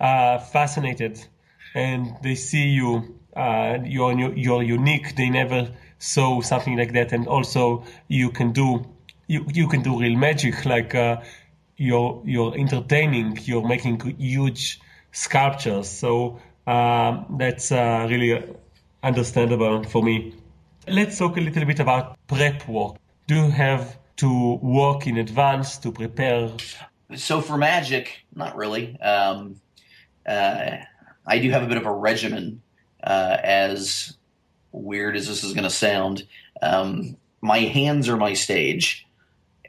uh, 0.00 0.38
fascinated 0.38 1.24
and 1.74 2.16
they 2.22 2.34
see 2.34 2.68
you. 2.68 3.15
Uh, 3.36 3.78
you're, 3.84 4.34
you're 4.34 4.62
unique. 4.62 5.14
They 5.14 5.28
never 5.28 5.70
saw 5.98 6.40
something 6.40 6.76
like 6.76 6.92
that. 6.94 7.12
And 7.12 7.28
also, 7.28 7.84
you 8.08 8.30
can 8.30 8.52
do 8.52 8.86
you, 9.28 9.44
you 9.52 9.68
can 9.68 9.82
do 9.82 9.98
real 9.98 10.16
magic 10.16 10.64
like 10.64 10.94
uh, 10.94 11.20
you're 11.76 12.22
you're 12.24 12.56
entertaining, 12.56 13.38
you're 13.44 13.66
making 13.66 14.00
huge 14.18 14.80
sculptures. 15.12 15.88
So 15.88 16.40
um, 16.66 17.36
that's 17.38 17.72
uh, 17.72 18.06
really 18.08 18.44
understandable 19.02 19.84
for 19.84 20.02
me. 20.02 20.34
Let's 20.88 21.18
talk 21.18 21.36
a 21.36 21.40
little 21.40 21.64
bit 21.64 21.80
about 21.80 22.16
prep 22.28 22.68
work. 22.68 22.96
Do 23.26 23.34
you 23.34 23.50
have 23.50 23.98
to 24.16 24.54
work 24.62 25.06
in 25.06 25.18
advance 25.18 25.78
to 25.78 25.90
prepare? 25.90 26.50
So 27.14 27.40
for 27.40 27.58
magic, 27.58 28.24
not 28.34 28.56
really. 28.56 28.98
Um, 29.00 29.60
uh, 30.26 30.76
I 31.26 31.38
do 31.38 31.50
have 31.50 31.64
a 31.64 31.66
bit 31.66 31.76
of 31.76 31.86
a 31.86 31.92
regimen, 31.92 32.62
uh, 33.06 33.38
as 33.42 34.16
weird 34.72 35.16
as 35.16 35.28
this 35.28 35.44
is 35.44 35.52
going 35.52 35.64
to 35.64 35.70
sound. 35.70 36.26
Um, 36.60 37.16
my 37.40 37.60
hands 37.60 38.08
are 38.08 38.16
my 38.16 38.34
stage. 38.34 39.06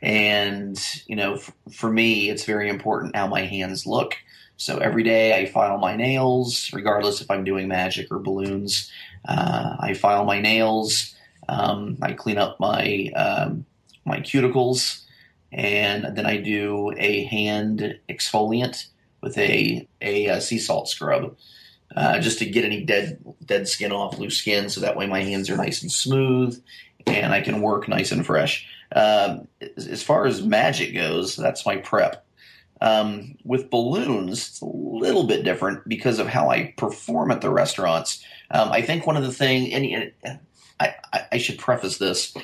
And, 0.01 0.79
you 1.07 1.15
know, 1.15 1.35
f- 1.35 1.51
for 1.71 1.91
me, 1.91 2.29
it's 2.29 2.45
very 2.45 2.69
important 2.69 3.15
how 3.15 3.27
my 3.27 3.41
hands 3.41 3.85
look. 3.85 4.15
So 4.57 4.79
every 4.79 5.03
day 5.03 5.39
I 5.39 5.45
file 5.45 5.77
my 5.77 5.95
nails, 5.95 6.71
regardless 6.73 7.21
if 7.21 7.29
I'm 7.29 7.43
doing 7.43 7.67
magic 7.67 8.07
or 8.11 8.19
balloons. 8.19 8.91
Uh, 9.27 9.75
I 9.79 9.93
file 9.93 10.25
my 10.25 10.41
nails. 10.41 11.15
Um, 11.47 11.97
I 12.01 12.13
clean 12.13 12.37
up 12.37 12.59
my 12.59 13.11
um, 13.15 13.65
my 14.05 14.19
cuticles, 14.19 15.03
and 15.51 16.15
then 16.15 16.25
I 16.25 16.37
do 16.37 16.93
a 16.97 17.23
hand 17.25 17.99
exfoliant 18.09 18.87
with 19.21 19.37
a 19.37 19.87
a, 20.01 20.25
a 20.27 20.41
sea 20.41 20.57
salt 20.59 20.89
scrub, 20.89 21.35
uh, 21.97 22.19
just 22.19 22.37
to 22.37 22.45
get 22.45 22.63
any 22.63 22.83
dead 22.83 23.17
dead 23.43 23.67
skin 23.67 23.91
off, 23.91 24.19
loose 24.19 24.37
skin, 24.37 24.69
so 24.69 24.81
that 24.81 24.95
way 24.95 25.07
my 25.07 25.23
hands 25.23 25.49
are 25.49 25.57
nice 25.57 25.81
and 25.81 25.91
smooth, 25.91 26.61
and 27.07 27.33
I 27.33 27.41
can 27.41 27.59
work 27.59 27.87
nice 27.87 28.11
and 28.11 28.23
fresh. 28.23 28.67
Um, 28.95 29.47
as 29.75 30.03
far 30.03 30.27
as 30.27 30.43
magic 30.43 30.93
goes, 30.93 31.35
that's 31.35 31.65
my 31.65 31.77
prep. 31.77 32.23
Um, 32.81 33.35
with 33.43 33.71
balloons, 33.71 34.47
it's 34.47 34.61
a 34.61 34.65
little 34.65 35.23
bit 35.23 35.43
different 35.43 35.89
because 35.89 36.19
of 36.19 36.27
how 36.27 36.51
I 36.51 36.75
perform 36.77 37.31
at 37.31 37.41
the 37.41 37.49
restaurants. 37.49 38.23
Um, 38.51 38.71
I 38.71 38.83
think 38.83 39.07
one 39.07 39.17
of 39.17 39.23
the 39.23 39.33
things, 39.33 39.73
and, 39.73 40.11
and 40.23 40.39
I, 40.79 40.93
I, 41.31 41.37
should 41.39 41.57
preface 41.57 41.97
this. 41.97 42.37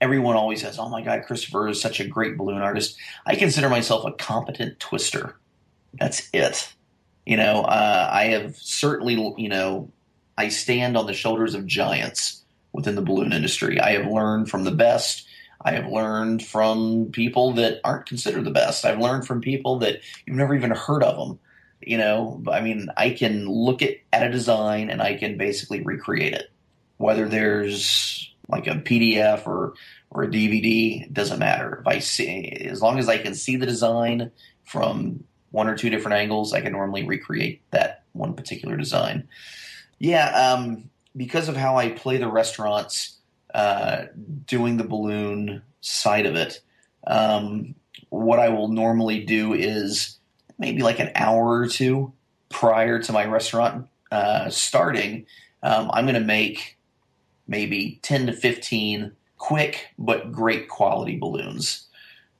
Everyone 0.00 0.36
always 0.36 0.62
says, 0.62 0.78
"Oh 0.78 0.88
my 0.88 1.02
God, 1.02 1.24
Christopher 1.26 1.68
is 1.68 1.78
such 1.78 2.00
a 2.00 2.08
great 2.08 2.38
balloon 2.38 2.62
artist." 2.62 2.96
I 3.26 3.36
consider 3.36 3.68
myself 3.68 4.06
a 4.06 4.12
competent 4.12 4.80
twister. 4.80 5.36
That's 5.92 6.30
it. 6.32 6.73
You 7.26 7.36
know, 7.36 7.62
uh, 7.62 8.08
I 8.12 8.26
have 8.26 8.56
certainly, 8.56 9.14
you 9.38 9.48
know, 9.48 9.90
I 10.36 10.48
stand 10.48 10.96
on 10.96 11.06
the 11.06 11.14
shoulders 11.14 11.54
of 11.54 11.66
giants 11.66 12.42
within 12.72 12.96
the 12.96 13.02
balloon 13.02 13.32
industry. 13.32 13.80
I 13.80 13.92
have 13.92 14.06
learned 14.06 14.50
from 14.50 14.64
the 14.64 14.72
best 14.72 15.26
I 15.64 15.72
have 15.72 15.86
learned 15.86 16.44
from 16.44 17.10
people 17.10 17.52
that 17.54 17.80
aren't 17.84 18.06
considered 18.06 18.44
the 18.44 18.50
best. 18.50 18.84
I've 18.84 18.98
learned 18.98 19.26
from 19.26 19.40
people 19.40 19.78
that 19.78 20.00
you've 20.26 20.36
never 20.36 20.54
even 20.54 20.70
heard 20.70 21.02
of 21.02 21.16
them. 21.16 21.38
You 21.80 21.98
know, 21.98 22.42
I 22.50 22.60
mean, 22.60 22.88
I 22.96 23.10
can 23.10 23.46
look 23.46 23.82
at, 23.82 23.96
at 24.12 24.26
a 24.26 24.30
design 24.30 24.90
and 24.90 25.02
I 25.02 25.14
can 25.14 25.38
basically 25.38 25.80
recreate 25.82 26.34
it. 26.34 26.50
Whether 26.98 27.28
there's 27.28 28.30
like 28.48 28.66
a 28.66 28.76
PDF 28.76 29.46
or 29.46 29.74
or 30.10 30.22
a 30.22 30.28
DVD, 30.28 31.02
it 31.02 31.14
doesn't 31.14 31.40
matter. 31.40 31.78
If 31.80 31.86
I 31.86 31.98
see, 31.98 32.46
as 32.48 32.80
long 32.80 32.98
as 32.98 33.08
I 33.08 33.18
can 33.18 33.34
see 33.34 33.56
the 33.56 33.66
design 33.66 34.30
from 34.62 35.24
one 35.54 35.68
or 35.68 35.76
two 35.76 35.88
different 35.88 36.16
angles, 36.16 36.52
I 36.52 36.60
can 36.60 36.72
normally 36.72 37.06
recreate 37.06 37.62
that 37.70 38.02
one 38.12 38.34
particular 38.34 38.76
design. 38.76 39.28
Yeah, 40.00 40.30
um, 40.30 40.90
because 41.16 41.48
of 41.48 41.56
how 41.56 41.76
I 41.76 41.90
play 41.90 42.16
the 42.16 42.28
restaurants 42.28 43.18
uh, 43.54 44.06
doing 44.46 44.76
the 44.76 44.84
balloon 44.84 45.62
side 45.80 46.26
of 46.26 46.34
it. 46.34 46.60
Um, 47.06 47.76
what 48.08 48.40
I 48.40 48.48
will 48.48 48.66
normally 48.66 49.24
do 49.24 49.54
is 49.54 50.18
maybe 50.58 50.82
like 50.82 50.98
an 50.98 51.12
hour 51.14 51.60
or 51.60 51.68
two 51.68 52.12
prior 52.48 52.98
to 52.98 53.12
my 53.12 53.24
restaurant 53.24 53.86
uh, 54.10 54.50
starting, 54.50 55.24
um, 55.62 55.88
I'm 55.92 56.04
going 56.04 56.14
to 56.14 56.20
make 56.20 56.76
maybe 57.46 58.00
10 58.02 58.26
to 58.26 58.32
15 58.32 59.12
quick 59.38 59.86
but 59.98 60.32
great 60.32 60.68
quality 60.68 61.16
balloons. 61.16 61.86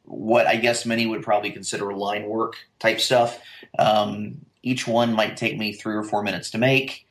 What 0.04 0.46
I 0.46 0.56
guess 0.56 0.86
many 0.86 1.06
would 1.06 1.22
probably 1.22 1.50
consider 1.50 1.92
line 1.94 2.26
work 2.26 2.56
type 2.78 3.00
stuff. 3.00 3.40
Um, 3.78 4.44
each 4.62 4.86
one 4.86 5.12
might 5.12 5.36
take 5.36 5.58
me 5.58 5.72
three 5.72 5.94
or 5.94 6.02
four 6.02 6.22
minutes 6.22 6.50
to 6.50 6.58
make. 6.58 7.06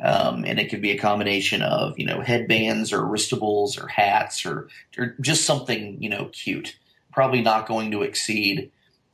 Um, 0.00 0.44
and 0.44 0.58
it 0.58 0.68
could 0.68 0.82
be 0.82 0.90
a 0.90 0.98
combination 0.98 1.62
of, 1.62 1.98
you 1.98 2.04
know, 2.04 2.20
headbands 2.20 2.92
or 2.92 3.00
wristables 3.02 3.82
or 3.82 3.88
hats 3.88 4.44
or, 4.44 4.68
or 4.98 5.16
just 5.20 5.46
something, 5.46 6.02
you 6.02 6.10
know, 6.10 6.26
cute. 6.26 6.76
Probably 7.12 7.40
not 7.40 7.66
going 7.66 7.90
to 7.92 8.02
exceed 8.02 8.70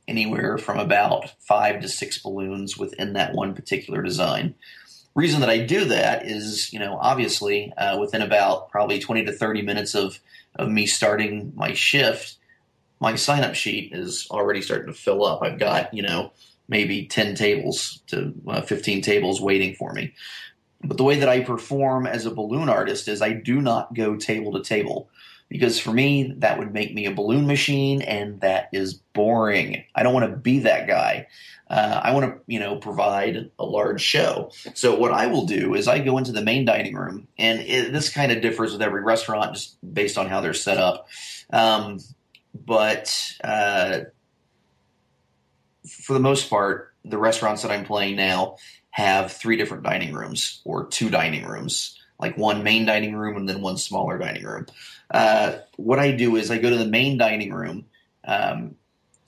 anywhere 0.07 0.57
from 0.57 0.77
about 0.77 1.31
five 1.39 1.81
to 1.81 1.87
six 1.87 2.17
balloons 2.17 2.77
within 2.77 3.13
that 3.13 3.33
one 3.33 3.53
particular 3.53 4.01
design. 4.01 4.55
Reason 5.15 5.39
that 5.41 5.49
I 5.49 5.59
do 5.59 5.85
that 5.85 6.25
is, 6.25 6.73
you 6.73 6.79
know, 6.79 6.97
obviously 6.99 7.71
uh, 7.77 7.97
within 7.99 8.21
about 8.21 8.69
probably 8.69 8.99
20 8.99 9.25
to 9.25 9.31
30 9.31 9.61
minutes 9.61 9.95
of, 9.95 10.19
of 10.55 10.69
me 10.69 10.85
starting 10.85 11.53
my 11.55 11.73
shift, 11.73 12.37
my 13.03 13.15
sign 13.15 13.43
up 13.43 13.53
sheet 13.53 13.91
is 13.91 14.27
already 14.31 14.61
starting 14.61 14.87
to 14.87 14.93
fill 14.97 15.25
up. 15.25 15.43
I've 15.43 15.59
got, 15.59 15.93
you 15.93 16.01
know, 16.01 16.31
maybe 16.69 17.05
10 17.05 17.35
tables 17.35 18.01
to 18.07 18.33
uh, 18.47 18.61
15 18.61 19.01
tables 19.01 19.41
waiting 19.41 19.75
for 19.75 19.91
me. 19.91 20.13
But 20.85 20.95
the 20.95 21.03
way 21.03 21.19
that 21.19 21.27
I 21.27 21.41
perform 21.41 22.07
as 22.07 22.25
a 22.25 22.31
balloon 22.31 22.69
artist 22.69 23.09
is 23.09 23.21
I 23.21 23.33
do 23.33 23.59
not 23.59 23.93
go 23.93 24.15
table 24.15 24.53
to 24.53 24.63
table 24.63 25.09
because 25.49 25.81
for 25.81 25.91
me 25.91 26.33
that 26.37 26.57
would 26.57 26.73
make 26.73 26.93
me 26.93 27.05
a 27.05 27.13
balloon 27.13 27.45
machine 27.45 28.01
and 28.01 28.39
that 28.39 28.69
is 28.71 28.93
boring. 28.93 29.83
I 29.93 30.03
don't 30.03 30.13
want 30.13 30.31
to 30.31 30.37
be 30.37 30.59
that 30.59 30.87
guy. 30.87 31.27
Uh, 31.69 31.99
I 32.01 32.13
want 32.13 32.25
to, 32.25 32.41
you 32.47 32.59
know, 32.59 32.77
provide 32.77 33.51
a 33.59 33.65
large 33.65 34.01
show. 34.01 34.51
So 34.75 34.95
what 34.95 35.11
I 35.11 35.27
will 35.27 35.45
do 35.45 35.75
is 35.75 35.89
I 35.89 35.99
go 35.99 36.17
into 36.17 36.31
the 36.31 36.41
main 36.41 36.65
dining 36.65 36.95
room, 36.95 37.27
and 37.37 37.61
it, 37.61 37.91
this 37.91 38.09
kind 38.09 38.31
of 38.31 38.41
differs 38.41 38.73
with 38.73 38.81
every 38.81 39.01
restaurant 39.01 39.55
just 39.55 39.93
based 39.93 40.17
on 40.17 40.27
how 40.27 40.39
they're 40.39 40.53
set 40.53 40.77
up. 40.77 41.07
Um, 41.51 41.99
but 42.53 43.33
uh, 43.43 43.99
for 45.87 46.13
the 46.13 46.19
most 46.19 46.49
part, 46.49 46.93
the 47.05 47.17
restaurants 47.17 47.61
that 47.63 47.71
I'm 47.71 47.85
playing 47.85 48.15
now 48.15 48.57
have 48.91 49.31
three 49.31 49.57
different 49.57 49.83
dining 49.83 50.13
rooms 50.13 50.61
or 50.63 50.85
two 50.85 51.09
dining 51.09 51.45
rooms, 51.45 51.99
like 52.19 52.37
one 52.37 52.63
main 52.63 52.85
dining 52.85 53.15
room 53.15 53.35
and 53.35 53.49
then 53.49 53.61
one 53.61 53.77
smaller 53.77 54.17
dining 54.17 54.43
room. 54.43 54.67
Uh, 55.11 55.57
what 55.77 55.99
I 55.99 56.11
do 56.11 56.35
is 56.35 56.51
I 56.51 56.59
go 56.59 56.69
to 56.69 56.77
the 56.77 56.85
main 56.85 57.17
dining 57.17 57.53
room 57.53 57.85
um, 58.25 58.75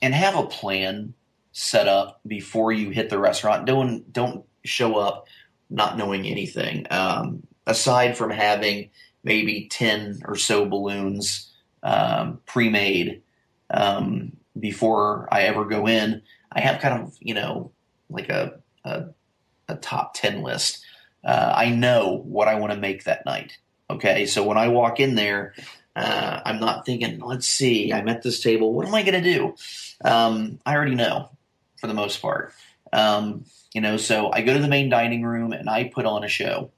and 0.01 0.13
have 0.13 0.37
a 0.37 0.47
plan 0.47 1.13
set 1.51 1.87
up 1.87 2.19
before 2.27 2.71
you 2.71 2.89
hit 2.89 3.09
the 3.09 3.19
restaurant. 3.19 3.65
Don't 3.65 4.11
don't 4.11 4.45
show 4.63 4.97
up 4.97 5.27
not 5.69 5.97
knowing 5.97 6.25
anything. 6.25 6.85
Um, 6.91 7.43
aside 7.65 8.17
from 8.17 8.29
having 8.29 8.91
maybe 9.23 9.67
ten 9.69 10.21
or 10.25 10.35
so 10.35 10.65
balloons 10.65 11.44
um, 11.85 12.41
pre-made 12.45 13.21
um, 13.69 14.35
before 14.59 15.29
I 15.31 15.43
ever 15.43 15.63
go 15.63 15.87
in, 15.87 16.21
I 16.51 16.59
have 16.59 16.81
kind 16.81 17.01
of 17.01 17.15
you 17.21 17.33
know 17.35 17.71
like 18.09 18.29
a 18.29 18.59
a, 18.83 19.05
a 19.67 19.75
top 19.75 20.13
10 20.15 20.43
list. 20.43 20.83
Uh, 21.23 21.53
I 21.55 21.69
know 21.69 22.21
what 22.25 22.47
I 22.47 22.55
want 22.55 22.73
to 22.73 22.79
make 22.79 23.05
that 23.05 23.25
night. 23.25 23.57
Okay. 23.89 24.25
So 24.25 24.43
when 24.43 24.57
I 24.57 24.67
walk 24.67 24.99
in 24.99 25.15
there, 25.15 25.53
uh, 25.95 26.41
I'm 26.45 26.59
not 26.59 26.85
thinking, 26.85 27.19
let's 27.19 27.47
see, 27.47 27.91
I'm 27.91 28.07
at 28.07 28.21
this 28.21 28.41
table. 28.41 28.73
What 28.73 28.87
am 28.87 28.93
I 28.93 29.03
going 29.03 29.23
to 29.23 29.33
do? 29.33 29.55
Um, 30.03 30.59
I 30.65 30.75
already 30.75 30.95
know 30.95 31.29
for 31.77 31.87
the 31.87 31.93
most 31.93 32.21
part. 32.21 32.53
Um, 32.93 33.45
you 33.73 33.81
know, 33.81 33.97
so 33.97 34.31
I 34.31 34.41
go 34.41 34.53
to 34.53 34.59
the 34.59 34.67
main 34.67 34.89
dining 34.89 35.23
room 35.23 35.51
and 35.51 35.69
I 35.69 35.85
put 35.85 36.05
on 36.05 36.23
a 36.23 36.27
show. 36.27 36.71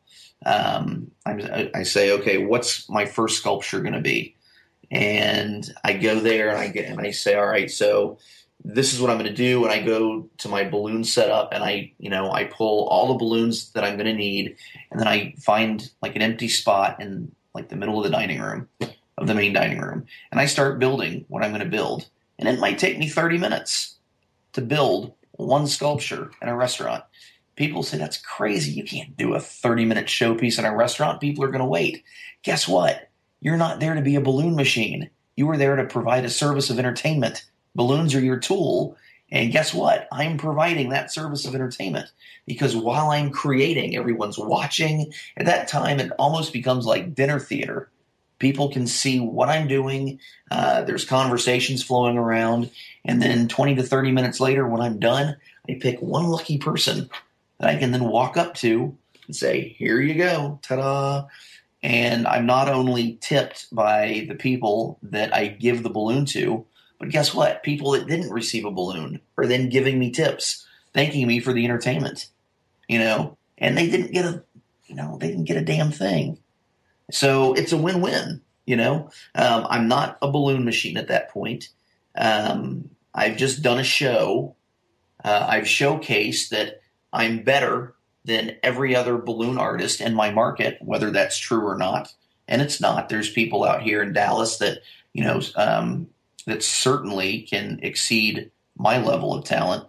Um, 0.45 1.11
I, 1.25 1.69
I 1.73 1.83
say, 1.83 2.11
okay, 2.13 2.37
what's 2.37 2.87
my 2.89 3.05
first 3.05 3.37
sculpture 3.37 3.81
going 3.81 3.93
to 3.93 4.01
be? 4.01 4.36
And 4.91 5.71
I 5.83 5.93
go 5.93 6.19
there 6.19 6.49
and 6.49 6.57
I 6.57 6.69
get 6.69 6.85
and 6.85 6.99
I 6.99 7.11
say, 7.11 7.35
all 7.35 7.47
right, 7.47 7.69
so 7.69 8.17
this 8.63 8.93
is 8.93 9.01
what 9.01 9.09
I'm 9.09 9.17
going 9.17 9.29
to 9.29 9.35
do. 9.35 9.63
And 9.63 9.71
I 9.71 9.81
go 9.81 10.29
to 10.39 10.49
my 10.49 10.63
balloon 10.63 11.03
setup 11.03 11.53
and 11.53 11.63
I, 11.63 11.91
you 11.99 12.09
know, 12.09 12.31
I 12.31 12.45
pull 12.45 12.87
all 12.87 13.07
the 13.07 13.19
balloons 13.19 13.71
that 13.71 13.83
I'm 13.83 13.95
going 13.95 14.07
to 14.07 14.13
need, 14.13 14.55
and 14.91 14.99
then 14.99 15.07
I 15.07 15.35
find 15.39 15.89
like 16.01 16.15
an 16.15 16.21
empty 16.21 16.47
spot 16.47 17.01
in 17.01 17.31
like 17.53 17.69
the 17.69 17.75
middle 17.75 17.97
of 17.97 18.03
the 18.03 18.09
dining 18.09 18.39
room 18.39 18.67
of 19.17 19.27
the 19.27 19.33
main 19.33 19.53
dining 19.53 19.79
room, 19.79 20.05
and 20.31 20.39
I 20.39 20.45
start 20.45 20.79
building 20.79 21.25
what 21.27 21.43
I'm 21.43 21.51
going 21.51 21.63
to 21.63 21.69
build. 21.69 22.09
And 22.39 22.47
it 22.47 22.59
might 22.59 22.77
take 22.77 22.99
me 22.99 23.09
30 23.09 23.39
minutes 23.39 23.95
to 24.53 24.61
build 24.61 25.13
one 25.31 25.65
sculpture 25.67 26.31
in 26.41 26.49
a 26.49 26.55
restaurant. 26.55 27.03
People 27.55 27.81
say 27.81 27.97
that's 27.97 28.17
crazy. 28.17 28.71
You 28.71 28.83
can't 28.83 29.17
do 29.17 29.33
a 29.33 29.39
30 29.39 29.85
minute 29.85 30.05
showpiece 30.05 30.59
in 30.59 30.65
a 30.65 30.75
restaurant. 30.75 31.19
People 31.19 31.43
are 31.43 31.49
going 31.49 31.59
to 31.59 31.65
wait. 31.65 32.03
Guess 32.43 32.67
what? 32.67 33.06
You're 33.39 33.57
not 33.57 33.79
there 33.79 33.95
to 33.95 34.01
be 34.01 34.15
a 34.15 34.21
balloon 34.21 34.55
machine. 34.55 35.09
You 35.35 35.49
are 35.49 35.57
there 35.57 35.75
to 35.75 35.85
provide 35.85 36.25
a 36.25 36.29
service 36.29 36.69
of 36.69 36.79
entertainment. 36.79 37.45
Balloons 37.75 38.15
are 38.15 38.19
your 38.19 38.39
tool. 38.39 38.97
And 39.31 39.51
guess 39.51 39.73
what? 39.73 40.07
I'm 40.11 40.37
providing 40.37 40.89
that 40.89 41.11
service 41.11 41.45
of 41.45 41.53
entertainment 41.53 42.09
because 42.45 42.75
while 42.75 43.09
I'm 43.11 43.29
creating, 43.29 43.95
everyone's 43.95 44.37
watching. 44.37 45.13
At 45.35 45.45
that 45.45 45.67
time, 45.67 45.99
it 45.99 46.11
almost 46.17 46.53
becomes 46.53 46.85
like 46.85 47.13
dinner 47.13 47.39
theater. 47.39 47.89
People 48.39 48.71
can 48.71 48.87
see 48.87 49.19
what 49.19 49.49
I'm 49.49 49.67
doing. 49.67 50.19
Uh, 50.49 50.83
there's 50.83 51.05
conversations 51.05 51.83
flowing 51.83 52.17
around. 52.17 52.69
And 53.03 53.21
then 53.21 53.47
20 53.47 53.75
to 53.75 53.83
30 53.83 54.11
minutes 54.11 54.39
later, 54.39 54.67
when 54.67 54.81
I'm 54.81 54.99
done, 54.99 55.35
I 55.69 55.77
pick 55.79 56.01
one 56.01 56.27
lucky 56.27 56.57
person 56.57 57.09
that 57.59 57.69
I 57.69 57.77
can 57.77 57.91
then 57.91 58.05
walk 58.05 58.37
up 58.37 58.53
to 58.55 58.95
and 59.25 59.35
say, 59.35 59.75
Here 59.77 59.99
you 59.99 60.13
go. 60.15 60.59
Ta 60.61 60.75
da. 60.77 61.25
And 61.83 62.27
I'm 62.27 62.45
not 62.45 62.69
only 62.69 63.17
tipped 63.21 63.73
by 63.73 64.25
the 64.27 64.35
people 64.35 64.97
that 65.03 65.33
I 65.33 65.47
give 65.47 65.83
the 65.83 65.89
balloon 65.89 66.25
to, 66.27 66.65
but 66.99 67.09
guess 67.09 67.33
what? 67.33 67.63
People 67.63 67.91
that 67.91 68.07
didn't 68.07 68.31
receive 68.31 68.65
a 68.65 68.71
balloon 68.71 69.21
are 69.37 69.45
then 69.45 69.69
giving 69.69 69.99
me 69.99 70.11
tips, 70.11 70.65
thanking 70.93 71.27
me 71.27 71.39
for 71.39 71.53
the 71.53 71.63
entertainment, 71.63 72.27
you 72.87 72.99
know, 72.99 73.37
and 73.57 73.77
they 73.77 73.89
didn't 73.89 74.11
get 74.11 74.25
a, 74.25 74.43
you 74.87 74.95
know, 74.95 75.17
they 75.19 75.27
didn't 75.27 75.45
get 75.45 75.57
a 75.57 75.65
damn 75.65 75.91
thing. 75.91 76.39
So 77.11 77.53
it's 77.53 77.71
a 77.71 77.77
win 77.77 78.01
win, 78.01 78.41
you 78.65 78.75
know. 78.75 79.11
Um, 79.35 79.67
I'm 79.69 79.87
not 79.87 80.17
a 80.21 80.31
balloon 80.31 80.65
machine 80.65 80.97
at 80.97 81.07
that 81.09 81.29
point. 81.29 81.69
Um, 82.17 82.89
I've 83.13 83.37
just 83.37 83.61
done 83.61 83.79
a 83.79 83.83
show. 83.83 84.55
Uh, 85.23 85.45
I've 85.47 85.65
showcased 85.65 86.49
that 86.49 86.81
I'm 87.13 87.43
better 87.43 87.93
than 88.27 88.57
every 88.61 88.93
other 88.93 89.17
balloon 89.17 89.57
artist 89.57 90.01
in 90.01 90.13
my 90.13 90.29
market, 90.29 90.77
whether 90.81 91.09
that's 91.11 91.39
true 91.39 91.65
or 91.65 91.77
not. 91.77 92.13
And 92.47 92.61
it's 92.61 92.79
not. 92.79 93.07
There's 93.07 93.29
people 93.29 93.63
out 93.63 93.81
here 93.81 94.03
in 94.03 94.13
Dallas 94.13 94.57
that, 94.57 94.79
you 95.13 95.23
know, 95.23 95.41
um, 95.55 96.07
that 96.45 96.61
certainly 96.61 97.41
can 97.41 97.79
exceed 97.81 98.51
my 98.77 99.01
level 99.01 99.33
of 99.33 99.45
talent. 99.45 99.85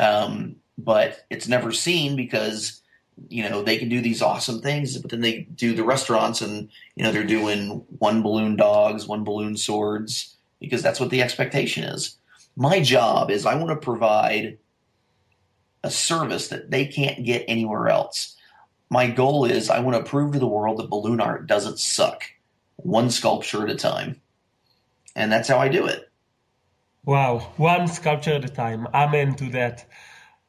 Um, 0.00 0.56
but 0.76 1.24
it's 1.30 1.46
never 1.46 1.70
seen 1.70 2.16
because, 2.16 2.82
you 3.28 3.48
know, 3.48 3.62
they 3.62 3.78
can 3.78 3.88
do 3.88 4.00
these 4.00 4.20
awesome 4.20 4.60
things, 4.60 4.98
but 4.98 5.10
then 5.10 5.20
they 5.20 5.42
do 5.54 5.72
the 5.72 5.84
restaurants 5.84 6.40
and, 6.40 6.68
you 6.96 7.04
know, 7.04 7.12
they're 7.12 7.24
doing 7.24 7.84
one 7.98 8.20
balloon 8.20 8.56
dogs, 8.56 9.06
one 9.06 9.22
balloon 9.22 9.56
swords, 9.56 10.34
because 10.60 10.82
that's 10.82 10.98
what 10.98 11.10
the 11.10 11.22
expectation 11.22 11.84
is. 11.84 12.16
My 12.56 12.80
job 12.80 13.30
is 13.30 13.46
I 13.46 13.54
want 13.54 13.70
to 13.70 13.76
provide 13.76 14.58
a 15.86 15.90
service 15.90 16.48
that 16.48 16.70
they 16.70 16.84
can't 16.84 17.24
get 17.24 17.44
anywhere 17.46 17.88
else. 17.88 18.36
My 18.90 19.06
goal 19.06 19.44
is 19.44 19.70
I 19.70 19.78
want 19.78 19.96
to 19.96 20.10
prove 20.10 20.32
to 20.32 20.40
the 20.40 20.46
world 20.46 20.78
that 20.78 20.90
balloon 20.90 21.20
art 21.20 21.46
doesn't 21.46 21.78
suck, 21.78 22.24
one 22.74 23.08
sculpture 23.08 23.62
at 23.62 23.70
a 23.70 23.76
time. 23.76 24.20
And 25.14 25.30
that's 25.30 25.48
how 25.48 25.58
I 25.58 25.68
do 25.68 25.86
it. 25.86 26.10
Wow, 27.04 27.38
one 27.56 27.86
sculpture 27.86 28.32
at 28.32 28.44
a 28.44 28.48
time. 28.48 28.88
Amen 28.92 29.36
to 29.36 29.48
that. 29.50 29.88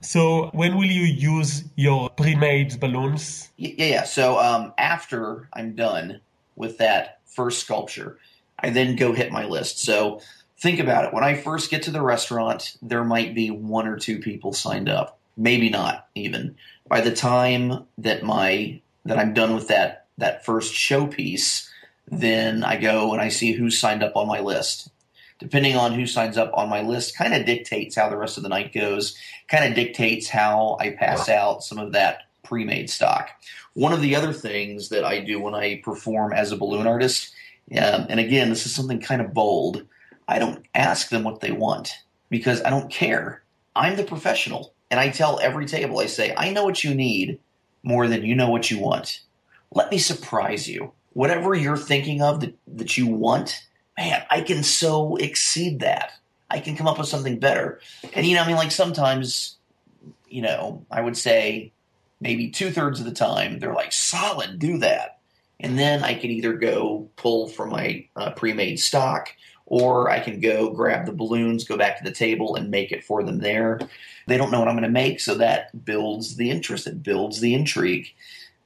So, 0.01 0.49
when 0.53 0.75
will 0.75 0.85
you 0.85 1.03
use 1.03 1.63
your 1.75 2.09
pre 2.09 2.35
made 2.35 2.79
balloons? 2.79 3.49
Yeah, 3.57 3.73
yeah. 3.77 4.03
So, 4.03 4.39
um, 4.39 4.73
after 4.77 5.49
I'm 5.53 5.75
done 5.75 6.21
with 6.55 6.79
that 6.79 7.19
first 7.25 7.59
sculpture, 7.59 8.17
I 8.59 8.71
then 8.71 8.95
go 8.95 9.13
hit 9.13 9.31
my 9.31 9.45
list. 9.45 9.79
So, 9.79 10.21
think 10.59 10.79
about 10.79 11.05
it. 11.05 11.13
When 11.13 11.23
I 11.23 11.35
first 11.35 11.69
get 11.69 11.83
to 11.83 11.91
the 11.91 12.01
restaurant, 12.01 12.75
there 12.81 13.03
might 13.03 13.35
be 13.35 13.51
one 13.51 13.87
or 13.87 13.97
two 13.97 14.19
people 14.19 14.53
signed 14.53 14.89
up 14.89 15.16
maybe 15.37 15.69
not 15.69 16.07
even. 16.15 16.55
By 16.87 17.01
the 17.01 17.15
time 17.15 17.85
that 17.97 18.23
my 18.23 18.81
that 19.05 19.17
I'm 19.17 19.33
done 19.33 19.55
with 19.55 19.69
that 19.69 20.07
that 20.17 20.43
first 20.43 20.73
showpiece, 20.73 21.69
then 22.07 22.63
I 22.63 22.77
go 22.77 23.13
and 23.13 23.21
I 23.21 23.29
see 23.29 23.51
who's 23.51 23.79
signed 23.79 24.03
up 24.03 24.15
on 24.15 24.27
my 24.27 24.39
list. 24.39 24.89
Depending 25.39 25.75
on 25.75 25.93
who 25.93 26.07
signs 26.07 26.35
up 26.35 26.51
on 26.55 26.67
my 26.67 26.81
list, 26.81 27.15
kind 27.15 27.35
of 27.35 27.45
dictates 27.45 27.95
how 27.95 28.09
the 28.09 28.17
rest 28.17 28.37
of 28.37 28.43
the 28.43 28.49
night 28.49 28.73
goes. 28.73 29.15
Kind 29.47 29.65
of 29.65 29.75
dictates 29.75 30.27
how 30.27 30.77
I 30.79 30.89
pass 30.91 31.29
out 31.29 31.63
some 31.63 31.77
of 31.77 31.91
that 31.91 32.23
pre-made 32.43 32.89
stock. 32.89 33.29
One 33.73 33.93
of 33.93 34.01
the 34.01 34.15
other 34.15 34.33
things 34.33 34.89
that 34.89 35.03
I 35.03 35.19
do 35.19 35.39
when 35.39 35.53
I 35.53 35.81
perform 35.83 36.33
as 36.33 36.51
a 36.51 36.57
balloon 36.57 36.87
artist, 36.87 37.31
um, 37.71 38.07
and 38.09 38.19
again, 38.19 38.49
this 38.49 38.65
is 38.65 38.73
something 38.73 38.99
kind 38.99 39.21
of 39.21 39.33
bold. 39.33 39.85
I 40.27 40.39
don't 40.39 40.65
ask 40.73 41.09
them 41.09 41.23
what 41.23 41.41
they 41.41 41.51
want 41.51 41.93
because 42.29 42.63
I 42.63 42.71
don't 42.71 42.89
care. 42.89 43.43
I'm 43.75 43.95
the 43.95 44.03
professional. 44.03 44.73
And 44.89 44.99
I 44.99 45.09
tell 45.09 45.39
every 45.39 45.65
table, 45.65 45.99
I 45.99 46.05
say, 46.05 46.33
I 46.35 46.51
know 46.51 46.63
what 46.63 46.83
you 46.83 46.93
need 46.93 47.39
more 47.83 48.07
than 48.07 48.23
you 48.23 48.35
know 48.35 48.49
what 48.49 48.71
you 48.71 48.79
want. 48.79 49.21
Let 49.73 49.91
me 49.91 49.97
surprise 49.97 50.67
you. 50.67 50.93
Whatever 51.13 51.53
you're 51.55 51.77
thinking 51.77 52.21
of 52.21 52.41
that, 52.41 52.55
that 52.67 52.97
you 52.97 53.07
want, 53.07 53.65
man, 53.97 54.23
I 54.29 54.41
can 54.41 54.63
so 54.63 55.15
exceed 55.17 55.79
that. 55.79 56.11
I 56.49 56.59
can 56.59 56.77
come 56.77 56.87
up 56.87 56.97
with 56.97 57.07
something 57.07 57.39
better. 57.39 57.81
And, 58.13 58.25
you 58.25 58.35
know, 58.35 58.43
I 58.43 58.47
mean, 58.47 58.55
like 58.55 58.71
sometimes, 58.71 59.57
you 60.29 60.41
know, 60.41 60.85
I 60.89 61.01
would 61.01 61.17
say 61.17 61.73
maybe 62.21 62.49
two 62.49 62.71
thirds 62.71 62.99
of 62.99 63.05
the 63.05 63.11
time, 63.11 63.59
they're 63.59 63.73
like, 63.73 63.91
solid, 63.91 64.59
do 64.59 64.77
that. 64.77 65.19
And 65.59 65.77
then 65.77 66.03
I 66.03 66.13
can 66.13 66.29
either 66.29 66.53
go 66.53 67.09
pull 67.15 67.47
from 67.47 67.69
my 67.69 68.07
uh, 68.15 68.31
pre 68.31 68.53
made 68.53 68.79
stock 68.79 69.29
or 69.67 70.09
I 70.09 70.19
can 70.19 70.39
go 70.39 70.69
grab 70.69 71.05
the 71.05 71.11
balloons, 71.11 71.65
go 71.65 71.77
back 71.77 71.97
to 71.97 72.03
the 72.03 72.11
table, 72.11 72.55
and 72.55 72.71
make 72.71 72.91
it 72.91 73.03
for 73.03 73.21
them 73.21 73.39
there. 73.39 73.79
They 74.25 74.37
don't 74.37 74.49
know 74.49 74.59
what 74.59 74.67
I'm 74.67 74.75
going 74.75 74.83
to 74.83 74.89
make, 74.89 75.19
so 75.19 75.35
that 75.35 75.85
builds 75.85 76.37
the 76.37 76.49
interest, 76.49 76.87
it 76.87 77.03
builds 77.03 77.39
the 77.39 77.53
intrigue. 77.53 78.13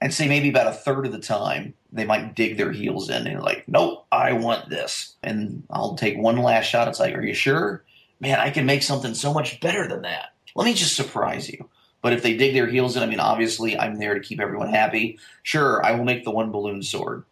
I'd 0.02 0.14
say 0.14 0.28
maybe 0.28 0.50
about 0.50 0.68
a 0.68 0.72
third 0.72 1.06
of 1.06 1.12
the 1.12 1.20
time 1.20 1.74
they 1.92 2.06
might 2.06 2.36
dig 2.36 2.58
their 2.58 2.72
heels 2.72 3.10
in 3.10 3.28
and 3.28 3.42
like, 3.42 3.68
nope, 3.68 4.06
I 4.12 4.34
want 4.34 4.70
this. 4.70 5.16
And 5.22 5.64
I'll 5.70 5.96
take 5.96 6.18
one 6.18 6.38
last 6.38 6.66
shot. 6.66 6.88
It's 6.88 7.00
like, 7.00 7.14
are 7.14 7.22
you 7.22 7.34
sure? 7.34 7.84
Man, 8.20 8.40
I 8.40 8.50
can 8.50 8.66
make 8.66 8.82
something 8.82 9.14
so 9.14 9.34
much 9.34 9.60
better 9.60 9.88
than 9.88 10.04
that. 10.04 10.34
Let 10.56 10.66
me 10.66 10.74
just 10.74 10.96
surprise 10.96 11.50
you. 11.50 11.70
But 12.02 12.14
if 12.14 12.24
they 12.24 12.36
dig 12.36 12.54
their 12.54 12.68
heels 12.68 12.96
in, 12.96 13.04
I 13.04 13.06
mean, 13.06 13.20
obviously 13.20 13.78
I'm 13.78 14.00
there 14.00 14.16
to 14.16 14.20
keep 14.20 14.40
everyone 14.40 14.70
happy. 14.70 15.20
Sure, 15.44 15.86
I 15.86 15.92
will 15.92 16.06
make 16.06 16.24
the 16.24 16.32
one 16.32 16.52
balloon 16.52 16.82
sword. 16.82 17.26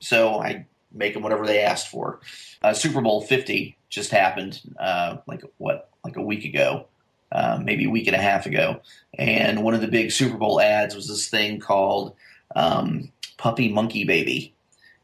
So 0.00 0.40
I 0.40 0.66
make 0.92 1.14
them 1.14 1.22
whatever 1.22 1.46
they 1.46 1.60
asked 1.60 1.88
for. 1.88 2.20
Uh, 2.62 2.72
Super 2.72 3.00
Bowl 3.00 3.22
50 3.22 3.76
just 3.88 4.10
happened, 4.10 4.60
uh, 4.78 5.18
like 5.26 5.42
what, 5.58 5.90
like 6.04 6.16
a 6.16 6.22
week 6.22 6.44
ago, 6.44 6.86
uh, 7.32 7.58
maybe 7.62 7.84
a 7.84 7.90
week 7.90 8.06
and 8.06 8.16
a 8.16 8.20
half 8.20 8.46
ago, 8.46 8.80
and 9.18 9.62
one 9.62 9.74
of 9.74 9.80
the 9.80 9.88
big 9.88 10.10
Super 10.10 10.36
Bowl 10.36 10.60
ads 10.60 10.94
was 10.94 11.08
this 11.08 11.28
thing 11.28 11.60
called 11.60 12.14
um, 12.54 13.10
Puppy 13.36 13.70
Monkey 13.70 14.04
Baby. 14.04 14.52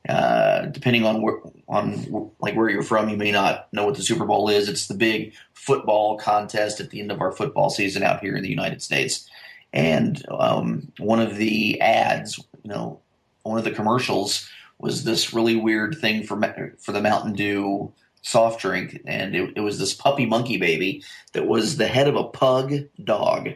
Uh, 0.08 0.66
depending 0.66 1.06
on 1.06 1.22
where, 1.22 1.38
on 1.68 2.32
like 2.40 2.56
where 2.56 2.68
you're 2.68 2.82
from, 2.82 3.08
you 3.08 3.16
may 3.16 3.30
not 3.30 3.72
know 3.72 3.86
what 3.86 3.94
the 3.94 4.02
Super 4.02 4.24
Bowl 4.24 4.48
is. 4.48 4.68
It's 4.68 4.88
the 4.88 4.94
big 4.94 5.32
football 5.54 6.18
contest 6.18 6.80
at 6.80 6.90
the 6.90 7.00
end 7.00 7.12
of 7.12 7.20
our 7.20 7.30
football 7.30 7.70
season 7.70 8.02
out 8.02 8.20
here 8.20 8.36
in 8.36 8.42
the 8.42 8.50
United 8.50 8.82
States. 8.82 9.28
And 9.72 10.24
um, 10.28 10.92
one 10.98 11.20
of 11.20 11.36
the 11.36 11.80
ads, 11.80 12.38
you 12.64 12.70
know, 12.70 13.00
one 13.44 13.58
of 13.58 13.64
the 13.64 13.70
commercials 13.70 14.48
was 14.82 15.04
this 15.04 15.32
really 15.32 15.56
weird 15.56 15.96
thing 15.98 16.24
for 16.24 16.76
for 16.78 16.92
the 16.92 17.00
Mountain 17.00 17.34
Dew 17.34 17.92
soft 18.20 18.60
drink, 18.60 19.00
and 19.06 19.34
it, 19.34 19.52
it 19.56 19.60
was 19.60 19.78
this 19.78 19.94
puppy 19.94 20.26
monkey 20.26 20.58
baby 20.58 21.02
that 21.32 21.46
was 21.46 21.76
the 21.76 21.86
head 21.86 22.08
of 22.08 22.16
a 22.16 22.24
pug 22.24 22.74
dog 23.02 23.50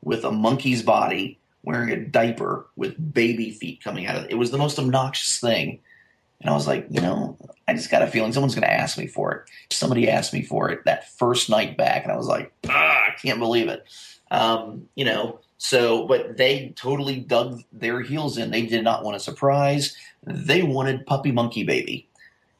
with 0.00 0.24
a 0.24 0.30
monkey's 0.30 0.82
body, 0.82 1.38
wearing 1.64 1.90
a 1.90 2.04
diaper 2.04 2.66
with 2.76 3.12
baby 3.12 3.50
feet 3.50 3.82
coming 3.82 4.06
out 4.06 4.16
of 4.16 4.24
it. 4.24 4.30
It 4.30 4.36
was 4.36 4.52
the 4.52 4.58
most 4.58 4.78
obnoxious 4.78 5.38
thing. 5.38 5.80
And 6.40 6.48
I 6.48 6.54
was 6.54 6.66
like, 6.66 6.86
you 6.88 7.02
know, 7.02 7.36
I 7.68 7.74
just 7.74 7.90
got 7.90 8.02
a 8.02 8.06
feeling 8.06 8.32
someone's 8.32 8.54
going 8.54 8.66
to 8.66 8.72
ask 8.72 8.96
me 8.96 9.06
for 9.06 9.32
it. 9.32 9.50
Somebody 9.70 10.08
asked 10.08 10.32
me 10.32 10.42
for 10.42 10.70
it 10.70 10.84
that 10.86 11.10
first 11.18 11.50
night 11.50 11.76
back, 11.76 12.04
and 12.04 12.12
I 12.12 12.16
was 12.16 12.28
like, 12.28 12.52
ah, 12.68 13.08
I 13.08 13.14
can't 13.20 13.40
believe 13.40 13.68
it. 13.68 13.84
Um, 14.30 14.88
you 14.94 15.04
know, 15.04 15.40
so, 15.62 16.06
but 16.06 16.38
they 16.38 16.72
totally 16.74 17.20
dug 17.20 17.62
their 17.70 18.00
heels 18.00 18.38
in. 18.38 18.50
They 18.50 18.64
did 18.64 18.82
not 18.82 19.04
want 19.04 19.18
a 19.18 19.20
surprise. 19.20 19.94
They 20.24 20.62
wanted 20.62 21.04
Puppy 21.04 21.32
Monkey 21.32 21.64
Baby. 21.64 22.08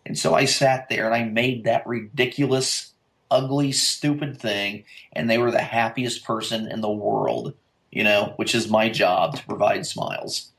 And 0.04 0.18
so 0.18 0.34
I 0.34 0.44
sat 0.44 0.90
there 0.90 1.06
and 1.06 1.14
I 1.14 1.24
made 1.24 1.64
that 1.64 1.86
ridiculous, 1.86 2.92
ugly, 3.30 3.72
stupid 3.72 4.38
thing. 4.38 4.84
And 5.14 5.30
they 5.30 5.38
were 5.38 5.50
the 5.50 5.62
happiest 5.62 6.24
person 6.24 6.70
in 6.70 6.82
the 6.82 6.90
world, 6.90 7.54
you 7.90 8.04
know, 8.04 8.34
which 8.36 8.54
is 8.54 8.68
my 8.68 8.90
job 8.90 9.34
to 9.36 9.46
provide 9.46 9.86
smiles. 9.86 10.50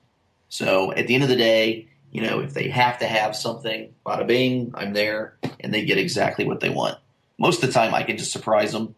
So 0.50 0.92
at 0.94 1.06
the 1.06 1.14
end 1.14 1.24
of 1.24 1.30
the 1.30 1.36
day, 1.36 1.90
you 2.12 2.24
know, 2.24 2.40
if 2.40 2.56
they 2.56 2.70
have 2.70 2.98
to 3.00 3.06
have 3.06 3.36
something, 3.36 3.94
bada 4.04 4.26
bing, 4.26 4.72
I'm 4.74 4.94
there 4.94 5.38
and 5.60 5.72
they 5.72 5.86
get 5.86 6.00
exactly 6.00 6.46
what 6.46 6.60
they 6.60 6.72
want. 6.72 6.98
Most 7.38 7.62
of 7.62 7.70
the 7.70 7.74
time, 7.74 7.94
I 7.94 8.02
can 8.02 8.18
just 8.18 8.32
surprise 8.32 8.72
them 8.72 8.96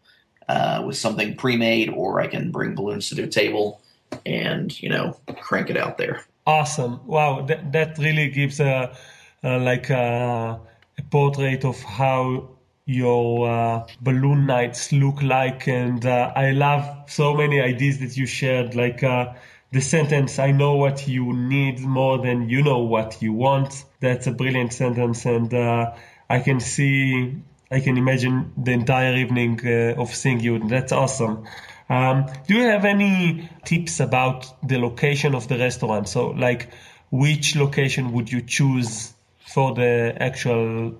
uh, 0.48 0.82
with 0.86 0.96
something 0.96 1.36
pre-made, 1.36 1.90
or 1.90 2.20
I 2.20 2.26
can 2.26 2.50
bring 2.50 2.74
balloons 2.74 3.08
to 3.08 3.14
their 3.14 3.26
table 3.26 3.80
and 4.24 4.80
you 4.82 4.88
know 4.88 5.16
crank 5.40 5.70
it 5.70 5.76
out 5.76 5.98
there. 5.98 6.24
Awesome! 6.46 7.00
Wow, 7.06 7.42
that 7.42 7.72
that 7.72 7.98
really 7.98 8.28
gives 8.28 8.60
a, 8.60 8.96
a 9.42 9.58
like 9.58 9.90
a, 9.90 10.60
a, 10.98 11.02
portrait 11.10 11.64
of 11.64 11.80
how 11.82 12.50
your 12.86 13.48
uh, 13.48 13.86
balloon 14.00 14.46
nights 14.46 14.92
look 14.92 15.22
like, 15.22 15.66
and 15.68 16.04
uh, 16.04 16.32
I 16.36 16.50
love 16.50 17.10
so 17.10 17.34
many 17.34 17.60
ideas 17.60 17.98
that 18.00 18.16
you 18.16 18.26
shared, 18.26 18.74
like. 18.74 19.02
Uh, 19.02 19.34
the 19.72 19.80
sentence, 19.80 20.38
I 20.38 20.52
know 20.52 20.76
what 20.76 21.08
you 21.08 21.32
need 21.32 21.80
more 21.80 22.18
than 22.18 22.48
you 22.48 22.62
know 22.62 22.78
what 22.78 23.20
you 23.20 23.32
want. 23.32 23.84
That's 23.98 24.28
a 24.28 24.30
brilliant 24.30 24.72
sentence. 24.72 25.26
And 25.26 25.52
uh, 25.52 25.94
I 26.30 26.38
can 26.38 26.60
see 26.60 27.42
I 27.70 27.80
can 27.80 27.96
imagine 27.96 28.52
the 28.56 28.72
entire 28.72 29.14
evening 29.16 29.60
uh, 29.64 30.00
of 30.00 30.14
seeing 30.14 30.40
you. 30.40 30.58
That's 30.68 30.92
awesome. 30.92 31.44
Um, 31.88 32.26
do 32.46 32.54
you 32.54 32.64
have 32.64 32.84
any 32.84 33.48
tips 33.64 34.00
about 34.00 34.46
the 34.66 34.78
location 34.78 35.34
of 35.34 35.48
the 35.48 35.58
restaurant? 35.58 36.08
So, 36.08 36.28
like, 36.30 36.70
which 37.10 37.56
location 37.56 38.12
would 38.12 38.30
you 38.30 38.40
choose 38.40 39.14
for 39.46 39.74
the 39.74 40.16
actual 40.20 40.94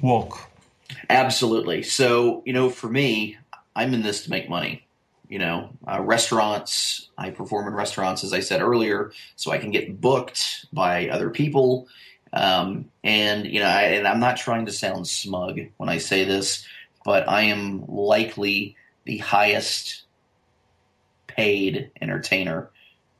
walk? 0.00 0.50
Absolutely. 1.08 1.82
So, 1.82 2.42
you 2.44 2.52
know, 2.52 2.70
for 2.70 2.88
me, 2.88 3.36
I'm 3.76 3.94
in 3.94 4.02
this 4.02 4.24
to 4.24 4.30
make 4.30 4.48
money. 4.48 4.86
You 5.28 5.38
know, 5.38 5.70
uh, 5.86 6.00
restaurants, 6.02 7.08
I 7.16 7.30
perform 7.30 7.68
in 7.68 7.74
restaurants, 7.74 8.24
as 8.24 8.32
I 8.32 8.40
said 8.40 8.60
earlier, 8.60 9.12
so 9.36 9.52
I 9.52 9.58
can 9.58 9.70
get 9.70 10.00
booked 10.00 10.66
by 10.72 11.08
other 11.08 11.30
people 11.30 11.86
um, 12.32 12.90
and 13.02 13.46
you 13.46 13.60
know, 13.60 13.66
I, 13.66 13.82
and 13.82 14.06
I'm 14.06 14.20
not 14.20 14.36
trying 14.36 14.66
to 14.66 14.72
sound 14.72 15.08
smug 15.08 15.60
when 15.76 15.88
I 15.88 15.98
say 15.98 16.24
this, 16.24 16.66
but 17.04 17.28
I 17.28 17.42
am 17.42 17.84
likely 17.86 18.76
the 19.04 19.18
highest 19.18 20.02
paid 21.26 21.90
entertainer 22.00 22.70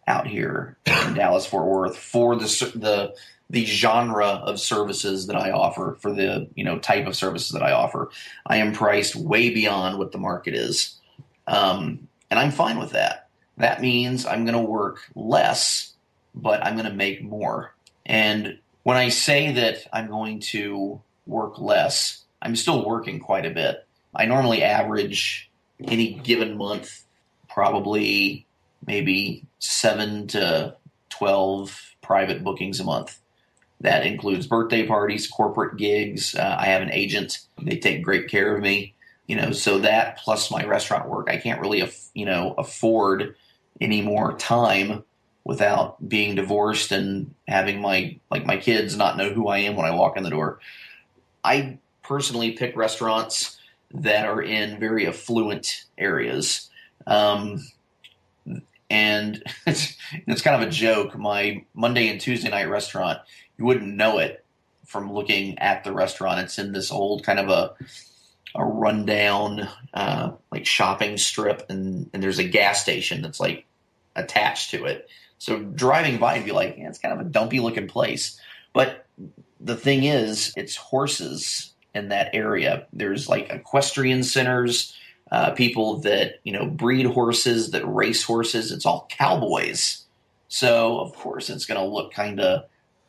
out 0.06 0.26
here 0.26 0.76
in 0.86 1.14
Dallas 1.14 1.46
Fort 1.46 1.66
Worth 1.66 1.96
for 1.96 2.36
the 2.36 2.72
the 2.74 3.14
the 3.48 3.64
genre 3.64 4.26
of 4.28 4.60
services 4.60 5.26
that 5.26 5.36
I 5.36 5.50
offer 5.50 5.96
for 6.00 6.12
the 6.12 6.48
you 6.54 6.64
know 6.64 6.78
type 6.78 7.06
of 7.06 7.16
services 7.16 7.50
that 7.50 7.62
I 7.62 7.72
offer. 7.72 8.10
I 8.46 8.58
am 8.58 8.72
priced 8.72 9.16
way 9.16 9.50
beyond 9.50 9.98
what 9.98 10.12
the 10.12 10.18
market 10.18 10.54
is, 10.54 10.96
um, 11.46 12.08
and 12.30 12.38
I'm 12.38 12.52
fine 12.52 12.78
with 12.78 12.92
that. 12.92 13.28
That 13.56 13.82
means 13.82 14.24
I'm 14.24 14.44
going 14.44 14.56
to 14.56 14.70
work 14.70 15.00
less, 15.14 15.92
but 16.34 16.64
I'm 16.64 16.74
going 16.74 16.88
to 16.88 16.94
make 16.94 17.22
more. 17.22 17.74
And 18.06 18.58
when 18.90 18.98
I 18.98 19.10
say 19.10 19.52
that 19.52 19.86
I'm 19.92 20.08
going 20.08 20.40
to 20.50 21.00
work 21.24 21.60
less, 21.60 22.24
I'm 22.42 22.56
still 22.56 22.84
working 22.84 23.20
quite 23.20 23.46
a 23.46 23.50
bit. 23.50 23.86
I 24.12 24.26
normally 24.26 24.64
average 24.64 25.48
any 25.80 26.14
given 26.14 26.56
month 26.56 27.04
probably 27.48 28.48
maybe 28.84 29.44
seven 29.60 30.26
to 30.26 30.74
12 31.10 31.94
private 32.02 32.42
bookings 32.42 32.80
a 32.80 32.84
month. 32.84 33.16
That 33.80 34.04
includes 34.04 34.48
birthday 34.48 34.84
parties, 34.88 35.28
corporate 35.28 35.76
gigs. 35.76 36.34
Uh, 36.34 36.56
I 36.58 36.66
have 36.66 36.82
an 36.82 36.90
agent. 36.90 37.38
They 37.62 37.76
take 37.76 38.02
great 38.02 38.26
care 38.26 38.56
of 38.56 38.60
me. 38.60 38.94
You 39.28 39.36
know, 39.36 39.52
so 39.52 39.78
that 39.78 40.18
plus 40.18 40.50
my 40.50 40.64
restaurant 40.64 41.08
work, 41.08 41.30
I 41.30 41.36
can't 41.36 41.60
really, 41.60 41.88
you 42.12 42.26
know, 42.26 42.56
afford 42.58 43.36
any 43.80 44.02
more 44.02 44.36
time 44.36 45.04
without 45.44 46.08
being 46.08 46.34
divorced 46.34 46.92
and 46.92 47.34
having 47.48 47.80
my 47.80 48.18
like 48.30 48.44
my 48.44 48.56
kids 48.56 48.96
not 48.96 49.16
know 49.16 49.30
who 49.32 49.48
I 49.48 49.58
am 49.58 49.76
when 49.76 49.86
I 49.86 49.94
walk 49.94 50.16
in 50.16 50.22
the 50.22 50.30
door. 50.30 50.60
I 51.42 51.78
personally 52.02 52.52
pick 52.52 52.76
restaurants 52.76 53.58
that 53.92 54.26
are 54.26 54.42
in 54.42 54.78
very 54.78 55.06
affluent 55.06 55.84
areas. 55.98 56.68
Um, 57.06 57.60
and 58.88 59.42
it's, 59.66 59.96
it's 60.26 60.42
kind 60.42 60.60
of 60.60 60.68
a 60.68 60.70
joke. 60.70 61.16
My 61.16 61.64
Monday 61.74 62.08
and 62.08 62.20
Tuesday 62.20 62.50
night 62.50 62.68
restaurant, 62.68 63.18
you 63.58 63.64
wouldn't 63.64 63.94
know 63.94 64.18
it 64.18 64.44
from 64.86 65.12
looking 65.12 65.58
at 65.58 65.84
the 65.84 65.92
restaurant. 65.92 66.40
It's 66.40 66.58
in 66.58 66.72
this 66.72 66.90
old 66.90 67.24
kind 67.24 67.38
of 67.38 67.48
a 67.48 67.74
a 68.56 68.64
rundown 68.64 69.68
uh, 69.94 70.32
like 70.50 70.66
shopping 70.66 71.16
strip, 71.16 71.66
and 71.68 72.10
and 72.12 72.22
there's 72.22 72.40
a 72.40 72.48
gas 72.48 72.82
station 72.82 73.22
that's 73.22 73.38
like 73.38 73.66
attached 74.16 74.72
to 74.72 74.84
it. 74.84 75.08
So 75.40 75.58
driving 75.58 76.18
by 76.18 76.36
and 76.36 76.44
be 76.44 76.52
like, 76.52 76.76
yeah, 76.78 76.88
it's 76.88 76.98
kind 76.98 77.18
of 77.18 77.26
a 77.26 77.28
dumpy 77.28 77.60
looking 77.60 77.88
place. 77.88 78.38
But 78.74 79.06
the 79.58 79.74
thing 79.74 80.04
is, 80.04 80.52
it's 80.54 80.76
horses 80.76 81.72
in 81.94 82.10
that 82.10 82.34
area. 82.34 82.86
There's 82.92 83.26
like 83.26 83.48
equestrian 83.50 84.22
centers, 84.22 84.94
uh, 85.32 85.52
people 85.52 85.96
that, 86.00 86.40
you 86.44 86.52
know, 86.52 86.66
breed 86.66 87.06
horses, 87.06 87.70
that 87.70 87.86
race 87.86 88.22
horses. 88.22 88.70
It's 88.70 88.84
all 88.84 89.08
cowboys. 89.10 90.04
So, 90.48 91.00
of 91.00 91.14
course, 91.14 91.48
it's 91.48 91.64
going 91.64 91.80
to 91.80 91.86
look 91.86 92.12
kind 92.12 92.38
of 92.38 92.66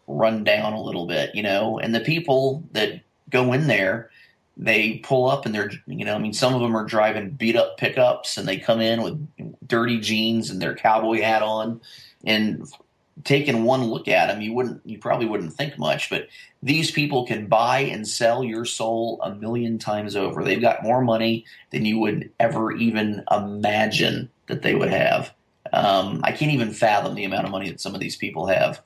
run 0.07 0.45
down 0.45 0.71
a 0.71 0.81
little 0.81 1.07
bit, 1.07 1.35
you 1.35 1.43
know. 1.43 1.79
And 1.79 1.93
the 1.93 1.99
people 1.99 2.63
that 2.71 3.01
go 3.29 3.51
in 3.51 3.67
there, 3.67 4.09
they 4.55 4.99
pull 4.99 5.29
up 5.29 5.45
and 5.45 5.53
they're, 5.53 5.71
you 5.85 6.05
know, 6.05 6.15
I 6.15 6.19
mean, 6.19 6.33
some 6.33 6.53
of 6.53 6.61
them 6.61 6.77
are 6.77 6.85
driving 6.85 7.31
beat 7.31 7.57
up 7.57 7.77
pickups 7.77 8.37
and 8.37 8.47
they 8.47 8.55
come 8.55 8.79
in 8.79 9.01
with 9.01 9.27
dirty 9.67 9.99
jeans 9.99 10.49
and 10.49 10.61
their 10.61 10.75
cowboy 10.75 11.21
hat 11.21 11.41
on 11.41 11.81
and 12.25 12.65
taking 13.23 13.63
one 13.63 13.83
look 13.83 14.07
at 14.07 14.27
them, 14.27 14.41
you 14.41 14.53
wouldn't, 14.53 14.81
you 14.85 14.97
probably 14.97 15.25
wouldn't 15.25 15.53
think 15.53 15.77
much, 15.77 16.09
but 16.09 16.27
these 16.63 16.91
people 16.91 17.25
can 17.25 17.47
buy 17.47 17.79
and 17.79 18.07
sell 18.07 18.43
your 18.43 18.65
soul 18.65 19.19
a 19.23 19.35
million 19.35 19.77
times 19.77 20.15
over. 20.15 20.43
They've 20.43 20.61
got 20.61 20.83
more 20.83 21.01
money 21.01 21.45
than 21.71 21.85
you 21.85 21.99
would 21.99 22.31
ever 22.39 22.71
even 22.71 23.23
imagine 23.31 24.29
that 24.47 24.61
they 24.61 24.75
would 24.75 24.89
have. 24.89 25.33
Um, 25.73 26.21
I 26.23 26.31
can't 26.31 26.51
even 26.51 26.71
fathom 26.71 27.15
the 27.15 27.25
amount 27.25 27.45
of 27.45 27.51
money 27.51 27.69
that 27.69 27.81
some 27.81 27.93
of 27.93 28.01
these 28.01 28.15
people 28.15 28.47
have. 28.47 28.81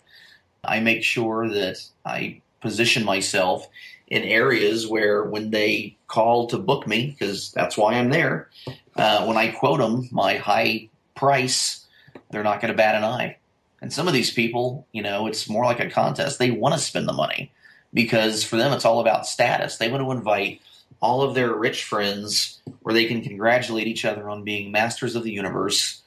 I 0.63 0.79
make 0.79 1.03
sure 1.03 1.47
that 1.49 1.77
I 2.05 2.41
position 2.61 3.05
myself 3.05 3.67
in 4.07 4.23
areas 4.23 4.87
where 4.87 5.23
when 5.23 5.51
they 5.51 5.97
call 6.07 6.47
to 6.47 6.57
book 6.57 6.87
me, 6.87 7.07
because 7.07 7.51
that's 7.51 7.77
why 7.77 7.93
I'm 7.93 8.09
there, 8.09 8.49
uh, 8.95 9.25
when 9.25 9.37
I 9.37 9.51
quote 9.51 9.79
them 9.79 10.07
my 10.11 10.35
high 10.35 10.89
price 11.15 11.84
they're 12.29 12.43
not 12.43 12.61
going 12.61 12.71
to 12.71 12.77
bat 12.77 12.95
an 12.95 13.03
eye. 13.03 13.37
And 13.81 13.91
some 13.91 14.07
of 14.07 14.13
these 14.13 14.31
people, 14.31 14.87
you 14.91 15.01
know, 15.01 15.27
it's 15.27 15.49
more 15.49 15.65
like 15.65 15.79
a 15.79 15.89
contest. 15.89 16.39
They 16.39 16.51
want 16.51 16.73
to 16.73 16.79
spend 16.79 17.07
the 17.07 17.13
money 17.13 17.51
because 17.93 18.43
for 18.43 18.55
them 18.57 18.73
it's 18.73 18.85
all 18.85 18.99
about 18.99 19.27
status. 19.27 19.77
They 19.77 19.91
want 19.91 20.03
to 20.03 20.11
invite 20.11 20.61
all 21.01 21.21
of 21.21 21.35
their 21.35 21.53
rich 21.53 21.83
friends 21.83 22.61
where 22.81 22.93
they 22.93 23.05
can 23.05 23.21
congratulate 23.21 23.87
each 23.87 24.05
other 24.05 24.29
on 24.29 24.43
being 24.43 24.71
masters 24.71 25.15
of 25.15 25.23
the 25.23 25.31
universe. 25.31 26.01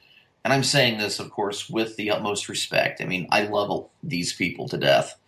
And 0.44 0.52
I'm 0.52 0.64
saying 0.64 0.98
this, 0.98 1.20
of 1.20 1.30
course, 1.30 1.68
with 1.68 1.96
the 1.96 2.10
utmost 2.10 2.48
respect. 2.48 3.00
I 3.00 3.04
mean, 3.04 3.28
I 3.30 3.42
love 3.42 3.88
these 4.02 4.32
people 4.32 4.68
to 4.68 4.78
death. 4.78 5.18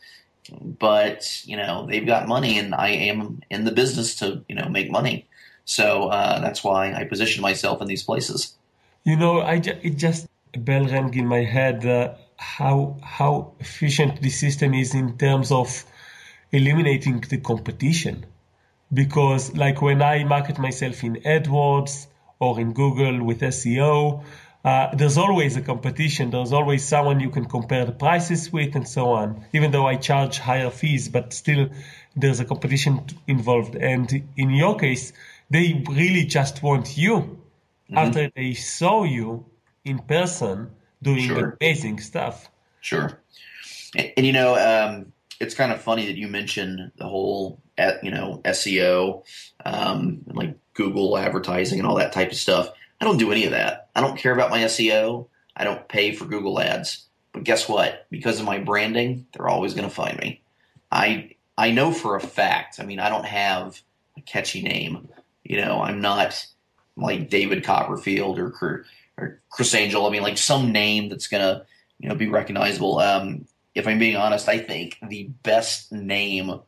But, 0.61 1.43
you 1.45 1.57
know, 1.57 1.87
they've 1.87 2.07
got 2.07 2.27
money 2.27 2.59
and 2.59 2.75
I 2.75 2.89
am 2.89 3.43
in 3.51 3.65
the 3.65 3.73
business 3.73 4.17
to, 4.17 4.43
you 4.49 4.55
know, 4.55 4.69
make 4.69 4.91
money. 4.91 5.29
So 5.65 6.09
uh, 6.09 6.41
that's 6.41 6.65
why 6.65 6.93
I 6.95 7.05
position 7.05 7.43
myself 7.43 7.81
in 7.81 7.87
these 7.87 8.03
places. 8.03 8.57
You 9.05 9.17
know, 9.17 9.41
I 9.41 9.61
ju- 9.61 9.79
it 9.83 9.97
just 9.97 10.27
bell 10.59 10.87
rang 10.87 11.13
in 11.15 11.27
my 11.27 11.45
head 11.45 11.87
uh, 11.87 12.15
how 12.37 12.97
how 13.03 13.53
efficient 13.61 14.21
the 14.23 14.31
system 14.31 14.75
is 14.75 14.95
in 14.95 15.17
terms 15.19 15.53
of 15.53 15.85
eliminating 16.53 17.21
the 17.21 17.39
competition. 17.39 18.27
Because 18.93 19.55
like 19.57 19.81
when 19.83 20.03
i 20.03 20.25
market 20.25 20.59
myself 20.59 21.05
in 21.05 21.15
adwords 21.17 22.07
or 22.41 22.59
in 22.59 22.73
google 22.73 23.23
with 23.23 23.41
seo 23.41 24.25
uh, 24.63 24.95
there's 24.95 25.17
always 25.17 25.57
a 25.57 25.63
competition. 25.63 26.31
There's 26.31 26.53
always 26.53 26.85
someone 26.85 27.19
you 27.19 27.31
can 27.31 27.47
compare 27.47 27.87
the 27.87 27.93
prices 27.93 28.53
with 28.53 28.77
and 28.77 28.87
so 28.87 29.13
on. 29.13 29.47
Even 29.55 29.71
though 29.71 29.87
i 29.87 29.97
charge 29.97 30.39
higher 30.39 30.71
fees 30.71 31.09
but 31.09 31.33
still 31.33 31.71
there's 32.15 32.41
a 32.41 32.45
competition 32.45 33.01
involved. 33.27 33.75
And 33.77 34.29
in 34.37 34.51
your 34.51 34.77
case 34.77 35.13
they 35.49 35.83
really 35.89 36.25
just 36.27 36.63
want 36.63 36.99
you. 36.99 37.41
Mm-hmm. 37.91 37.99
after 37.99 38.31
they 38.37 38.55
saw 38.55 39.03
you 39.03 39.45
in 39.85 39.99
person 40.01 40.71
doing 41.03 41.27
sure. 41.27 41.57
amazing 41.61 42.01
stuff. 42.01 42.51
Sure. 42.81 43.21
And, 43.97 44.13
and 44.17 44.27
you 44.27 44.33
know, 44.33 44.57
um, 44.57 45.13
it's 45.41 45.55
kind 45.55 45.73
of 45.73 45.81
funny 45.81 46.07
that 46.07 46.17
you 46.17 46.29
mentioned 46.29 46.93
the 46.97 47.09
whole, 47.09 47.61
you 48.03 48.11
know, 48.11 48.41
SEO, 48.45 49.25
um, 49.65 50.21
like 50.27 50.57
Google 50.75 51.17
advertising 51.17 51.79
and 51.79 51.89
all 51.89 51.97
that 51.97 52.13
type 52.13 52.31
of 52.31 52.37
stuff. 52.37 52.71
I 53.01 53.05
don't 53.05 53.19
do 53.19 53.33
any 53.33 53.45
of 53.45 53.53
that. 53.53 53.89
I 53.97 54.03
don't 54.03 54.19
care 54.19 54.33
about 54.33 54.51
my 54.51 54.61
SEO. 54.61 55.29
I 55.57 55.65
don't 55.65 55.89
pay 55.89 56.13
for 56.13 56.27
Google 56.27 56.61
ads. 56.61 57.07
But 57.33 57.45
guess 57.45 57.69
what? 57.69 58.07
Because 58.11 58.41
of 58.41 58.47
my 58.47 58.59
branding, 58.59 59.27
they're 59.33 59.49
always 59.49 59.75
going 59.75 59.89
to 59.89 59.95
find 59.95 60.19
me. 60.19 60.43
I 60.93 61.37
I 61.57 61.71
know 61.71 61.93
for 61.93 62.17
a 62.17 62.21
fact. 62.21 62.81
I 62.81 62.85
mean, 62.85 62.99
I 62.99 63.09
don't 63.09 63.27
have 63.27 63.81
a 64.17 64.21
catchy 64.23 64.63
name. 64.63 65.09
You 65.45 65.61
know, 65.61 65.83
I'm 65.83 66.01
not 66.01 66.47
like 66.97 67.31
David 67.31 67.65
Copperfield 67.65 68.39
or 68.39 68.51
or 69.21 69.43
Criss 69.51 69.75
Angel. 69.75 70.07
I 70.07 70.11
mean, 70.11 70.23
like 70.23 70.39
some 70.39 70.73
name 70.73 71.09
that's 71.09 71.29
to 71.29 71.65
you 71.99 72.09
know 72.09 72.15
be 72.15 72.29
recognizable. 72.29 72.99
Um, 72.99 73.47
if 73.75 73.87
I'm 73.87 73.99
being 73.99 74.17
honest, 74.17 74.49
I 74.49 74.59
think 74.59 74.99
the 75.07 75.25
best 75.43 75.93
name 75.93 76.61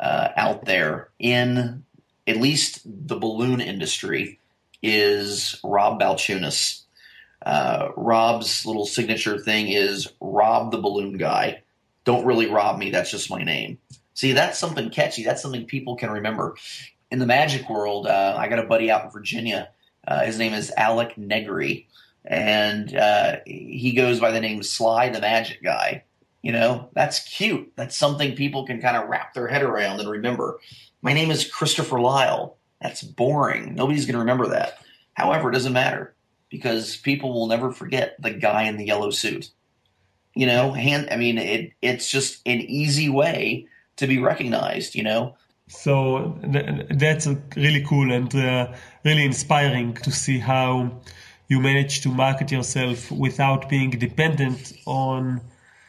uh, 0.00 0.28
out 0.36 0.64
there 0.64 1.10
in 1.18 1.84
at 2.26 2.36
least 2.36 2.82
the 2.84 3.16
balloon 3.16 3.60
industry 3.60 4.38
is 4.82 5.58
Rob 5.64 6.00
Balchunas. 6.00 6.82
Uh, 7.44 7.90
Rob's 7.96 8.66
little 8.66 8.86
signature 8.86 9.38
thing 9.38 9.68
is 9.68 10.08
Rob 10.20 10.70
the 10.70 10.78
Balloon 10.78 11.16
Guy. 11.16 11.62
Don't 12.04 12.26
really 12.26 12.46
rob 12.46 12.78
me. 12.78 12.90
That's 12.90 13.10
just 13.10 13.30
my 13.30 13.42
name. 13.42 13.78
See, 14.14 14.32
that's 14.32 14.58
something 14.58 14.90
catchy. 14.90 15.24
That's 15.24 15.40
something 15.40 15.64
people 15.64 15.96
can 15.96 16.10
remember. 16.10 16.56
In 17.10 17.18
the 17.18 17.26
magic 17.26 17.70
world, 17.70 18.06
uh, 18.06 18.36
I 18.38 18.48
got 18.48 18.58
a 18.58 18.64
buddy 18.64 18.90
out 18.90 19.04
in 19.04 19.10
Virginia. 19.10 19.70
Uh, 20.08 20.24
his 20.24 20.38
name 20.38 20.54
is 20.54 20.72
Alec 20.74 21.18
Negri, 21.18 21.86
and 22.24 22.96
uh, 22.96 23.36
he 23.44 23.92
goes 23.94 24.20
by 24.20 24.30
the 24.30 24.40
name 24.40 24.62
Sly 24.62 25.10
the 25.10 25.20
Magic 25.20 25.62
Guy. 25.62 26.04
You 26.40 26.52
know, 26.52 26.88
that's 26.94 27.28
cute. 27.28 27.72
That's 27.76 27.94
something 27.94 28.34
people 28.34 28.66
can 28.66 28.80
kind 28.80 28.96
of 28.96 29.08
wrap 29.08 29.34
their 29.34 29.48
head 29.48 29.62
around 29.62 30.00
and 30.00 30.08
remember. 30.08 30.60
My 31.02 31.12
name 31.12 31.30
is 31.30 31.50
Christopher 31.50 32.00
Lyle. 32.00 32.56
That's 32.80 33.02
boring. 33.02 33.74
Nobody's 33.74 34.06
going 34.06 34.14
to 34.14 34.20
remember 34.20 34.48
that. 34.48 34.78
However, 35.12 35.50
it 35.50 35.52
doesn't 35.52 35.72
matter 35.74 36.14
because 36.48 36.96
people 36.96 37.34
will 37.34 37.48
never 37.48 37.70
forget 37.70 38.16
the 38.18 38.30
guy 38.30 38.62
in 38.62 38.78
the 38.78 38.86
yellow 38.86 39.10
suit. 39.10 39.50
You 40.34 40.46
know, 40.46 40.72
hand. 40.72 41.08
I 41.10 41.16
mean, 41.16 41.36
it, 41.36 41.72
it's 41.82 42.10
just 42.10 42.40
an 42.46 42.60
easy 42.60 43.10
way 43.10 43.66
to 43.96 44.06
be 44.06 44.18
recognized. 44.18 44.94
You 44.94 45.02
know. 45.02 45.36
So 45.68 46.38
th- 46.50 46.86
that's 46.90 47.28
really 47.56 47.84
cool 47.86 48.10
and 48.10 48.34
uh, 48.34 48.72
really 49.08 49.24
inspiring 49.24 49.94
to 49.94 50.10
see 50.12 50.38
how 50.38 50.90
you 51.48 51.58
manage 51.60 52.02
to 52.02 52.10
market 52.10 52.52
yourself 52.52 53.10
without 53.10 53.66
being 53.70 53.88
dependent 53.88 54.74
on 54.84 55.40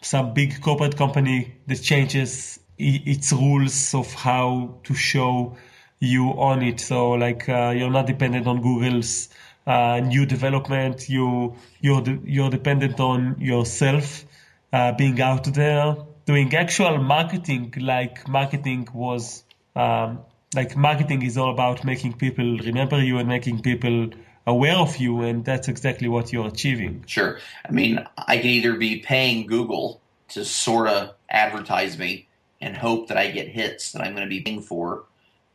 some 0.01 0.33
big 0.33 0.61
corporate 0.61 0.95
company 0.95 1.53
that 1.67 1.81
changes 1.91 2.59
its 2.77 3.33
rules 3.33 3.93
of 3.93 4.07
how 4.13 4.73
to 4.85 4.93
show 4.93 5.57
you 5.99 6.29
on 6.49 6.63
it. 6.63 6.79
So 6.79 7.11
like 7.25 7.49
uh, 7.49 7.73
you're 7.75 7.91
not 7.91 8.07
dependent 8.07 8.47
on 8.47 8.61
Google's 8.61 9.27
uh, 9.67 9.99
new 9.99 10.25
development. 10.25 11.09
You 11.09 11.55
you're 11.81 12.01
de- 12.01 12.21
you're 12.23 12.49
dependent 12.49 13.01
on 13.01 13.35
yourself 13.51 14.23
uh, 14.71 14.93
being 14.93 15.19
out 15.19 15.43
there 15.43 15.97
doing 16.25 16.55
actual 16.55 16.97
marketing. 16.99 17.73
Like 17.81 18.29
marketing 18.29 18.87
was 18.93 19.43
um, 19.75 20.19
like 20.55 20.75
marketing 20.75 21.21
is 21.23 21.37
all 21.37 21.51
about 21.51 21.83
making 21.83 22.13
people 22.13 22.57
remember 22.57 23.01
you 23.01 23.17
and 23.17 23.27
making 23.27 23.61
people 23.61 24.09
aware 24.47 24.77
of 24.77 24.97
you, 24.97 25.21
and 25.21 25.45
that's 25.45 25.67
exactly 25.67 26.07
what 26.07 26.33
you're 26.33 26.47
achieving. 26.47 27.03
Sure. 27.05 27.39
I 27.67 27.71
mean, 27.71 28.05
I 28.17 28.37
can 28.37 28.47
either 28.47 28.75
be 28.75 28.99
paying 28.99 29.45
Google 29.45 30.01
to 30.29 30.43
sort 30.43 30.87
of 30.87 31.13
advertise 31.29 31.97
me 31.97 32.27
and 32.61 32.75
hope 32.75 33.07
that 33.07 33.17
I 33.17 33.29
get 33.29 33.47
hits 33.47 33.91
that 33.91 34.01
I'm 34.01 34.13
going 34.13 34.27
to 34.27 34.29
be 34.29 34.41
paying 34.41 34.61
for, 34.61 35.05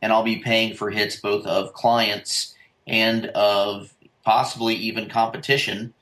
and 0.01 0.11
I'll 0.13 0.23
be 0.23 0.37
paying 0.37 0.75
for 0.75 0.89
hits 0.89 1.17
both 1.17 1.45
of 1.45 1.73
clients 1.73 2.55
and 2.87 3.27
of 3.27 3.93
possibly 4.23 4.75
even 4.75 5.09
competition 5.09 5.93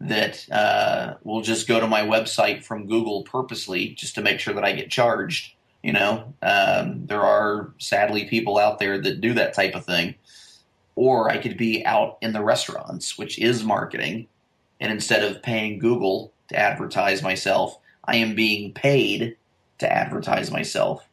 that 0.00 0.50
uh, 0.50 1.14
will 1.22 1.42
just 1.42 1.68
go 1.68 1.78
to 1.78 1.86
my 1.86 2.00
website 2.00 2.64
from 2.64 2.88
Google 2.88 3.22
purposely 3.22 3.90
just 3.90 4.14
to 4.14 4.22
make 4.22 4.40
sure 4.40 4.54
that 4.54 4.64
I 4.64 4.72
get 4.72 4.90
charged. 4.90 5.54
You 5.82 5.94
know, 5.94 6.34
um, 6.42 7.06
there 7.06 7.22
are 7.22 7.72
sadly 7.78 8.26
people 8.26 8.58
out 8.58 8.78
there 8.78 9.00
that 9.00 9.20
do 9.20 9.32
that 9.34 9.54
type 9.54 9.74
of 9.74 9.84
thing 9.84 10.14
or 11.00 11.30
I 11.30 11.38
could 11.38 11.56
be 11.56 11.84
out 11.86 12.18
in 12.20 12.34
the 12.34 12.42
restaurants, 12.42 13.16
which 13.16 13.38
is 13.38 13.64
marketing. 13.64 14.26
And 14.80 14.92
instead 14.92 15.24
of 15.24 15.42
paying 15.42 15.78
Google 15.78 16.30
to 16.48 16.58
advertise 16.58 17.22
myself, 17.22 17.78
I 18.04 18.16
am 18.16 18.34
being 18.34 18.74
paid 18.74 19.36
to 19.78 19.90
advertise 19.90 20.50
myself. 20.50 21.06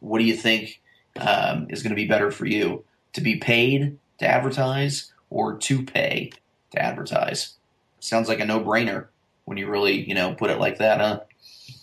What 0.00 0.18
do 0.18 0.24
you 0.24 0.36
think 0.36 0.82
um, 1.18 1.68
is 1.70 1.82
going 1.82 1.88
to 1.90 1.96
be 1.96 2.06
better 2.06 2.30
for 2.30 2.44
you? 2.44 2.84
To 3.14 3.22
be 3.22 3.36
paid 3.36 3.98
to 4.18 4.26
advertise 4.26 5.10
or 5.30 5.56
to 5.56 5.84
pay 5.84 6.32
to 6.72 6.82
advertise? 6.82 7.54
Sounds 7.98 8.28
like 8.28 8.40
a 8.40 8.44
no 8.44 8.60
brainer 8.60 9.06
when 9.46 9.56
you 9.56 9.70
really, 9.70 10.06
you 10.06 10.14
know, 10.14 10.34
put 10.34 10.50
it 10.50 10.58
like 10.58 10.76
that, 10.78 11.00
huh? 11.00 11.20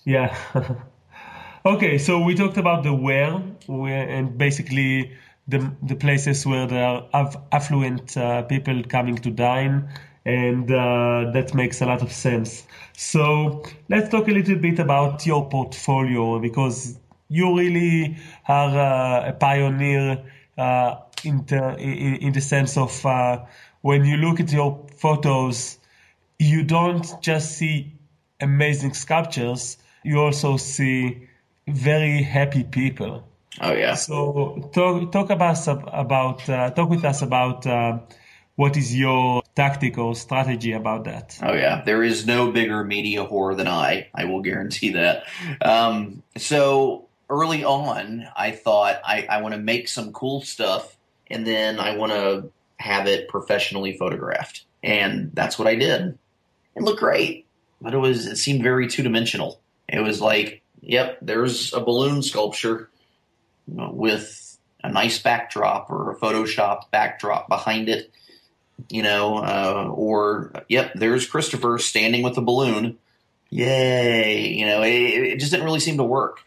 Yeah. 0.06 0.38
okay, 1.68 1.98
so 1.98 2.20
we 2.20 2.34
talked 2.34 2.58
about 2.58 2.84
the 2.84 2.94
where, 2.94 3.34
where 3.68 4.08
and 4.08 4.38
basically 4.38 5.12
the, 5.48 5.70
the 5.84 5.96
places 5.96 6.46
where 6.46 6.66
there 6.66 7.04
are 7.14 7.32
affluent 7.52 8.16
uh, 8.16 8.44
people 8.44 8.84
coming 8.84 9.18
to 9.18 9.30
dine, 9.32 9.90
and 10.26 10.72
uh, 10.72 11.32
that 11.34 11.54
makes 11.54 11.82
a 11.82 11.86
lot 11.86 12.02
of 12.02 12.12
sense. 12.12 12.66
So 12.96 13.64
let's 13.90 14.10
talk 14.10 14.28
a 14.28 14.32
little 14.32 14.56
bit 14.56 14.80
about 14.80 15.26
your 15.26 15.50
portfolio 15.50 16.40
because 16.40 17.00
you 17.30 17.58
really 17.58 18.18
are 18.48 18.70
uh, 18.70 19.30
a 19.30 19.34
pioneer 19.34 20.24
uh, 20.58 20.96
in, 21.24 21.46
the, 21.48 21.78
in, 21.78 22.16
in, 22.16 22.34
the 22.34 22.42
sense 22.42 22.78
of 22.78 23.06
uh, 23.06 23.44
when 23.82 24.06
you 24.06 24.18
look 24.18 24.40
at 24.40 24.52
your 24.52 24.86
photos, 24.96 25.80
you 26.40 26.64
don't 26.64 27.22
just 27.22 27.58
see 27.58 27.94
amazing 28.40 28.94
sculptures, 28.94 29.78
you 30.04 30.20
also 30.20 30.58
see 30.58 31.27
very 31.68 32.24
happy 32.24 32.64
people. 32.64 33.28
Oh 33.60 33.74
yeah. 33.74 33.96
So 33.96 34.70
talk 34.74 35.12
talk 35.12 35.30
about 35.30 35.68
about 35.68 36.50
uh, 36.50 36.70
talk 36.72 36.90
with 36.90 37.04
us 37.04 37.22
about 37.22 37.66
uh, 37.66 38.00
what 38.56 38.78
is 38.78 38.96
your 38.96 39.42
tactical 39.56 40.16
strategy 40.16 40.74
about 40.74 41.06
that. 41.06 41.38
Oh 41.42 41.54
yeah, 41.54 41.84
there 41.84 42.04
is 42.04 42.26
no 42.26 42.52
bigger 42.52 42.84
media 42.84 43.26
whore 43.26 43.56
than 43.56 43.68
I. 43.68 44.10
I 44.14 44.26
will 44.26 44.42
guarantee 44.42 44.94
that. 44.94 45.24
Um, 45.62 46.24
so 46.38 47.08
early 47.30 47.64
on, 47.64 48.28
I 48.36 48.52
thought 48.52 49.02
I, 49.04 49.26
I 49.30 49.42
want 49.42 49.54
to 49.54 49.60
make 49.60 49.88
some 49.88 50.14
cool 50.14 50.42
stuff, 50.42 50.96
and 51.30 51.46
then 51.46 51.80
I 51.80 51.98
want 51.98 52.12
to 52.12 52.52
have 52.78 53.08
it 53.08 53.28
professionally 53.28 53.98
photographed, 53.98 54.66
and 54.84 55.32
that's 55.34 55.58
what 55.58 55.68
I 55.68 55.76
did. 55.76 56.18
It 56.76 56.84
looked 56.84 57.00
great, 57.00 57.48
but 57.82 57.94
it 57.94 57.98
was 57.98 58.28
it 58.28 58.38
seemed 58.38 58.64
very 58.64 58.88
two 58.88 59.04
dimensional. 59.04 59.60
It 59.88 60.02
was 60.02 60.22
like, 60.22 60.62
yep, 60.88 61.20
there's 61.22 61.74
a 61.74 61.82
balloon 61.82 62.24
sculpture 62.24 62.90
with 63.68 64.58
a 64.84 64.92
nice 64.92 65.20
backdrop 65.20 65.92
or 65.92 66.12
a 66.12 66.16
Photoshop 66.16 66.90
backdrop 66.92 67.50
behind 67.50 67.90
it, 67.90 68.12
you 68.90 69.04
know, 69.04 69.38
uh, 69.38 69.90
or 69.94 70.54
yep, 70.70 70.94
there's 70.96 71.28
Christopher 71.28 71.78
standing 71.78 72.24
with 72.24 72.38
a 72.38 72.42
balloon. 72.42 72.98
Yay! 73.50 74.48
You 74.48 74.66
know, 74.66 74.82
it, 74.82 74.92
it 74.92 75.40
just 75.40 75.52
didn't 75.52 75.66
really 75.66 75.80
seem 75.80 75.98
to 75.98 76.04
work, 76.04 76.40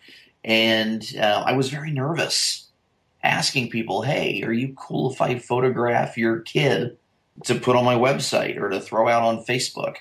and 0.45 1.05
uh, 1.19 1.43
I 1.47 1.53
was 1.53 1.69
very 1.71 1.91
nervous 1.91 2.67
asking 3.23 3.71
people, 3.71 4.03
"Hey, 4.03 4.43
are 4.43 4.53
you 4.53 4.75
cool 4.77 5.11
if 5.13 5.21
I 5.21 5.39
photograph 5.39 6.19
your 6.19 6.41
kid 6.41 6.99
to 7.45 7.55
put 7.55 7.77
on 7.77 7.85
my 7.85 7.95
website 7.95 8.59
or 8.59 8.69
to 8.69 8.81
throw 8.81 9.09
out 9.09 9.23
on 9.23 9.45
Facebook?" 9.45 9.97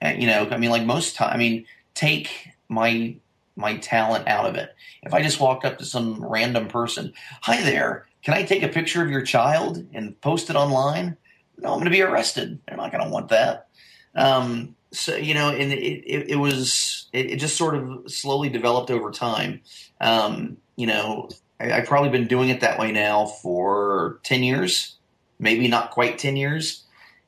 And, 0.00 0.20
you 0.20 0.28
know, 0.28 0.48
I 0.50 0.58
mean, 0.58 0.70
like 0.70 0.84
most 0.84 1.14
time, 1.14 1.32
I 1.32 1.36
mean, 1.36 1.66
take 1.94 2.50
my 2.68 3.16
my 3.56 3.76
talent 3.78 4.28
out 4.28 4.46
of 4.46 4.56
it. 4.56 4.74
If 5.02 5.14
I 5.14 5.22
just 5.22 5.40
walked 5.40 5.64
up 5.64 5.78
to 5.78 5.84
some 5.84 6.24
random 6.24 6.68
person, 6.68 7.12
hi 7.40 7.62
there, 7.62 8.06
can 8.22 8.34
I 8.34 8.42
take 8.42 8.62
a 8.62 8.68
picture 8.68 9.02
of 9.02 9.10
your 9.10 9.22
child 9.22 9.86
and 9.92 10.20
post 10.20 10.50
it 10.50 10.56
online? 10.56 11.16
No, 11.58 11.68
I'm 11.68 11.74
going 11.74 11.84
to 11.84 11.90
be 11.90 12.02
arrested. 12.02 12.58
They're 12.66 12.76
not 12.76 12.90
going 12.90 13.04
to 13.04 13.10
want 13.10 13.28
that. 13.28 13.68
Um, 14.14 14.74
so 14.92 15.16
you 15.16 15.34
know, 15.34 15.50
and 15.50 15.72
it, 15.72 15.82
it, 15.82 16.30
it 16.30 16.36
was 16.36 17.06
it, 17.12 17.32
it, 17.32 17.36
just 17.36 17.56
sort 17.56 17.74
of 17.74 18.10
slowly 18.10 18.48
developed 18.48 18.90
over 18.90 19.10
time. 19.10 19.60
Um, 20.00 20.56
you 20.76 20.86
know, 20.86 21.28
I, 21.58 21.66
have 21.66 21.86
probably 21.86 22.10
been 22.10 22.28
doing 22.28 22.48
it 22.48 22.60
that 22.60 22.78
way 22.78 22.92
now 22.92 23.26
for 23.26 24.20
ten 24.22 24.42
years, 24.42 24.96
maybe 25.38 25.68
not 25.68 25.90
quite 25.90 26.18
ten 26.18 26.36
years, 26.36 26.84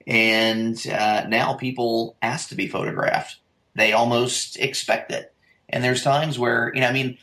and 0.07 0.81
uh, 0.87 1.27
now 1.29 1.55
people 1.55 2.16
ask 2.22 2.49
to 2.51 2.55
be 2.55 2.68
photographed. 2.68 3.37
They 3.74 3.93
almost 3.93 4.59
expect 4.59 5.12
it 5.12 5.35
and 5.68 5.82
there's 5.82 6.02
times 6.02 6.38
where, 6.38 6.72
you 6.74 6.80
know, 6.80 6.88
I 6.88 6.92
mean, 6.92 7.18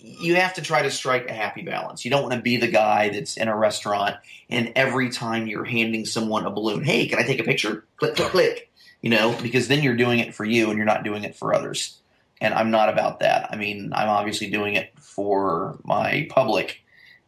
you 0.00 0.36
have 0.36 0.54
to 0.54 0.62
try 0.62 0.82
to 0.82 0.90
strike 0.90 1.28
a 1.28 1.32
happy 1.32 1.62
balance. 1.62 2.04
You 2.04 2.10
don't 2.10 2.22
want 2.22 2.34
to 2.34 2.40
be 2.40 2.56
the 2.56 2.68
guy 2.68 3.08
that's 3.08 3.36
in 3.36 3.48
a 3.48 3.56
restaurant 3.56 4.16
and 4.50 4.72
every 4.76 5.10
time 5.10 5.46
you're 5.46 5.64
handing 5.64 6.04
someone 6.06 6.46
a 6.46 6.50
balloon, 6.50 6.84
hey, 6.84 7.06
can 7.06 7.18
I 7.18 7.22
take 7.22 7.40
a 7.40 7.44
picture? 7.44 7.84
Click, 7.96 8.16
click, 8.16 8.28
click. 8.28 8.70
You 9.02 9.10
know, 9.10 9.36
because 9.40 9.68
then 9.68 9.82
you're 9.82 9.96
doing 9.96 10.18
it 10.18 10.34
for 10.34 10.44
you 10.44 10.70
and 10.70 10.76
you're 10.76 10.86
not 10.86 11.04
doing 11.04 11.22
it 11.22 11.36
for 11.36 11.54
others. 11.54 11.98
And 12.40 12.52
I'm 12.52 12.70
not 12.70 12.88
about 12.88 13.20
that. 13.20 13.48
I 13.52 13.56
mean, 13.56 13.92
I'm 13.94 14.08
obviously 14.08 14.50
doing 14.50 14.74
it 14.74 14.92
for 14.98 15.78
my 15.84 16.26
public, 16.30 16.82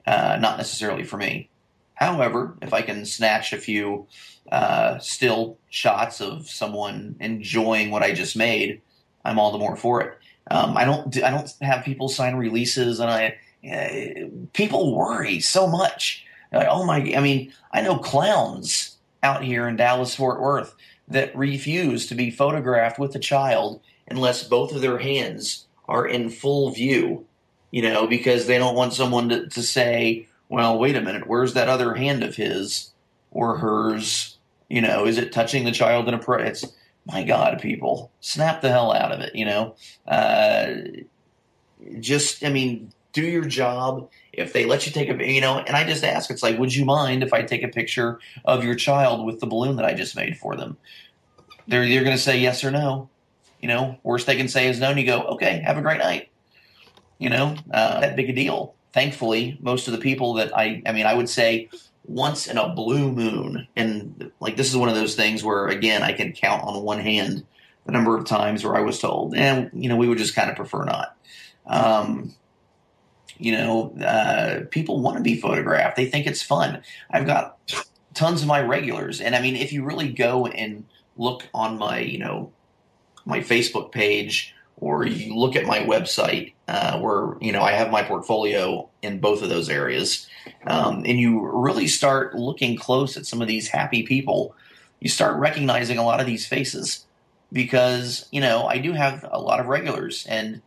uh, 0.06 0.38
not 0.40 0.56
necessarily 0.56 1.04
for 1.04 1.16
me. 1.16 1.48
However, 1.94 2.56
if 2.62 2.72
I 2.72 2.82
can 2.82 3.04
snatch 3.04 3.52
a 3.52 3.58
few 3.58 4.06
uh, 4.50 4.98
still 4.98 5.58
shots 5.68 6.20
of 6.20 6.48
someone 6.48 7.16
enjoying 7.20 7.90
what 7.90 8.02
I 8.02 8.14
just 8.14 8.36
made, 8.36 8.80
I'm 9.24 9.38
all 9.38 9.52
the 9.52 9.58
more 9.58 9.76
for 9.76 10.00
it. 10.00 10.18
Um, 10.50 10.76
I 10.76 10.84
don't 10.84 11.22
I 11.22 11.30
don't 11.30 11.52
have 11.62 11.84
people 11.84 12.08
sign 12.08 12.36
releases, 12.36 13.00
and 13.00 13.10
I 13.10 13.36
uh, 13.68 14.28
people 14.52 14.96
worry 14.96 15.40
so 15.40 15.66
much. 15.66 16.24
Like, 16.52 16.68
oh 16.70 16.84
my! 16.84 17.14
I 17.14 17.20
mean, 17.20 17.52
I 17.72 17.82
know 17.82 17.98
clowns 17.98 18.96
out 19.22 19.44
here 19.44 19.68
in 19.68 19.76
Dallas 19.76 20.14
Fort 20.14 20.40
Worth 20.40 20.74
that 21.08 21.36
refuse 21.36 22.06
to 22.06 22.14
be 22.14 22.30
photographed 22.30 22.98
with 22.98 23.14
a 23.14 23.20
child 23.20 23.80
unless 24.08 24.44
both 24.44 24.72
of 24.72 24.80
their 24.80 24.98
hands 24.98 25.66
are 25.88 26.06
in 26.06 26.30
full 26.30 26.70
view. 26.70 27.26
You 27.70 27.82
know, 27.82 28.08
because 28.08 28.46
they 28.46 28.58
don't 28.58 28.74
want 28.74 28.94
someone 28.94 29.28
to, 29.28 29.48
to 29.48 29.62
say, 29.62 30.26
"Well, 30.48 30.78
wait 30.78 30.96
a 30.96 31.00
minute, 31.00 31.28
where's 31.28 31.54
that 31.54 31.68
other 31.68 31.94
hand 31.94 32.24
of 32.24 32.34
his 32.34 32.90
or 33.30 33.58
hers?" 33.58 34.36
You 34.68 34.80
know, 34.80 35.04
is 35.06 35.18
it 35.18 35.32
touching 35.32 35.64
the 35.64 35.72
child 35.72 36.08
in 36.08 36.14
a? 36.14 36.18
Pre- 36.18 36.44
it's 36.44 36.64
my 37.06 37.22
God, 37.22 37.60
people, 37.60 38.10
snap 38.20 38.60
the 38.60 38.68
hell 38.68 38.92
out 38.92 39.12
of 39.12 39.20
it. 39.20 39.34
You 39.34 39.44
know, 39.44 39.74
uh, 40.06 40.74
just 41.98 42.44
I 42.44 42.50
mean, 42.50 42.92
do 43.12 43.22
your 43.22 43.44
job. 43.44 44.08
If 44.32 44.52
they 44.52 44.64
let 44.64 44.86
you 44.86 44.92
take 44.92 45.10
a, 45.10 45.32
you 45.32 45.40
know, 45.40 45.58
and 45.58 45.76
I 45.76 45.84
just 45.84 46.04
ask, 46.04 46.30
it's 46.30 46.42
like, 46.42 46.58
would 46.58 46.74
you 46.74 46.84
mind 46.84 47.22
if 47.22 47.32
I 47.32 47.42
take 47.42 47.62
a 47.62 47.68
picture 47.68 48.20
of 48.44 48.64
your 48.64 48.74
child 48.74 49.26
with 49.26 49.40
the 49.40 49.46
balloon 49.46 49.76
that 49.76 49.84
I 49.84 49.94
just 49.94 50.16
made 50.16 50.36
for 50.36 50.56
them? 50.56 50.76
They're 51.66 51.84
either 51.84 52.04
going 52.04 52.16
to 52.16 52.22
say 52.22 52.38
yes 52.38 52.64
or 52.64 52.70
no. 52.70 53.08
You 53.60 53.68
know, 53.68 53.98
worst 54.02 54.26
they 54.26 54.36
can 54.36 54.48
say 54.48 54.68
is 54.68 54.80
no, 54.80 54.90
and 54.90 54.98
you 54.98 55.04
go, 55.04 55.22
okay, 55.22 55.60
have 55.60 55.76
a 55.76 55.82
great 55.82 55.98
night. 55.98 56.30
You 57.18 57.28
know, 57.28 57.56
uh, 57.72 58.00
that 58.00 58.16
big 58.16 58.30
a 58.30 58.32
deal. 58.32 58.74
Thankfully, 58.92 59.58
most 59.60 59.86
of 59.86 59.92
the 59.92 60.00
people 60.00 60.34
that 60.34 60.56
I, 60.56 60.82
I 60.86 60.92
mean, 60.92 61.04
I 61.06 61.12
would 61.12 61.28
say 61.28 61.68
once 62.10 62.48
in 62.48 62.58
a 62.58 62.74
blue 62.74 63.12
moon. 63.12 63.68
And 63.76 64.32
like 64.40 64.56
this 64.56 64.68
is 64.68 64.76
one 64.76 64.88
of 64.88 64.96
those 64.96 65.14
things 65.14 65.44
where 65.44 65.68
again 65.68 66.02
I 66.02 66.12
can 66.12 66.32
count 66.32 66.64
on 66.64 66.82
one 66.82 66.98
hand 66.98 67.46
the 67.86 67.92
number 67.92 68.16
of 68.18 68.26
times 68.26 68.64
where 68.64 68.76
I 68.76 68.80
was 68.80 68.98
told, 68.98 69.34
and 69.34 69.70
you 69.72 69.88
know, 69.88 69.96
we 69.96 70.08
would 70.08 70.18
just 70.18 70.34
kind 70.34 70.50
of 70.50 70.56
prefer 70.56 70.84
not. 70.84 71.16
Um, 71.66 72.34
you 73.38 73.52
know, 73.52 73.94
uh, 74.04 74.66
people 74.70 75.00
want 75.00 75.16
to 75.16 75.22
be 75.22 75.40
photographed. 75.40 75.96
They 75.96 76.06
think 76.06 76.26
it's 76.26 76.42
fun. 76.42 76.82
I've 77.10 77.26
got 77.26 77.58
tons 78.12 78.42
of 78.42 78.48
my 78.48 78.60
regulars, 78.60 79.20
and 79.20 79.34
I 79.34 79.40
mean, 79.40 79.56
if 79.56 79.72
you 79.72 79.84
really 79.84 80.12
go 80.12 80.46
and 80.46 80.84
look 81.16 81.48
on 81.54 81.78
my, 81.78 82.00
you 82.00 82.18
know, 82.18 82.52
my 83.24 83.38
Facebook 83.40 83.92
page 83.92 84.54
or 84.80 85.06
you 85.06 85.36
look 85.36 85.56
at 85.56 85.66
my 85.66 85.80
website 85.80 86.54
uh, 86.66 86.98
where 86.98 87.36
you 87.40 87.52
know 87.52 87.62
I 87.62 87.72
have 87.72 87.90
my 87.90 88.02
portfolio 88.02 88.88
in 89.02 89.20
both 89.20 89.42
of 89.42 89.48
those 89.48 89.68
areas, 89.68 90.26
um, 90.66 91.04
and 91.06 91.20
you 91.20 91.46
really 91.52 91.86
start 91.86 92.34
looking 92.34 92.76
close 92.76 93.16
at 93.16 93.26
some 93.26 93.42
of 93.42 93.48
these 93.48 93.68
happy 93.68 94.02
people, 94.02 94.54
you 94.98 95.08
start 95.08 95.38
recognizing 95.38 95.98
a 95.98 96.04
lot 96.04 96.20
of 96.20 96.26
these 96.26 96.46
faces 96.46 97.04
because 97.52 98.26
you 98.32 98.40
know 98.40 98.66
I 98.66 98.78
do 98.78 98.92
have 98.92 99.24
a 99.30 99.40
lot 99.40 99.60
of 99.60 99.66
regulars, 99.66 100.26
and 100.26 100.62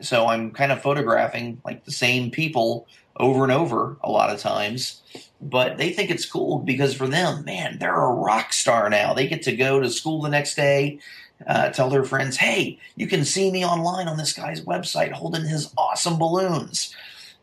so 0.00 0.28
I'm 0.28 0.52
kind 0.52 0.72
of 0.72 0.80
photographing 0.80 1.60
like 1.64 1.84
the 1.84 1.92
same 1.92 2.30
people 2.30 2.86
over 3.16 3.42
and 3.42 3.52
over 3.52 3.96
a 4.02 4.10
lot 4.10 4.30
of 4.30 4.38
times. 4.40 5.02
But 5.40 5.78
they 5.78 5.92
think 5.92 6.10
it's 6.10 6.26
cool 6.26 6.58
because 6.58 6.94
for 6.94 7.08
them, 7.08 7.44
man, 7.44 7.78
they're 7.78 7.94
a 7.94 8.14
rock 8.14 8.52
star 8.52 8.88
now. 8.90 9.14
They 9.14 9.26
get 9.26 9.42
to 9.42 9.56
go 9.56 9.80
to 9.80 9.90
school 9.90 10.22
the 10.22 10.28
next 10.28 10.54
day 10.54 11.00
uh, 11.46 11.70
tell 11.70 11.90
their 11.90 12.04
friends, 12.04 12.36
hey, 12.36 12.78
you 12.96 13.06
can 13.06 13.24
see 13.24 13.50
me 13.50 13.64
online 13.64 14.08
on 14.08 14.16
this 14.16 14.32
guy's 14.32 14.60
website 14.62 15.12
holding 15.12 15.44
his 15.44 15.72
awesome 15.76 16.18
balloons. 16.18 16.94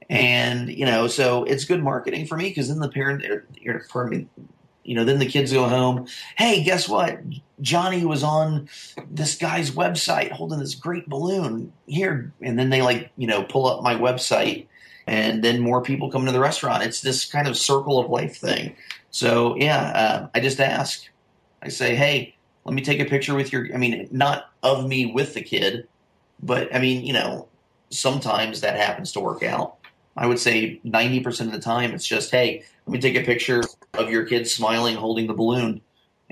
And, 0.10 0.70
you 0.70 0.86
know, 0.86 1.08
so 1.08 1.44
it's 1.44 1.66
good 1.66 1.84
marketing 1.84 2.28
for 2.28 2.38
me 2.38 2.50
because 2.50 2.70
then 2.70 2.80
the 2.80 2.90
parent, 2.90 3.26
er, 3.26 3.46
er, 3.68 3.86
pardon 3.90 4.30
me, 4.38 4.46
you 4.84 4.96
know, 4.96 5.04
then 5.04 5.20
the 5.20 5.26
kids 5.26 5.52
go 5.52 5.68
home. 5.68 6.08
Hey, 6.38 6.64
guess 6.64 6.88
what? 6.88 7.20
Johnny 7.60 8.06
was 8.06 8.24
on 8.24 8.70
this 9.10 9.36
guy's 9.36 9.72
website 9.72 10.32
holding 10.32 10.60
this 10.60 10.76
great 10.76 11.10
balloon 11.10 11.74
here. 11.88 12.32
And 12.42 12.58
then 12.58 12.70
they 12.70 12.82
like, 12.82 13.12
you 13.18 13.28
know, 13.28 13.44
pull 13.44 13.66
up 13.68 13.84
my 13.84 13.96
website 13.96 14.68
and 15.06 15.44
then 15.44 15.60
more 15.60 15.82
people 15.82 16.10
come 16.10 16.26
to 16.26 16.32
the 16.32 16.40
restaurant. 16.40 16.84
It's 16.84 17.02
this 17.02 17.26
kind 17.26 17.48
of 17.48 17.58
circle 17.58 18.00
of 18.00 18.10
life 18.10 18.38
thing. 18.38 18.76
So, 19.10 19.56
yeah, 19.58 19.92
uh, 19.96 20.28
I 20.36 20.40
just 20.40 20.60
ask. 20.60 21.10
I 21.62 21.70
say, 21.70 21.96
hey, 21.96 22.37
let 22.68 22.76
me 22.76 22.84
take 22.84 23.00
a 23.00 23.06
picture 23.06 23.34
with 23.34 23.52
your 23.52 23.74
i 23.74 23.78
mean 23.78 24.08
not 24.12 24.52
of 24.62 24.88
me 24.88 25.06
with 25.08 25.34
the 25.34 25.42
kid 25.42 25.88
but 26.44 26.74
i 26.76 26.80
mean 26.80 27.06
you 27.06 27.14
know 27.14 27.48
sometimes 27.90 28.62
that 28.62 28.76
happens 28.76 29.12
to 29.14 29.20
work 29.20 29.44
out. 29.44 29.76
I 30.16 30.26
would 30.26 30.40
say 30.40 30.82
90% 30.84 31.42
of 31.42 31.52
the 31.52 31.60
time 31.60 31.94
it's 31.94 32.06
just 32.06 32.32
hey 32.32 32.64
let 32.86 32.94
me 32.94 33.00
take 33.00 33.16
a 33.16 33.24
picture 33.24 33.62
of 33.94 34.10
your 34.10 34.26
kid 34.26 34.48
smiling 34.48 34.96
holding 34.96 35.28
the 35.28 35.34
balloon 35.34 35.82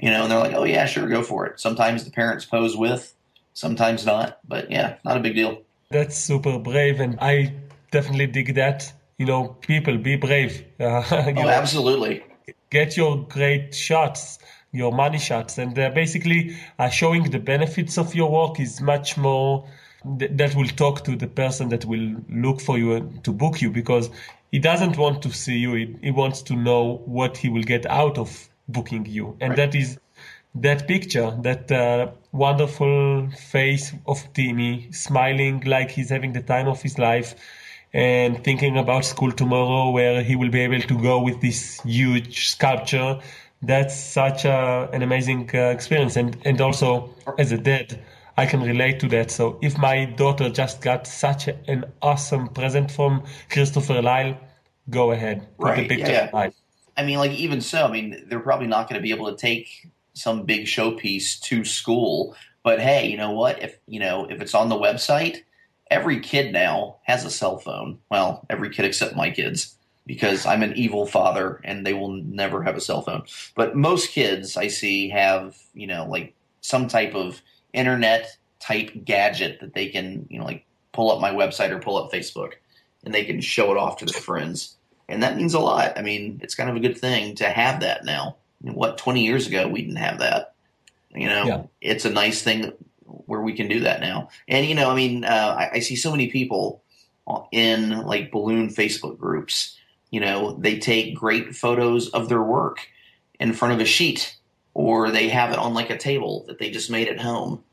you 0.01 0.09
know 0.09 0.23
and 0.23 0.31
they're 0.31 0.39
like 0.39 0.53
oh 0.53 0.63
yeah 0.63 0.86
sure 0.86 1.07
go 1.07 1.21
for 1.21 1.45
it. 1.45 1.59
Sometimes 1.59 2.03
the 2.03 2.11
parents 2.11 2.45
pose 2.45 2.75
with 2.75 3.13
sometimes 3.53 4.05
not 4.05 4.39
but 4.47 4.71
yeah 4.71 4.95
not 5.05 5.17
a 5.17 5.19
big 5.19 5.36
deal. 5.36 5.61
That's 5.91 6.17
super 6.17 6.57
brave 6.57 6.99
and 6.99 7.17
i 7.21 7.53
definitely 7.91 8.27
dig 8.27 8.55
that. 8.55 8.91
You 9.17 9.27
know 9.27 9.49
people 9.61 9.97
be 9.97 10.15
brave. 10.15 10.65
Uh, 10.79 11.03
oh, 11.11 11.47
absolutely. 11.47 12.23
get 12.69 12.97
your 12.97 13.25
great 13.27 13.73
shots 13.73 14.39
your 14.76 14.91
money 14.91 15.19
shots. 15.19 15.57
And 15.57 15.78
uh, 15.78 15.89
basically 15.89 16.55
uh, 16.80 16.89
showing 16.89 17.23
the 17.30 17.39
benefits 17.39 17.97
of 17.97 18.13
your 18.13 18.30
work 18.32 18.59
is 18.59 18.82
much 18.82 19.17
more 19.17 19.67
th- 20.19 20.32
that 20.34 20.55
will 20.55 20.67
talk 20.67 21.03
to 21.05 21.15
the 21.15 21.28
person 21.28 21.69
that 21.69 21.86
will 21.86 22.15
look 22.30 22.61
for 22.61 22.78
you 22.78 23.11
to 23.23 23.32
book 23.32 23.61
you 23.61 23.71
because 23.71 24.09
he 24.51 24.59
doesn't 24.59 24.97
want 24.97 25.21
to 25.23 25.32
see 25.32 25.57
you. 25.57 25.73
He, 25.73 25.95
he 26.01 26.11
wants 26.11 26.41
to 26.43 26.55
know 26.55 27.01
what 27.05 27.38
he 27.38 27.49
will 27.49 27.63
get 27.63 27.86
out 27.86 28.17
of 28.17 28.49
booking 28.67 29.05
you. 29.05 29.38
And 29.41 29.51
right. 29.51 29.57
that 29.57 29.76
is 29.76 29.99
that 30.55 30.88
picture 30.88 31.38
that 31.41 31.71
uh, 31.71 32.11
wonderful 32.32 33.30
face 33.49 33.93
of 34.07 34.17
Timmy 34.34 34.89
smiling 34.91 35.61
like 35.65 35.91
he's 35.91 36.09
having 36.09 36.32
the 36.34 36.41
time 36.41 36.67
of 36.67 36.82
his 36.82 36.97
life 36.97 37.36
and 37.93 38.43
thinking 38.43 38.78
about 38.78 39.05
school 39.05 39.32
tomorrow 39.32 39.89
where 39.89 40.23
he 40.23 40.36
will 40.36 40.49
be 40.49 40.59
able 40.61 40.82
to 40.82 41.01
go 41.01 41.21
with 41.21 41.41
this 41.41 41.82
huge 41.82 42.49
sculpture 42.49 43.19
that's 43.61 43.95
such 43.95 44.45
a, 44.45 44.89
an 44.93 45.01
amazing 45.01 45.49
uh, 45.53 45.57
experience. 45.69 46.15
And, 46.15 46.37
and 46.45 46.61
also, 46.61 47.13
as 47.37 47.51
a 47.51 47.57
dad, 47.57 47.99
I 48.37 48.45
can 48.45 48.61
relate 48.61 48.99
to 48.99 49.07
that. 49.09 49.31
So 49.31 49.57
if 49.61 49.77
my 49.77 50.05
daughter 50.05 50.49
just 50.49 50.81
got 50.81 51.07
such 51.07 51.47
a, 51.47 51.57
an 51.69 51.85
awesome 52.01 52.49
present 52.49 52.91
from 52.91 53.23
Christopher 53.49 54.01
Lyle, 54.01 54.37
go 54.89 55.11
ahead. 55.11 55.47
right. 55.57 55.89
yeah, 55.89 56.29
yeah. 56.33 56.49
I 56.97 57.03
mean, 57.03 57.17
like 57.17 57.31
even 57.31 57.61
so, 57.61 57.85
I 57.85 57.91
mean, 57.91 58.25
they're 58.27 58.39
probably 58.39 58.67
not 58.67 58.89
going 58.89 58.99
to 58.99 59.03
be 59.03 59.11
able 59.11 59.29
to 59.29 59.37
take 59.37 59.89
some 60.13 60.43
big 60.43 60.65
showpiece 60.65 61.39
to 61.41 61.65
school. 61.65 62.35
But 62.63 62.79
hey, 62.79 63.07
you 63.07 63.17
know 63.17 63.31
what? 63.31 63.61
If 63.61 63.77
you 63.85 63.99
know 63.99 64.25
if 64.25 64.41
it's 64.41 64.55
on 64.55 64.69
the 64.69 64.75
website, 64.75 65.43
every 65.91 66.19
kid 66.19 66.53
now 66.53 66.97
has 67.03 67.25
a 67.25 67.29
cell 67.29 67.57
phone. 67.57 67.99
Well, 68.09 68.45
every 68.49 68.69
kid 68.69 68.85
except 68.85 69.15
my 69.15 69.29
kids 69.29 69.74
because 70.05 70.45
I'm 70.45 70.63
an 70.63 70.73
evil 70.75 71.05
father 71.05 71.59
and 71.63 71.85
they 71.85 71.93
will 71.93 72.11
never 72.11 72.61
have 72.63 72.75
a 72.75 72.81
cell 72.81 73.01
phone. 73.01 73.23
But 73.55 73.75
most 73.75 74.11
kids 74.11 74.55
I 74.55 74.67
see 74.67 75.09
have, 75.09 75.57
you 75.73 75.87
know, 75.87 76.05
like 76.07 76.33
some 76.61 76.87
type 76.87 77.15
of 77.15 77.41
internet 77.73 78.37
type 78.59 78.91
gadget 79.03 79.59
that 79.61 79.73
they 79.73 79.87
can, 79.87 80.27
you 80.29 80.39
know, 80.39 80.45
like 80.45 80.65
pull 80.91 81.11
up 81.11 81.19
my 81.19 81.31
website 81.31 81.71
or 81.71 81.79
pull 81.79 81.97
up 81.97 82.11
Facebook 82.11 82.53
and 83.03 83.13
they 83.13 83.25
can 83.25 83.41
show 83.41 83.71
it 83.71 83.77
off 83.77 83.97
to 83.97 84.05
their 84.05 84.21
friends. 84.21 84.77
And 85.07 85.21
that 85.23 85.37
means 85.37 85.53
a 85.53 85.59
lot. 85.59 85.97
I 85.97 86.01
mean, 86.01 86.39
it's 86.41 86.55
kind 86.55 86.69
of 86.69 86.75
a 86.75 86.79
good 86.79 86.97
thing 86.97 87.35
to 87.35 87.49
have 87.49 87.81
that 87.81 88.05
now. 88.05 88.37
what, 88.61 88.97
20 88.97 89.23
years 89.23 89.47
ago, 89.47 89.67
we 89.67 89.81
didn't 89.81 89.97
have 89.97 90.19
that. 90.19 90.53
You 91.13 91.29
know, 91.29 91.45
yeah. 91.45 91.63
it's 91.81 92.05
a 92.05 92.09
nice 92.09 92.41
thing 92.41 92.73
where 93.05 93.41
we 93.41 93.53
can 93.53 93.67
do 93.67 93.81
that 93.81 94.01
now. 94.01 94.29
And, 94.47 94.65
you 94.65 94.75
know, 94.75 94.89
I 94.89 94.95
mean, 94.95 95.23
uh, 95.23 95.55
I, 95.57 95.75
I 95.75 95.79
see 95.79 95.95
so 95.95 96.11
many 96.11 96.27
people 96.27 96.81
in 97.51 98.05
like 98.05 98.31
balloon 98.31 98.69
Facebook 98.69 99.17
groups 99.17 99.77
you 100.11 100.19
know, 100.19 100.55
they 100.59 100.79
take 100.79 101.15
great 101.15 101.55
photos 101.55 102.09
of 102.09 102.29
their 102.29 102.41
work 102.41 102.87
in 103.39 103.53
front 103.53 103.73
of 103.73 103.79
a 103.79 103.85
sheet 103.85 104.37
or 104.73 105.09
they 105.09 105.29
have 105.29 105.51
it 105.51 105.59
on 105.59 105.73
like 105.73 105.89
a 105.89 105.97
table 105.97 106.45
that 106.47 106.59
they 106.59 106.69
just 106.69 106.91
made 106.91 107.07
at 107.07 107.19
home. 107.19 107.63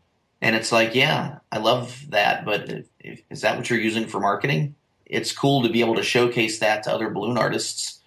And 0.40 0.56
it's 0.56 0.72
like, 0.72 0.94
yeah, 0.94 1.38
I 1.50 1.58
love 1.58 2.04
that, 2.10 2.44
but 2.44 2.68
if, 2.68 2.86
if, 2.98 3.22
is 3.30 3.42
that 3.42 3.56
what 3.56 3.70
you're 3.70 3.78
using 3.78 4.06
for 4.06 4.18
marketing? 4.18 4.74
It's 5.06 5.32
cool 5.32 5.62
to 5.62 5.68
be 5.68 5.80
able 5.80 5.96
to 5.96 6.02
showcase 6.02 6.58
that 6.60 6.82
to 6.84 6.92
other 6.92 7.10
balloon 7.10 7.36
artists, 7.36 8.00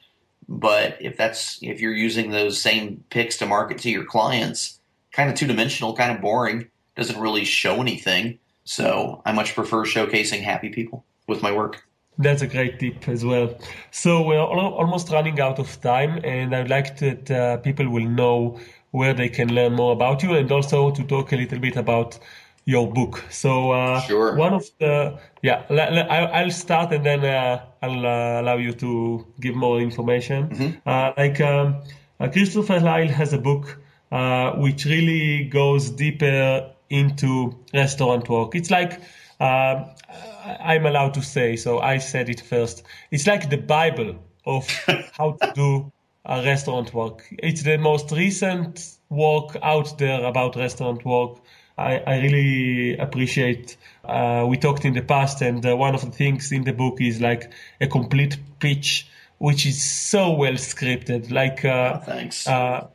but 0.48 0.98
if 1.00 1.18
that's 1.18 1.60
if 1.62 1.80
you're 1.80 1.94
using 1.94 2.32
those 2.32 2.62
same 2.62 3.04
pics 3.10 3.38
to 3.38 3.46
market 3.46 3.78
to 3.80 3.90
your 3.90 4.06
clients, 4.06 4.80
kind 5.12 5.30
of 5.30 5.36
two 5.36 5.48
dimensional, 5.48 5.96
kind 5.96 6.12
of 6.12 6.22
boring, 6.22 6.68
doesn't 6.96 7.20
really 7.20 7.46
show 7.46 7.82
anything. 7.82 8.40
So 8.64 9.22
I 9.26 9.32
much 9.32 9.56
prefer 9.56 9.86
showcasing 9.86 10.42
happy 10.42 10.70
people 10.70 11.06
with 11.28 11.42
my 11.42 11.52
work. 11.52 11.88
That's 12.18 12.42
a 12.42 12.48
great 12.48 12.80
tip 12.80 13.08
as 13.10 13.26
well. 13.26 13.58
So 13.92 14.22
we're 14.26 14.40
almost 14.40 15.12
running 15.12 15.40
out 15.40 15.60
of 15.60 15.82
time, 15.82 16.20
and 16.24 16.56
I'd 16.56 16.70
like 16.70 16.98
that 17.00 17.32
uh, 17.32 17.58
people 17.58 17.90
will 17.90 18.08
know 18.08 18.60
where 18.92 19.14
they 19.14 19.28
can 19.28 19.54
learn 19.54 19.74
more 19.74 19.92
about 19.92 20.24
you, 20.24 20.34
and 20.36 20.50
also 20.52 20.92
to 20.92 21.04
talk 21.04 21.34
a 21.34 21.36
little 21.36 21.60
bit 21.60 21.76
about 21.76 22.18
your 22.66 22.92
book. 22.92 23.24
So 23.30 23.72
uh, 23.72 24.02
sure. 24.02 24.36
one 24.36 24.54
of 24.54 24.66
the 24.80 25.20
yeah, 25.42 25.64
I'll 26.34 26.52
start 26.52 26.92
and 26.92 27.06
then 27.06 27.24
uh, 27.24 27.64
I'll 27.82 28.06
uh, 28.06 28.42
allow 28.42 28.58
you 28.58 28.74
to 28.74 29.26
give 29.40 29.56
more 29.56 29.80
information. 29.80 30.50
Mm-hmm. 30.50 30.90
Uh, 30.90 31.12
like 31.18 31.40
um, 31.42 31.82
uh, 32.20 32.28
Christopher 32.30 32.80
Lyle 32.80 33.08
has 33.08 33.34
a 33.34 33.38
book 33.38 33.78
uh, 34.12 34.54
which 34.54 34.86
really 34.86 35.46
goes 35.46 35.92
deeper 35.92 36.72
into 36.90 37.56
restaurant 37.74 38.28
work. 38.30 38.56
It's 38.56 38.72
like 38.72 39.02
um, 39.40 39.86
I'm 40.62 40.86
allowed 40.86 41.14
to 41.16 41.22
say, 41.22 41.56
so 41.56 41.80
I 41.80 41.98
said 41.98 42.30
it 42.30 42.42
first. 42.42 42.84
It's 43.12 43.28
like 43.28 43.50
the 43.50 43.58
Bible 43.58 44.16
of 44.46 44.68
how 45.18 45.34
to 45.42 45.52
do 45.54 45.92
a 46.26 46.44
restaurant 46.44 46.94
work. 46.94 47.26
It's 47.40 47.64
the 47.64 47.78
most 47.78 48.12
recent 48.12 48.98
work 49.10 49.58
out 49.62 49.98
there 49.98 50.24
about 50.26 50.56
restaurant 50.56 51.06
work. 51.06 51.40
I, 51.78 51.98
I 51.98 52.20
really 52.22 52.98
appreciate. 52.98 53.78
Uh, 54.04 54.46
we 54.48 54.58
talked 54.58 54.86
in 54.86 54.94
the 54.94 55.02
past, 55.02 55.42
and 55.42 55.66
uh, 55.66 55.76
one 55.76 55.94
of 55.94 56.02
the 56.02 56.12
things 56.12 56.52
in 56.52 56.64
the 56.64 56.72
book 56.74 57.02
is 57.02 57.20
like 57.20 57.52
a 57.82 57.88
complete 57.88 58.38
pitch, 58.60 59.08
which 59.40 59.66
is 59.66 59.84
so 59.84 60.32
well 60.32 60.54
scripted. 60.54 61.32
Like, 61.32 61.66
uh, 61.66 62.00
Thanks. 62.00 62.48
uh, 62.48 62.88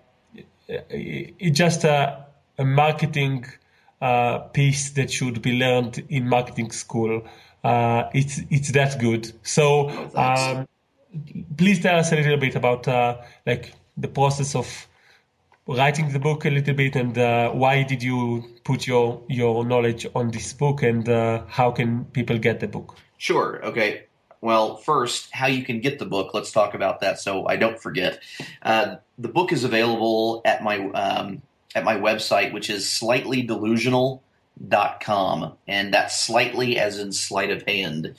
it's 0.68 1.58
just 1.58 1.84
a, 1.84 2.24
a 2.56 2.64
marketing 2.64 3.44
uh, 3.44 3.59
piece 4.52 4.90
that 4.90 5.10
should 5.10 5.42
be 5.42 5.52
learned 5.52 6.04
in 6.08 6.28
marketing 6.28 6.70
school. 6.70 7.22
Uh, 7.62 8.04
it's 8.14 8.40
it's 8.50 8.72
that 8.72 8.98
good. 8.98 9.32
So, 9.42 9.90
um, 10.14 10.66
please 11.56 11.80
tell 11.80 11.98
us 11.98 12.12
a 12.12 12.16
little 12.16 12.38
bit 12.38 12.56
about 12.56 12.88
uh, 12.88 13.18
like 13.46 13.74
the 13.96 14.08
process 14.08 14.54
of 14.54 14.86
writing 15.66 16.10
the 16.12 16.18
book 16.18 16.44
a 16.44 16.50
little 16.50 16.74
bit 16.74 16.96
and 16.96 17.16
uh, 17.16 17.50
why 17.50 17.82
did 17.82 18.02
you 18.02 18.44
put 18.64 18.86
your 18.86 19.22
your 19.28 19.64
knowledge 19.64 20.06
on 20.14 20.30
this 20.30 20.52
book 20.52 20.82
and 20.82 21.08
uh, 21.08 21.42
how 21.48 21.70
can 21.70 22.04
people 22.06 22.38
get 22.38 22.60
the 22.60 22.68
book? 22.68 22.96
Sure. 23.18 23.64
Okay. 23.64 24.04
Well, 24.40 24.78
first, 24.78 25.28
how 25.32 25.48
you 25.48 25.62
can 25.64 25.80
get 25.80 25.98
the 25.98 26.06
book. 26.06 26.32
Let's 26.32 26.50
talk 26.50 26.72
about 26.72 27.00
that, 27.00 27.20
so 27.20 27.46
I 27.46 27.56
don't 27.56 27.78
forget. 27.78 28.22
Uh, 28.62 28.96
the 29.18 29.28
book 29.28 29.52
is 29.52 29.64
available 29.64 30.40
at 30.46 30.62
my 30.62 30.78
um, 30.92 31.42
at 31.74 31.84
my 31.84 31.96
website, 31.96 32.52
which 32.52 32.70
is 32.70 32.84
sleightlydelusional.com, 32.84 35.52
and 35.66 35.94
that's 35.94 36.18
slightly 36.18 36.78
as 36.78 36.98
in 36.98 37.12
sleight 37.12 37.50
of 37.50 37.62
hand. 37.62 38.14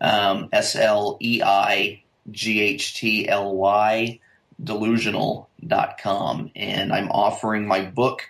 Um, 0.00 0.48
S 0.52 0.76
L 0.76 1.18
E 1.20 1.42
I 1.44 2.02
G 2.30 2.60
H 2.60 2.94
T 2.94 3.28
L 3.28 3.54
Y 3.54 4.20
delusional.com, 4.62 6.50
and 6.54 6.92
I'm 6.92 7.10
offering 7.10 7.66
my 7.66 7.82
book 7.82 8.22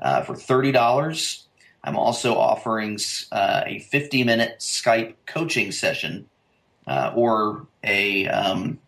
uh, 0.00 0.22
for 0.22 0.34
thirty 0.34 0.72
dollars. 0.72 1.44
I'm 1.84 1.96
also 1.96 2.36
offering 2.36 2.98
uh, 3.32 3.62
a 3.66 3.78
50 3.78 4.24
minute 4.24 4.58
Skype 4.58 5.14
coaching 5.26 5.72
session 5.72 6.26
uh, 6.86 7.12
or 7.14 7.66
a, 7.84 8.26
um, 8.26 8.78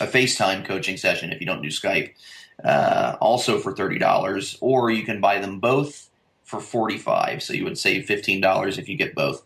a 0.00 0.06
FaceTime 0.06 0.64
coaching 0.64 0.96
session 0.96 1.32
if 1.32 1.40
you 1.40 1.46
don't 1.46 1.62
do 1.62 1.68
Skype, 1.68 2.12
uh, 2.64 3.16
also 3.20 3.58
for 3.58 3.72
$30. 3.72 4.58
Or 4.60 4.90
you 4.90 5.04
can 5.04 5.20
buy 5.20 5.38
them 5.38 5.60
both 5.60 6.10
for 6.44 6.60
45 6.60 7.42
So 7.42 7.52
you 7.52 7.64
would 7.64 7.76
save 7.78 8.06
$15 8.06 8.78
if 8.78 8.88
you 8.88 8.96
get 8.96 9.14
both. 9.14 9.42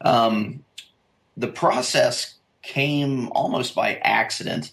Um, 0.00 0.64
the 1.36 1.48
process 1.48 2.34
came 2.62 3.28
almost 3.32 3.74
by 3.74 3.96
accident. 3.96 4.72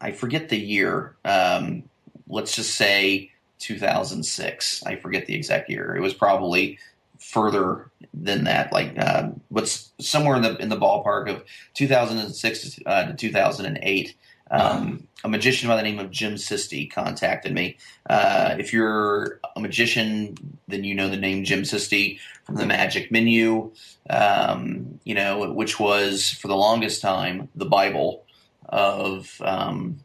I 0.00 0.12
forget 0.12 0.48
the 0.48 0.58
year. 0.58 1.16
Um, 1.24 1.84
let's 2.28 2.54
just 2.54 2.74
say 2.74 3.30
2006. 3.60 4.84
I 4.84 4.96
forget 4.96 5.26
the 5.26 5.34
exact 5.34 5.70
year. 5.70 5.96
It 5.96 6.00
was 6.00 6.14
probably 6.14 6.78
further 7.18 7.90
than 8.12 8.44
that, 8.44 8.72
like 8.72 8.98
uh, 8.98 9.30
what's 9.48 9.92
somewhere 10.00 10.36
in 10.36 10.42
the 10.42 10.56
in 10.56 10.68
the 10.68 10.76
ballpark 10.76 11.30
of 11.30 11.44
2006 11.74 12.74
to, 12.74 12.84
uh, 12.84 13.06
to 13.06 13.14
2008. 13.14 14.14
Um, 14.52 15.08
a 15.24 15.28
magician 15.28 15.68
by 15.68 15.76
the 15.76 15.82
name 15.82 15.98
of 15.98 16.10
Jim 16.10 16.34
Sisti 16.34 16.90
contacted 16.90 17.54
me. 17.54 17.78
Uh, 18.08 18.56
if 18.58 18.72
you're 18.72 19.40
a 19.56 19.60
magician, 19.60 20.36
then 20.68 20.84
you 20.84 20.94
know 20.94 21.08
the 21.08 21.16
name 21.16 21.44
Jim 21.44 21.62
Sisti 21.62 22.18
from 22.44 22.56
the 22.56 22.66
Magic 22.66 23.10
Menu, 23.10 23.72
um, 24.10 25.00
you 25.04 25.14
know, 25.14 25.52
which 25.52 25.80
was 25.80 26.30
for 26.30 26.48
the 26.48 26.56
longest 26.56 27.00
time 27.00 27.48
the 27.54 27.64
Bible 27.64 28.24
of 28.68 29.40
um, 29.42 30.00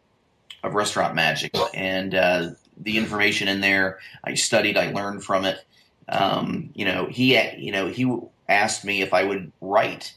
of 0.64 0.76
restaurant 0.76 1.14
magic, 1.14 1.54
and 1.74 2.16
uh, 2.16 2.50
the 2.78 2.98
information 2.98 3.50
in 3.50 3.60
there 3.60 4.00
I 4.24 4.36
studied, 4.36 4.78
I 4.78 4.92
learned 4.92 5.26
from 5.26 5.44
it. 5.46 5.64
Um, 6.08 6.70
you 6.74 6.86
know, 6.86 7.08
he 7.08 7.38
you 7.58 7.72
know 7.74 7.88
he 7.88 8.10
asked 8.48 8.86
me 8.86 9.02
if 9.02 9.14
I 9.14 9.24
would 9.24 9.52
write 9.60 10.14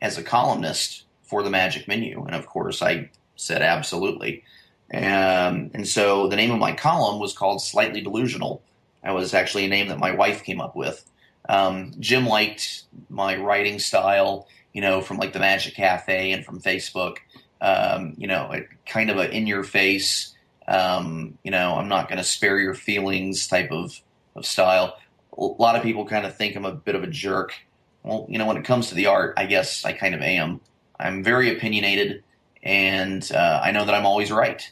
as 0.00 0.18
a 0.18 0.22
columnist 0.22 1.04
for 1.22 1.42
the 1.42 1.50
Magic 1.50 1.86
Menu, 1.86 2.24
and 2.24 2.34
of 2.34 2.46
course 2.46 2.82
I 2.82 3.10
said 3.38 3.62
absolutely. 3.62 4.44
Um, 4.92 5.70
and 5.74 5.86
so 5.86 6.28
the 6.28 6.36
name 6.36 6.50
of 6.50 6.58
my 6.58 6.72
column 6.72 7.18
was 7.18 7.32
called 7.32 7.62
Slightly 7.62 8.00
Delusional. 8.00 8.62
That 9.02 9.14
was 9.14 9.32
actually 9.32 9.64
a 9.64 9.68
name 9.68 9.88
that 9.88 9.98
my 9.98 10.12
wife 10.12 10.44
came 10.44 10.60
up 10.60 10.76
with. 10.76 11.04
Um, 11.48 11.94
Jim 11.98 12.26
liked 12.26 12.82
my 13.08 13.36
writing 13.36 13.78
style, 13.78 14.48
you 14.72 14.82
know, 14.82 15.00
from 15.00 15.16
like 15.16 15.32
the 15.32 15.38
Magic 15.38 15.74
Cafe 15.74 16.32
and 16.32 16.44
from 16.44 16.60
Facebook. 16.60 17.16
Um, 17.60 18.14
you 18.16 18.26
know, 18.26 18.52
kind 18.86 19.10
of 19.10 19.16
a 19.16 19.30
in 19.30 19.46
your 19.46 19.64
face, 19.64 20.34
um, 20.68 21.38
you 21.42 21.50
know, 21.50 21.74
I'm 21.74 21.88
not 21.88 22.08
going 22.08 22.18
to 22.18 22.24
spare 22.24 22.60
your 22.60 22.74
feelings 22.74 23.48
type 23.48 23.72
of, 23.72 23.98
of 24.36 24.46
style 24.46 24.96
a 25.38 25.42
lot 25.42 25.76
of 25.76 25.82
people 25.82 26.04
kind 26.04 26.26
of 26.26 26.36
think 26.36 26.56
I'm 26.56 26.64
a 26.64 26.72
bit 26.72 26.96
of 26.96 27.04
a 27.04 27.06
jerk. 27.06 27.54
Well, 28.02 28.26
you 28.28 28.38
know, 28.38 28.46
when 28.46 28.56
it 28.56 28.64
comes 28.64 28.88
to 28.88 28.94
the 28.94 29.06
art, 29.06 29.34
I 29.36 29.46
guess 29.46 29.84
I 29.84 29.92
kind 29.92 30.14
of 30.14 30.20
am. 30.20 30.60
I'm 30.98 31.22
very 31.22 31.56
opinionated, 31.56 32.24
and 32.62 33.30
uh, 33.32 33.60
I 33.62 33.70
know 33.72 33.84
that 33.84 33.94
I'm 33.94 34.06
always 34.06 34.30
right 34.30 34.70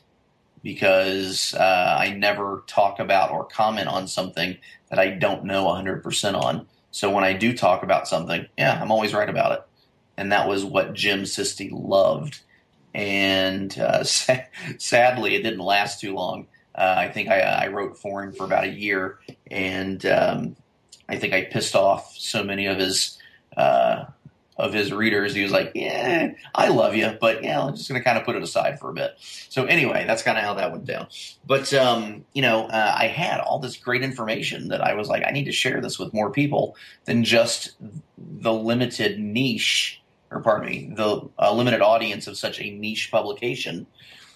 because 0.62 1.54
uh, 1.54 1.96
I 1.98 2.10
never 2.10 2.64
talk 2.66 2.98
about 2.98 3.30
or 3.30 3.44
comment 3.44 3.88
on 3.88 4.08
something 4.08 4.56
that 4.90 4.98
I 4.98 5.10
don't 5.10 5.44
know 5.44 5.66
100% 5.66 6.34
on. 6.34 6.66
So 6.90 7.10
when 7.10 7.24
I 7.24 7.34
do 7.34 7.56
talk 7.56 7.82
about 7.82 8.08
something, 8.08 8.46
yeah, 8.58 8.80
I'm 8.80 8.90
always 8.90 9.14
right 9.14 9.28
about 9.28 9.52
it. 9.52 9.62
And 10.16 10.32
that 10.32 10.48
was 10.48 10.64
what 10.64 10.94
Jim 10.94 11.22
Sisti 11.22 11.70
loved. 11.72 12.40
And 12.94 13.78
uh, 13.78 14.02
sadly, 14.78 15.34
it 15.34 15.42
didn't 15.42 15.60
last 15.60 16.00
too 16.00 16.14
long. 16.14 16.48
Uh, 16.74 16.94
I 16.98 17.08
think 17.08 17.28
I, 17.28 17.40
I, 17.40 17.66
wrote 17.68 17.96
for 17.96 18.22
him 18.22 18.32
for 18.32 18.44
about 18.44 18.64
a 18.64 18.68
year, 18.68 19.18
and 19.50 20.04
um, 20.04 20.56
I 21.08 21.16
think 21.16 21.32
I 21.32 21.44
pissed 21.44 21.74
off 21.74 22.14
so 22.14 22.44
many 22.44 22.66
of 22.66 22.76
his 22.76 23.18
uh, 23.56 24.04
of 24.58 24.72
his 24.72 24.92
readers. 24.92 25.34
He 25.34 25.42
was 25.42 25.52
like, 25.52 25.72
"Yeah, 25.74 26.32
I 26.54 26.68
love 26.68 26.94
you, 26.94 27.16
but 27.20 27.42
yeah, 27.42 27.62
I'm 27.62 27.76
just 27.76 27.88
going 27.88 28.00
to 28.00 28.04
kind 28.04 28.18
of 28.18 28.24
put 28.24 28.36
it 28.36 28.42
aside 28.42 28.78
for 28.78 28.90
a 28.90 28.94
bit." 28.94 29.14
So 29.18 29.64
anyway, 29.64 30.04
that's 30.06 30.22
kind 30.22 30.38
of 30.38 30.44
how 30.44 30.54
that 30.54 30.72
went 30.72 30.84
down. 30.84 31.08
But 31.46 31.72
um, 31.74 32.24
you 32.32 32.42
know, 32.42 32.66
uh, 32.66 32.94
I 32.98 33.06
had 33.08 33.40
all 33.40 33.58
this 33.58 33.76
great 33.76 34.02
information 34.02 34.68
that 34.68 34.80
I 34.80 34.94
was 34.94 35.08
like, 35.08 35.24
I 35.26 35.30
need 35.30 35.44
to 35.44 35.52
share 35.52 35.80
this 35.80 35.98
with 35.98 36.14
more 36.14 36.30
people 36.30 36.76
than 37.04 37.24
just 37.24 37.72
the 38.18 38.52
limited 38.52 39.18
niche, 39.18 40.00
or 40.30 40.40
pardon 40.40 40.66
me, 40.68 40.92
the 40.94 41.28
uh, 41.38 41.52
limited 41.52 41.82
audience 41.82 42.26
of 42.26 42.36
such 42.36 42.60
a 42.60 42.70
niche 42.70 43.10
publication 43.10 43.86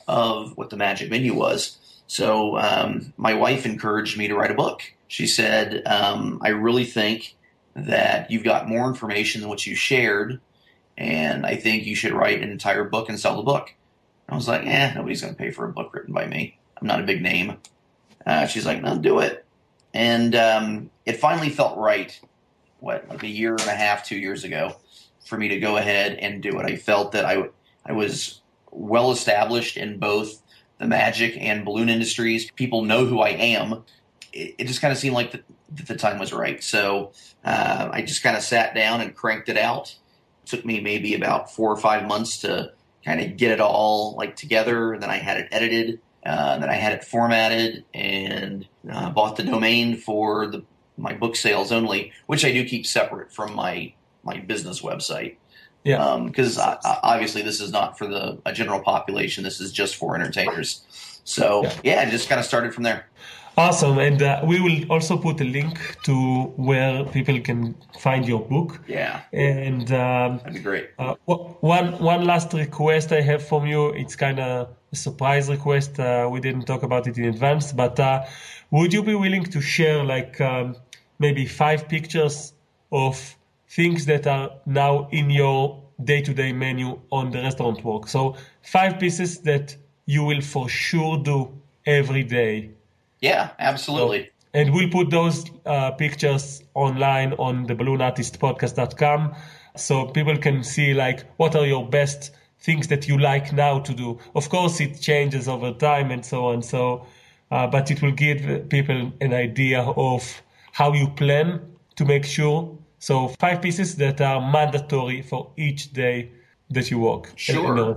of 0.07 0.57
what 0.57 0.71
the 0.71 0.77
Magic 0.77 1.11
Menu 1.11 1.35
was. 1.35 1.79
So 2.07 2.59
um, 2.59 3.13
my 3.17 3.35
wife 3.35 3.65
encouraged 3.65 4.19
me 4.19 4.27
to 4.27 4.35
write 4.35 4.51
a 4.51 4.55
book. 4.55 4.83
She 5.07 5.29
said, 5.29 5.83
um, 5.87 6.41
I 6.43 6.49
really 6.49 6.85
think 6.85 7.37
that 7.75 8.31
you've 8.31 8.45
got 8.45 8.69
more 8.69 8.89
information 8.89 9.41
than 9.41 9.51
what 9.51 9.67
you 9.67 9.75
shared, 9.75 10.41
and 10.99 11.47
I 11.47 11.57
think 11.57 11.87
you 11.87 11.95
should 11.95 12.13
write 12.13 12.43
an 12.43 12.51
entire 12.51 12.85
book 12.85 13.09
and 13.09 13.19
sell 13.19 13.37
the 13.37 13.43
book. 13.43 13.75
I 14.29 14.35
was 14.35 14.49
like, 14.49 14.67
eh, 14.67 14.93
nobody's 14.95 15.23
going 15.23 15.35
to 15.35 15.39
pay 15.39 15.51
for 15.51 15.67
a 15.67 15.73
book 15.73 15.95
written 15.95 16.15
by 16.15 16.27
me. 16.27 16.59
I'm 16.81 16.87
not 16.87 17.01
a 17.01 17.05
big 17.05 17.23
name. 17.23 17.57
Uh, 18.25 18.47
she's 18.47 18.67
like, 18.67 18.83
no, 18.83 18.97
do 18.99 19.19
it. 19.19 19.45
And 19.93 20.35
um, 20.37 20.91
it 21.05 21.19
finally 21.19 21.49
felt 21.51 21.79
right, 21.79 22.19
what, 22.79 23.09
like 23.09 23.23
a 23.23 23.29
year 23.29 23.53
and 23.53 23.67
a 23.67 23.75
half, 23.75 24.05
two 24.05 24.17
years 24.17 24.45
ago, 24.45 24.77
for 25.25 25.37
me 25.37 25.49
to 25.49 25.59
go 25.59 25.77
ahead 25.77 26.15
and 26.15 26.43
do 26.43 26.59
it. 26.61 26.67
I 26.67 26.77
felt 26.77 27.13
that 27.13 27.25
I, 27.25 27.49
I 27.85 27.93
was 27.93 28.41
well 28.71 29.11
established 29.11 29.77
in 29.77 29.99
both 29.99 30.43
the 30.79 30.87
magic 30.87 31.37
and 31.39 31.65
balloon 31.65 31.89
industries. 31.89 32.51
People 32.53 32.85
know 32.85 33.05
who 33.05 33.21
I 33.21 33.31
am. 33.31 33.85
It, 34.33 34.55
it 34.59 34.67
just 34.67 34.81
kind 34.81 34.93
of 34.93 34.99
seemed 34.99 35.15
like 35.15 35.33
the, 35.33 35.43
the, 35.73 35.95
time 35.97 36.19
was 36.19 36.33
right. 36.33 36.63
So 36.63 37.13
uh, 37.45 37.89
I 37.93 38.03
just 38.03 38.23
kind 38.23 38.37
of 38.37 38.43
sat 38.43 38.75
down 38.75 39.01
and 39.01 39.15
cranked 39.15 39.49
it 39.49 39.57
out. 39.57 39.97
It 40.45 40.49
took 40.51 40.65
me 40.65 40.81
maybe 40.81 41.15
about 41.15 41.53
four 41.53 41.71
or 41.71 41.77
five 41.77 42.07
months 42.07 42.39
to 42.39 42.73
kind 43.05 43.21
of 43.21 43.37
get 43.37 43.51
it 43.51 43.61
all 43.61 44.15
like 44.17 44.37
together. 44.37 44.93
And 44.93 45.03
then 45.03 45.11
I 45.11 45.17
had 45.17 45.39
it 45.39 45.49
edited. 45.51 46.01
Uh, 46.25 46.59
then 46.59 46.69
I 46.69 46.75
had 46.75 46.93
it 46.93 47.05
formatted 47.05 47.85
and 47.95 48.67
uh, 48.91 49.11
bought 49.11 49.37
the 49.37 49.43
domain 49.43 49.97
for 49.97 50.47
the 50.47 50.63
my 50.99 51.15
book 51.15 51.35
sales 51.35 51.73
only, 51.73 52.13
which 52.27 52.45
I 52.45 52.53
do 52.53 52.65
keep 52.65 52.87
separate 52.87 53.33
from 53.33 53.55
my 53.55 53.95
my 54.23 54.39
business 54.39 54.83
website. 54.83 55.37
Yeah. 55.83 56.21
Because 56.27 56.59
um, 56.59 56.77
obviously 56.85 57.41
this 57.43 57.61
is 57.61 57.73
not 57.73 57.97
for 57.97 58.07
the 58.07 58.39
a 58.45 58.53
general 58.53 58.81
population. 58.81 59.45
This 59.45 59.61
is 59.61 59.73
just 59.73 59.97
for 59.97 60.15
entertainers. 60.15 60.85
So 61.25 61.63
yeah, 61.63 61.73
yeah 61.85 62.11
just 62.11 62.29
kind 62.29 62.39
of 62.39 62.45
started 62.45 62.75
from 62.75 62.83
there. 62.83 63.07
Awesome. 63.61 63.99
And 63.99 64.23
uh, 64.23 64.41
we 64.45 64.59
will 64.59 64.91
also 64.91 65.19
put 65.19 65.39
a 65.43 65.45
link 65.45 65.99
to 66.05 66.45
where 66.57 67.05
people 67.05 67.39
can 67.41 67.75
find 67.99 68.27
your 68.27 68.41
book. 68.41 68.81
Yeah. 68.89 69.21
And 69.35 69.93
um, 69.93 70.39
that'd 70.39 70.55
be 70.55 70.61
great. 70.61 70.91
Uh, 70.99 71.15
one, 71.27 71.99
one 71.99 72.25
last 72.25 72.55
request 72.55 73.13
I 73.13 73.21
have 73.21 73.47
from 73.47 73.67
you. 73.67 73.89
It's 73.91 74.17
kind 74.17 74.41
of 74.41 74.69
a 74.93 74.97
surprise 74.97 75.51
request. 75.51 76.01
Uh, 76.01 76.29
we 76.33 76.41
didn't 76.41 76.65
talk 76.65 76.83
about 76.85 77.07
it 77.07 77.19
in 77.19 77.25
advance, 77.25 77.71
but 77.71 78.01
uh, 78.01 78.25
would 78.71 78.95
you 78.95 79.03
be 79.03 79.15
willing 79.15 79.45
to 79.45 79.61
share 79.61 80.03
like 80.05 80.41
um, 80.41 80.75
maybe 81.19 81.45
five 81.45 81.87
pictures 81.87 82.55
of 82.93 83.37
things 83.69 84.07
that 84.07 84.27
are 84.27 84.53
now 84.65 85.07
in 85.13 85.29
your 85.29 85.83
day-to-day 86.03 86.53
menu 86.53 86.99
on 87.13 87.31
the 87.31 87.43
restaurant 87.43 87.85
work? 87.85 88.09
So 88.09 88.37
five 88.63 88.99
pieces 88.99 89.41
that 89.41 89.77
you 90.07 90.25
will 90.25 90.41
for 90.41 90.67
sure 90.67 91.19
do 91.19 91.53
every 91.85 92.25
day 92.25 92.71
yeah, 93.21 93.51
absolutely. 93.59 94.25
So, 94.25 94.31
and 94.55 94.73
we'll 94.73 94.91
put 94.91 95.11
those 95.11 95.45
uh, 95.67 95.93
pictures 95.93 96.63
online 96.75 97.35
on 97.35 97.65
the 97.67 97.75
balloonartistpodcast.com 97.75 99.35
so 99.77 100.07
people 100.07 100.37
can 100.37 100.65
see 100.65 100.95
like 100.95 101.25
what 101.37 101.55
are 101.55 101.67
your 101.67 101.89
best 101.89 102.33
things 102.61 102.89
that 102.89 103.09
you 103.09 103.19
like 103.19 103.53
now 103.53 103.79
to 103.81 103.95
do. 103.95 104.19
Of 104.35 104.49
course, 104.49 104.81
it 104.81 105.01
changes 105.01 105.49
over 105.49 105.73
time 105.73 106.11
and 106.11 106.25
so 106.25 106.47
on. 106.47 106.63
So, 106.63 107.07
uh, 107.51 107.67
but 107.67 107.91
it 107.91 108.03
will 108.03 108.13
give 108.13 108.69
people 108.69 109.13
an 109.21 109.33
idea 109.33 109.83
of 109.83 110.43
how 110.73 110.93
you 110.93 111.09
plan 111.09 111.61
to 111.97 112.05
make 112.05 112.25
sure. 112.25 112.77
So, 112.99 113.29
five 113.41 113.63
pieces 113.63 113.97
that 113.97 114.21
are 114.21 114.41
mandatory 114.41 115.23
for 115.23 115.51
each 115.57 115.93
day 115.93 116.31
that 116.71 116.91
you 116.91 116.99
work. 116.99 117.33
Sure. 117.37 117.97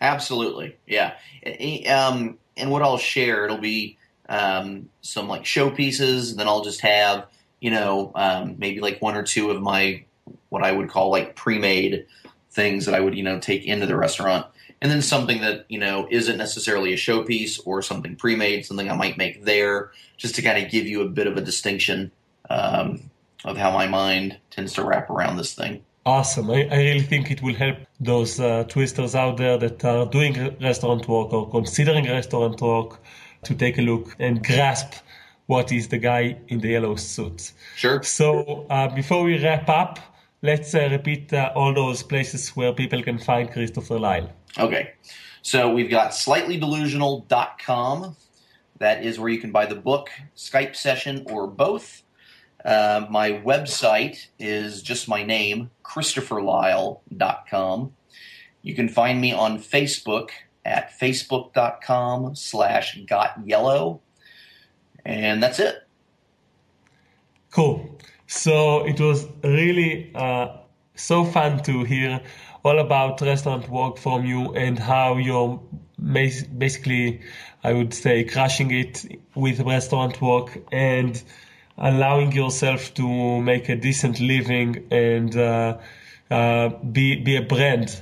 Absolutely. 0.00 0.76
Yeah. 0.86 1.14
Um, 1.88 2.38
and 2.56 2.70
what 2.70 2.82
I'll 2.82 2.98
share, 2.98 3.44
it'll 3.44 3.58
be 3.58 3.98
um, 4.32 4.88
some 5.02 5.28
like 5.28 5.44
showpieces. 5.44 6.34
Then 6.34 6.48
I'll 6.48 6.64
just 6.64 6.80
have 6.80 7.26
you 7.60 7.70
know 7.70 8.10
um, 8.16 8.56
maybe 8.58 8.80
like 8.80 9.00
one 9.00 9.14
or 9.14 9.22
two 9.22 9.50
of 9.50 9.62
my 9.62 10.04
what 10.48 10.64
I 10.64 10.72
would 10.72 10.88
call 10.88 11.10
like 11.10 11.36
pre-made 11.36 12.06
things 12.50 12.86
that 12.86 12.94
I 12.94 13.00
would 13.00 13.14
you 13.14 13.22
know 13.22 13.38
take 13.38 13.64
into 13.64 13.86
the 13.86 13.96
restaurant, 13.96 14.46
and 14.80 14.90
then 14.90 15.02
something 15.02 15.42
that 15.42 15.66
you 15.68 15.78
know 15.78 16.08
isn't 16.10 16.38
necessarily 16.38 16.92
a 16.92 16.96
showpiece 16.96 17.60
or 17.64 17.82
something 17.82 18.16
pre-made, 18.16 18.66
something 18.66 18.90
I 18.90 18.96
might 18.96 19.18
make 19.18 19.44
there, 19.44 19.92
just 20.16 20.34
to 20.36 20.42
kind 20.42 20.64
of 20.64 20.72
give 20.72 20.86
you 20.86 21.02
a 21.02 21.08
bit 21.08 21.26
of 21.26 21.36
a 21.36 21.42
distinction 21.42 22.10
um, 22.48 23.10
of 23.44 23.56
how 23.58 23.70
my 23.70 23.86
mind 23.86 24.38
tends 24.50 24.72
to 24.74 24.84
wrap 24.84 25.10
around 25.10 25.36
this 25.36 25.54
thing. 25.54 25.84
Awesome. 26.04 26.50
I, 26.50 26.66
I, 26.68 26.78
really 26.78 27.02
think 27.02 27.30
it 27.30 27.42
will 27.42 27.54
help 27.54 27.76
those 28.00 28.40
uh, 28.40 28.64
twisters 28.64 29.14
out 29.14 29.36
there 29.36 29.56
that 29.56 29.84
are 29.84 30.04
doing 30.04 30.56
restaurant 30.60 31.06
work 31.06 31.32
or 31.32 31.48
considering 31.48 32.06
restaurant 32.06 32.60
work 32.60 32.98
to 33.44 33.54
take 33.54 33.78
a 33.78 33.82
look 33.82 34.16
and 34.18 34.44
grasp 34.44 34.94
what 35.46 35.72
is 35.72 35.88
the 35.88 35.98
guy 35.98 36.36
in 36.48 36.60
the 36.60 36.68
yellow 36.68 36.96
suit. 36.96 37.52
Sure. 37.76 38.02
So 38.02 38.66
uh, 38.70 38.88
before 38.94 39.24
we 39.24 39.42
wrap 39.42 39.68
up, 39.68 39.98
let's 40.42 40.74
uh, 40.74 40.88
repeat 40.90 41.32
uh, 41.32 41.52
all 41.54 41.72
those 41.74 42.02
places 42.02 42.50
where 42.50 42.72
people 42.72 43.02
can 43.02 43.18
find 43.18 43.50
Christopher 43.50 43.98
Lyle. 43.98 44.30
Okay. 44.58 44.92
So 45.42 45.72
we've 45.72 45.90
got 45.90 46.12
sleightlydelusional.com. 46.12 48.16
That 48.78 49.04
is 49.04 49.18
where 49.18 49.28
you 49.28 49.40
can 49.40 49.52
buy 49.52 49.66
the 49.66 49.74
book, 49.74 50.08
Skype 50.36 50.76
session, 50.76 51.26
or 51.30 51.46
both. 51.46 52.02
Uh, 52.64 53.06
my 53.10 53.32
website 53.32 54.28
is 54.38 54.82
just 54.82 55.08
my 55.08 55.24
name, 55.24 55.70
christopherlyle.com. 55.84 57.92
You 58.62 58.74
can 58.74 58.88
find 58.88 59.20
me 59.20 59.32
on 59.32 59.58
Facebook 59.58 60.30
at 60.64 60.98
facebook.com 60.98 62.34
slash 62.34 62.98
got 63.06 63.34
yellow. 63.44 64.00
And 65.04 65.42
that's 65.42 65.58
it. 65.58 65.86
Cool. 67.50 67.98
So 68.26 68.84
it 68.86 69.00
was 69.00 69.26
really 69.42 70.10
uh, 70.14 70.56
so 70.94 71.24
fun 71.24 71.62
to 71.64 71.84
hear 71.84 72.20
all 72.64 72.78
about 72.78 73.20
restaurant 73.20 73.68
work 73.68 73.98
from 73.98 74.24
you 74.24 74.54
and 74.54 74.78
how 74.78 75.16
you're 75.16 75.60
basically, 76.12 77.20
I 77.64 77.72
would 77.72 77.92
say, 77.92 78.24
crushing 78.24 78.70
it 78.70 79.20
with 79.34 79.60
restaurant 79.60 80.20
work 80.22 80.58
and 80.70 81.22
allowing 81.78 82.32
yourself 82.32 82.94
to 82.94 83.40
make 83.40 83.68
a 83.68 83.76
decent 83.76 84.20
living 84.20 84.86
and 84.90 85.36
uh, 85.36 85.78
uh, 86.30 86.68
be 86.68 87.16
be 87.16 87.36
a 87.36 87.42
brand 87.42 88.00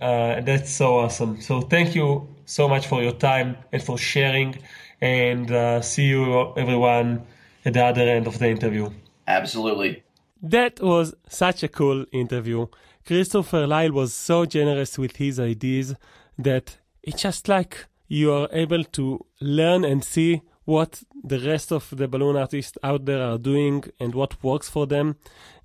uh, 0.00 0.40
that's 0.40 0.70
so 0.70 0.98
awesome. 0.98 1.40
So 1.40 1.60
thank 1.60 1.94
you 1.94 2.28
so 2.44 2.68
much 2.68 2.86
for 2.86 3.02
your 3.02 3.12
time 3.12 3.56
and 3.72 3.82
for 3.82 3.98
sharing. 3.98 4.58
And 5.00 5.50
uh, 5.50 5.82
see 5.82 6.06
you, 6.06 6.54
everyone, 6.56 7.26
at 7.64 7.74
the 7.74 7.84
other 7.84 8.02
end 8.02 8.26
of 8.26 8.38
the 8.38 8.48
interview. 8.48 8.90
Absolutely. 9.26 10.02
That 10.42 10.80
was 10.80 11.14
such 11.28 11.62
a 11.62 11.68
cool 11.68 12.06
interview. 12.12 12.66
Christopher 13.04 13.66
Lyle 13.66 13.92
was 13.92 14.12
so 14.12 14.46
generous 14.46 14.98
with 14.98 15.16
his 15.16 15.38
ideas 15.38 15.94
that 16.38 16.78
it's 17.02 17.22
just 17.22 17.48
like 17.48 17.86
you 18.08 18.32
are 18.32 18.48
able 18.52 18.84
to 18.84 19.24
learn 19.40 19.84
and 19.84 20.04
see 20.04 20.42
what 20.64 21.02
the 21.22 21.38
rest 21.40 21.72
of 21.72 21.88
the 21.96 22.08
balloon 22.08 22.36
artists 22.36 22.76
out 22.82 23.04
there 23.04 23.22
are 23.22 23.38
doing 23.38 23.84
and 24.00 24.14
what 24.14 24.42
works 24.42 24.68
for 24.68 24.86
them. 24.86 25.16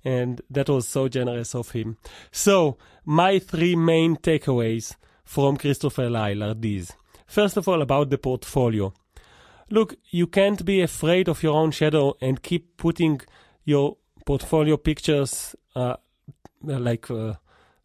And 0.04 0.40
that 0.50 0.68
was 0.68 0.88
so 0.88 1.08
generous 1.08 1.54
of 1.54 1.70
him. 1.70 1.96
So, 2.30 2.76
my 3.04 3.38
three 3.38 3.76
main 3.76 4.16
takeaways 4.16 4.96
from 5.24 5.56
Christopher 5.56 6.10
Lyle 6.10 6.42
are 6.42 6.54
these. 6.54 6.92
First 7.26 7.56
of 7.56 7.68
all, 7.68 7.82
about 7.82 8.10
the 8.10 8.18
portfolio. 8.18 8.92
Look, 9.70 9.94
you 10.10 10.26
can't 10.26 10.64
be 10.64 10.82
afraid 10.82 11.28
of 11.28 11.42
your 11.42 11.54
own 11.54 11.70
shadow 11.70 12.14
and 12.20 12.42
keep 12.42 12.76
putting 12.76 13.22
your 13.64 13.96
portfolio 14.26 14.76
pictures 14.76 15.56
uh, 15.74 15.96
like 16.62 17.10
uh, 17.10 17.34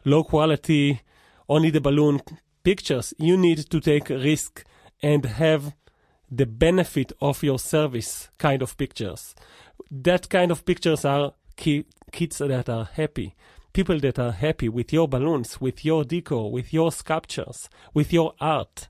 low 0.04 0.24
quality, 0.24 1.02
only 1.48 1.70
the 1.70 1.82
balloon 1.82 2.22
pictures. 2.64 3.14
You 3.18 3.38
need 3.38 3.70
to 3.70 3.80
take 3.80 4.10
a 4.10 4.18
risk 4.18 4.66
and 5.02 5.26
have 5.26 5.74
the 6.30 6.46
benefit 6.46 7.14
of 7.22 7.44
your 7.44 7.60
service 7.60 8.30
kind 8.38 8.62
of 8.62 8.78
pictures. 8.78 9.36
That 9.90 10.30
kind 10.30 10.52
of 10.52 10.66
pictures 10.66 11.06
are 11.06 11.34
kids 11.58 12.38
that 12.38 12.70
are 12.70 12.86
happy, 12.86 13.36
people 13.74 14.00
that 14.00 14.18
are 14.18 14.32
happy 14.32 14.70
with 14.70 14.94
your 14.94 15.08
balloons, 15.08 15.60
with 15.60 15.84
your 15.84 16.04
decor, 16.04 16.52
with 16.52 16.74
your 16.74 16.92
sculptures, 16.92 17.70
with 17.94 18.14
your 18.14 18.34
art. 18.40 18.88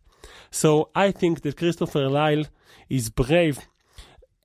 So 0.51 0.89
I 0.93 1.11
think 1.11 1.41
that 1.41 1.57
Christopher 1.57 2.07
Lyle 2.09 2.45
is 2.89 3.09
brave, 3.09 3.59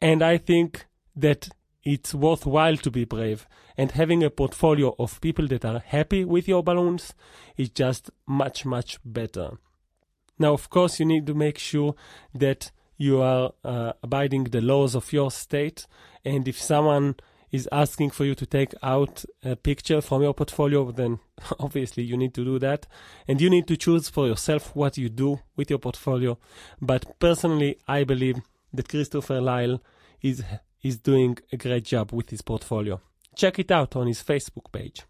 and 0.01 0.23
I 0.23 0.39
think 0.39 0.87
that 1.15 1.49
it's 1.85 2.15
worthwhile 2.15 2.77
to 2.79 2.91
be 2.91 3.05
brave. 3.05 3.47
And 3.77 3.93
having 3.93 4.23
a 4.23 4.31
portfolio 4.31 4.95
of 4.99 5.21
people 5.21 5.49
that 5.49 5.65
are 5.65 5.81
happy 5.81 6.25
with 6.25 6.47
your 6.47 6.63
balloons 6.63 7.15
is 7.57 7.71
just 7.71 8.11
much, 8.27 8.65
much 8.65 8.99
better. 9.05 9.59
Now, 10.39 10.53
of 10.53 10.71
course, 10.71 11.01
you 11.01 11.07
need 11.07 11.27
to 11.27 11.35
make 11.35 11.59
sure 11.59 11.95
that 12.35 12.71
you 12.97 13.21
are 13.21 13.53
uh, 13.65 13.93
abiding 14.03 14.45
the 14.45 14.61
laws 14.61 14.95
of 14.95 15.13
your 15.13 15.31
state. 15.31 15.87
And 16.25 16.47
if 16.47 16.61
someone 16.61 17.17
is 17.53 17.69
asking 17.71 18.11
for 18.11 18.25
you 18.25 18.35
to 18.35 18.47
take 18.47 18.75
out 18.83 19.25
a 19.45 19.55
picture 19.55 20.01
from 20.01 20.23
your 20.23 20.33
portfolio, 20.33 20.91
then 20.91 21.21
obviously 21.61 22.03
you 22.03 22.17
need 22.17 22.33
to 22.35 22.45
do 22.45 22.59
that. 22.59 22.87
And 23.29 23.41
you 23.41 23.51
need 23.51 23.69
to 23.69 23.77
choose 23.77 24.09
for 24.09 24.27
yourself 24.27 24.75
what 24.75 24.97
you 24.97 25.11
do 25.11 25.41
with 25.55 25.69
your 25.69 25.79
portfolio. 25.79 26.39
But 26.81 27.19
personally, 27.21 27.79
I 27.87 28.05
believe 28.05 28.41
that 28.73 28.89
Christopher 28.89 29.41
Lyle 29.41 29.83
is, 30.23 30.43
is 30.83 30.97
doing 30.97 31.39
a 31.53 31.59
great 31.59 31.85
job 31.85 32.11
with 32.13 32.31
his 32.31 32.41
portfolio. 32.41 33.01
Check 33.37 33.59
it 33.59 33.71
out 33.71 33.97
on 33.97 34.07
his 34.07 34.23
Facebook 34.23 34.73
page. 34.73 35.03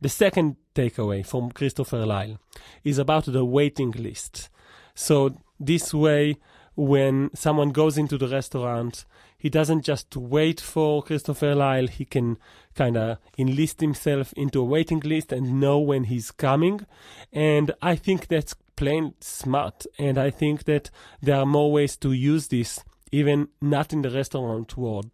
The 0.00 0.10
second 0.10 0.56
takeaway 0.74 1.24
from 1.26 1.50
Christopher 1.50 2.04
Lyle 2.04 2.38
is 2.84 2.98
about 2.98 3.24
the 3.24 3.44
waiting 3.44 3.92
list. 3.92 4.50
So 4.94 5.34
this 5.58 5.94
way, 5.94 6.36
when 6.74 7.30
someone 7.34 7.70
goes 7.70 7.96
into 7.96 8.18
the 8.18 8.28
restaurant, 8.28 9.06
he 9.46 9.50
doesn't 9.50 9.82
just 9.82 10.16
wait 10.16 10.60
for 10.60 11.04
Christopher 11.04 11.54
Lyle, 11.54 11.86
he 11.86 12.04
can 12.04 12.36
kind 12.74 12.96
of 12.96 13.18
enlist 13.38 13.80
himself 13.80 14.32
into 14.32 14.60
a 14.60 14.64
waiting 14.64 14.98
list 14.98 15.30
and 15.30 15.60
know 15.60 15.78
when 15.78 16.02
he's 16.02 16.32
coming. 16.32 16.84
And 17.32 17.70
I 17.80 17.94
think 17.94 18.26
that's 18.26 18.56
plain 18.74 19.14
smart. 19.20 19.86
And 20.00 20.18
I 20.18 20.30
think 20.30 20.64
that 20.64 20.90
there 21.22 21.36
are 21.36 21.46
more 21.46 21.70
ways 21.70 21.96
to 21.98 22.10
use 22.10 22.48
this, 22.48 22.82
even 23.12 23.46
not 23.60 23.92
in 23.92 24.02
the 24.02 24.10
restaurant 24.10 24.76
world. 24.76 25.12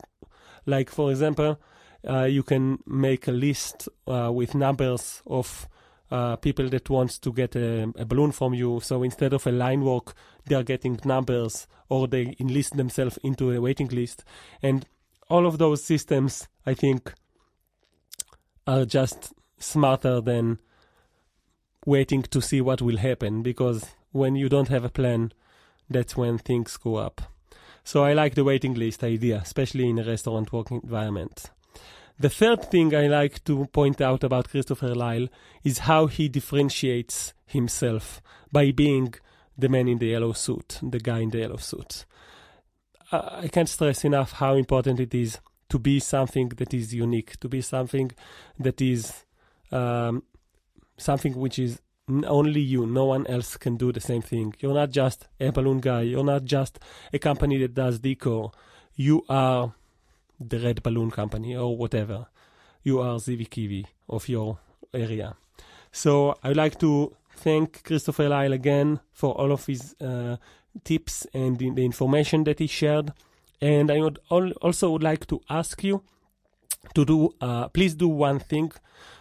Like, 0.64 0.88
for 0.88 1.10
example, 1.10 1.60
uh, 2.08 2.24
you 2.24 2.42
can 2.42 2.78
make 2.86 3.28
a 3.28 3.32
list 3.32 3.86
uh, 4.06 4.30
with 4.32 4.54
numbers 4.54 5.20
of 5.26 5.68
uh, 6.12 6.36
people 6.36 6.68
that 6.68 6.90
wants 6.90 7.18
to 7.18 7.32
get 7.32 7.56
a, 7.56 7.84
a, 7.96 8.04
balloon 8.04 8.32
from 8.32 8.52
you. 8.52 8.80
So 8.80 9.02
instead 9.02 9.32
of 9.32 9.46
a 9.46 9.50
line 9.50 9.80
walk, 9.80 10.14
they 10.44 10.54
are 10.54 10.62
getting 10.62 11.00
numbers 11.06 11.66
or 11.88 12.06
they 12.06 12.36
enlist 12.38 12.76
themselves 12.76 13.18
into 13.22 13.50
a 13.50 13.60
waiting 13.60 13.88
list. 13.88 14.22
And 14.62 14.86
all 15.30 15.46
of 15.46 15.56
those 15.56 15.82
systems, 15.82 16.48
I 16.66 16.74
think, 16.74 17.14
are 18.66 18.84
just 18.84 19.32
smarter 19.58 20.20
than 20.20 20.58
waiting 21.86 22.22
to 22.24 22.42
see 22.42 22.60
what 22.60 22.82
will 22.82 22.98
happen 22.98 23.42
because 23.42 23.86
when 24.12 24.36
you 24.36 24.50
don't 24.50 24.68
have 24.68 24.84
a 24.84 24.90
plan, 24.90 25.32
that's 25.88 26.14
when 26.14 26.36
things 26.36 26.76
go 26.76 26.96
up. 26.96 27.22
So 27.84 28.04
I 28.04 28.12
like 28.12 28.34
the 28.34 28.44
waiting 28.44 28.74
list 28.74 29.02
idea, 29.02 29.38
especially 29.38 29.88
in 29.88 29.98
a 29.98 30.04
restaurant 30.04 30.52
work 30.52 30.70
environment. 30.70 31.50
The 32.22 32.30
third 32.30 32.70
thing 32.70 32.94
I 32.94 33.08
like 33.08 33.42
to 33.46 33.66
point 33.72 34.00
out 34.00 34.22
about 34.22 34.48
Christopher 34.48 34.94
Lyle 34.94 35.26
is 35.64 35.78
how 35.90 36.06
he 36.06 36.28
differentiates 36.28 37.34
himself 37.46 38.22
by 38.52 38.70
being 38.70 39.14
the 39.58 39.68
man 39.68 39.88
in 39.88 39.98
the 39.98 40.06
yellow 40.06 40.32
suit, 40.32 40.78
the 40.80 41.00
guy 41.00 41.18
in 41.18 41.30
the 41.30 41.38
yellow 41.38 41.56
suit. 41.56 42.04
I 43.10 43.48
can't 43.48 43.68
stress 43.68 44.04
enough 44.04 44.30
how 44.34 44.54
important 44.54 45.00
it 45.00 45.12
is 45.12 45.40
to 45.70 45.80
be 45.80 45.98
something 45.98 46.50
that 46.50 46.72
is 46.72 46.94
unique, 46.94 47.40
to 47.40 47.48
be 47.48 47.60
something 47.60 48.12
that 48.56 48.80
is 48.80 49.24
um, 49.72 50.22
something 50.96 51.34
which 51.34 51.58
is 51.58 51.80
only 52.08 52.60
you, 52.60 52.86
no 52.86 53.06
one 53.06 53.26
else 53.26 53.56
can 53.56 53.76
do 53.76 53.90
the 53.90 54.00
same 54.00 54.22
thing. 54.22 54.54
You're 54.60 54.74
not 54.74 54.90
just 54.90 55.26
a 55.40 55.50
balloon 55.50 55.80
guy, 55.80 56.02
you're 56.02 56.22
not 56.22 56.44
just 56.44 56.78
a 57.12 57.18
company 57.18 57.58
that 57.62 57.74
does 57.74 57.98
decor. 57.98 58.52
You 58.94 59.24
are 59.28 59.74
the 60.40 60.58
red 60.58 60.82
balloon 60.82 61.10
company 61.10 61.56
or 61.56 61.76
whatever. 61.76 62.26
You 62.82 63.00
are 63.00 63.16
Zivi 63.16 63.48
Kivi 63.48 63.86
of 64.08 64.28
your 64.28 64.58
area. 64.92 65.36
So 65.92 66.36
I'd 66.42 66.56
like 66.56 66.78
to 66.80 67.14
thank 67.36 67.84
Christopher 67.84 68.28
Lyle 68.28 68.52
again 68.52 69.00
for 69.12 69.34
all 69.34 69.52
of 69.52 69.66
his 69.66 69.94
uh, 70.00 70.36
tips 70.84 71.26
and 71.34 71.58
the, 71.58 71.70
the, 71.70 71.84
information 71.84 72.44
that 72.44 72.58
he 72.58 72.66
shared. 72.66 73.12
And 73.60 73.90
I 73.90 74.00
would 74.00 74.18
also 74.30 74.90
would 74.90 75.02
like 75.02 75.26
to 75.28 75.40
ask 75.48 75.82
you 75.84 76.02
to 76.94 77.04
do, 77.04 77.34
uh, 77.40 77.68
please 77.68 77.94
do 77.94 78.08
one 78.08 78.38
thing 78.38 78.72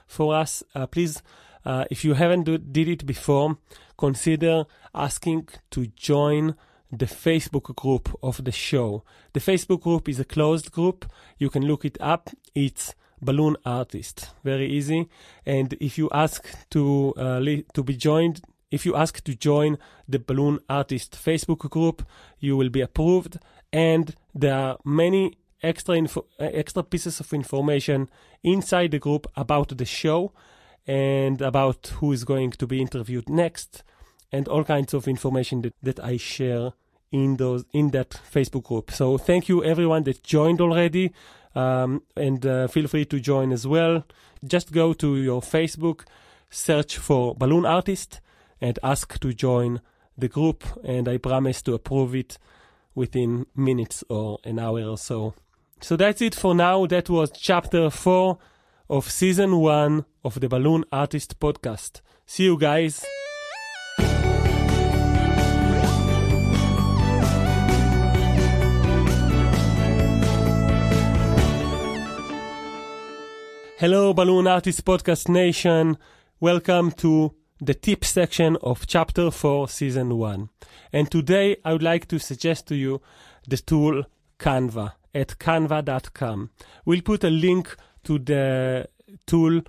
for 0.07 0.35
us. 0.35 0.63
Uh, 0.73 0.87
please, 0.87 1.21
uh, 1.65 1.85
if 1.91 2.03
you 2.03 2.13
haven't 2.15 2.43
do, 2.43 2.57
did 2.57 2.87
it 2.87 3.05
before, 3.05 3.57
consider 3.97 4.65
asking 4.95 5.49
to 5.71 5.87
join 5.87 6.55
the 6.91 7.05
Facebook 7.05 7.75
group 7.75 8.17
of 8.21 8.43
the 8.43 8.51
show. 8.51 9.03
The 9.33 9.39
Facebook 9.39 9.81
group 9.81 10.09
is 10.09 10.19
a 10.19 10.25
closed 10.25 10.71
group. 10.71 11.05
You 11.37 11.49
can 11.49 11.65
look 11.65 11.85
it 11.85 11.97
up. 12.01 12.29
It's 12.53 12.93
Balloon 13.21 13.55
Artist. 13.65 14.31
Very 14.43 14.67
easy. 14.67 15.09
And 15.45 15.73
if 15.79 15.97
you 15.97 16.09
ask 16.11 16.47
to 16.71 17.13
uh, 17.17 17.39
li- 17.39 17.65
to 17.73 17.83
be 17.83 17.95
joined, 17.95 18.41
if 18.71 18.85
you 18.85 18.95
ask 18.95 19.23
to 19.23 19.35
join 19.35 19.77
the 20.07 20.19
Balloon 20.19 20.59
Artist 20.69 21.17
Facebook 21.23 21.69
group, 21.69 22.03
you 22.39 22.57
will 22.57 22.69
be 22.69 22.81
approved. 22.81 23.37
And 23.71 24.15
there 24.35 24.55
are 24.55 24.77
many 24.83 25.37
extra 25.63 25.95
info- 25.95 26.25
uh, 26.39 26.45
extra 26.45 26.83
pieces 26.83 27.19
of 27.19 27.31
information 27.33 28.09
inside 28.43 28.91
the 28.91 28.99
group 28.99 29.27
about 29.35 29.77
the 29.77 29.85
show 29.85 30.33
and 30.87 31.41
about 31.41 31.93
who 31.99 32.11
is 32.11 32.23
going 32.23 32.51
to 32.51 32.67
be 32.67 32.81
interviewed 32.81 33.29
next 33.29 33.83
and 34.31 34.47
all 34.47 34.63
kinds 34.63 34.93
of 34.93 35.07
information 35.07 35.61
that, 35.61 35.73
that 35.83 35.99
I 35.99 36.17
share 36.17 36.73
in 37.11 37.37
those 37.37 37.65
in 37.73 37.89
that 37.91 38.09
Facebook 38.09 38.63
group. 38.63 38.91
So 38.91 39.17
thank 39.17 39.49
you 39.49 39.63
everyone 39.63 40.03
that 40.03 40.23
joined 40.23 40.61
already, 40.61 41.11
um, 41.55 42.03
and 42.15 42.45
uh, 42.45 42.67
feel 42.67 42.87
free 42.87 43.05
to 43.05 43.19
join 43.19 43.51
as 43.51 43.67
well. 43.67 44.05
Just 44.43 44.71
go 44.71 44.93
to 44.93 45.17
your 45.17 45.41
Facebook, 45.41 46.05
search 46.49 46.97
for 46.97 47.35
Balloon 47.35 47.65
Artist, 47.65 48.21
and 48.59 48.79
ask 48.81 49.19
to 49.19 49.33
join 49.33 49.81
the 50.17 50.27
group. 50.27 50.63
And 50.83 51.07
I 51.07 51.17
promise 51.17 51.61
to 51.63 51.73
approve 51.73 52.15
it 52.15 52.37
within 52.95 53.45
minutes 53.55 54.03
or 54.09 54.39
an 54.43 54.59
hour 54.59 54.81
or 54.83 54.97
so. 54.97 55.33
So 55.81 55.97
that's 55.97 56.21
it 56.21 56.35
for 56.35 56.55
now. 56.55 56.85
That 56.85 57.09
was 57.09 57.31
chapter 57.31 57.89
four 57.89 58.37
of 58.89 59.09
season 59.09 59.57
one 59.57 60.05
of 60.23 60.39
the 60.39 60.47
Balloon 60.47 60.85
Artist 60.91 61.39
podcast. 61.39 62.01
See 62.25 62.43
you 62.43 62.57
guys. 62.57 63.05
Hello, 73.81 74.13
Balloon 74.13 74.45
Artist 74.45 74.85
Podcast 74.85 75.27
Nation. 75.27 75.97
Welcome 76.39 76.91
to 76.97 77.33
the 77.59 77.73
tip 77.73 78.05
section 78.05 78.55
of 78.61 78.85
Chapter 78.85 79.31
4, 79.31 79.67
Season 79.69 80.19
1. 80.19 80.49
And 80.93 81.09
today 81.09 81.57
I 81.65 81.73
would 81.73 81.81
like 81.81 82.07
to 82.09 82.19
suggest 82.19 82.67
to 82.67 82.75
you 82.75 83.01
the 83.47 83.57
tool 83.57 84.03
Canva 84.37 84.91
at 85.15 85.39
canva.com. 85.39 86.51
We'll 86.85 87.01
put 87.01 87.23
a 87.23 87.31
link 87.31 87.75
to 88.03 88.19
the 88.19 88.87
tool 89.25 89.63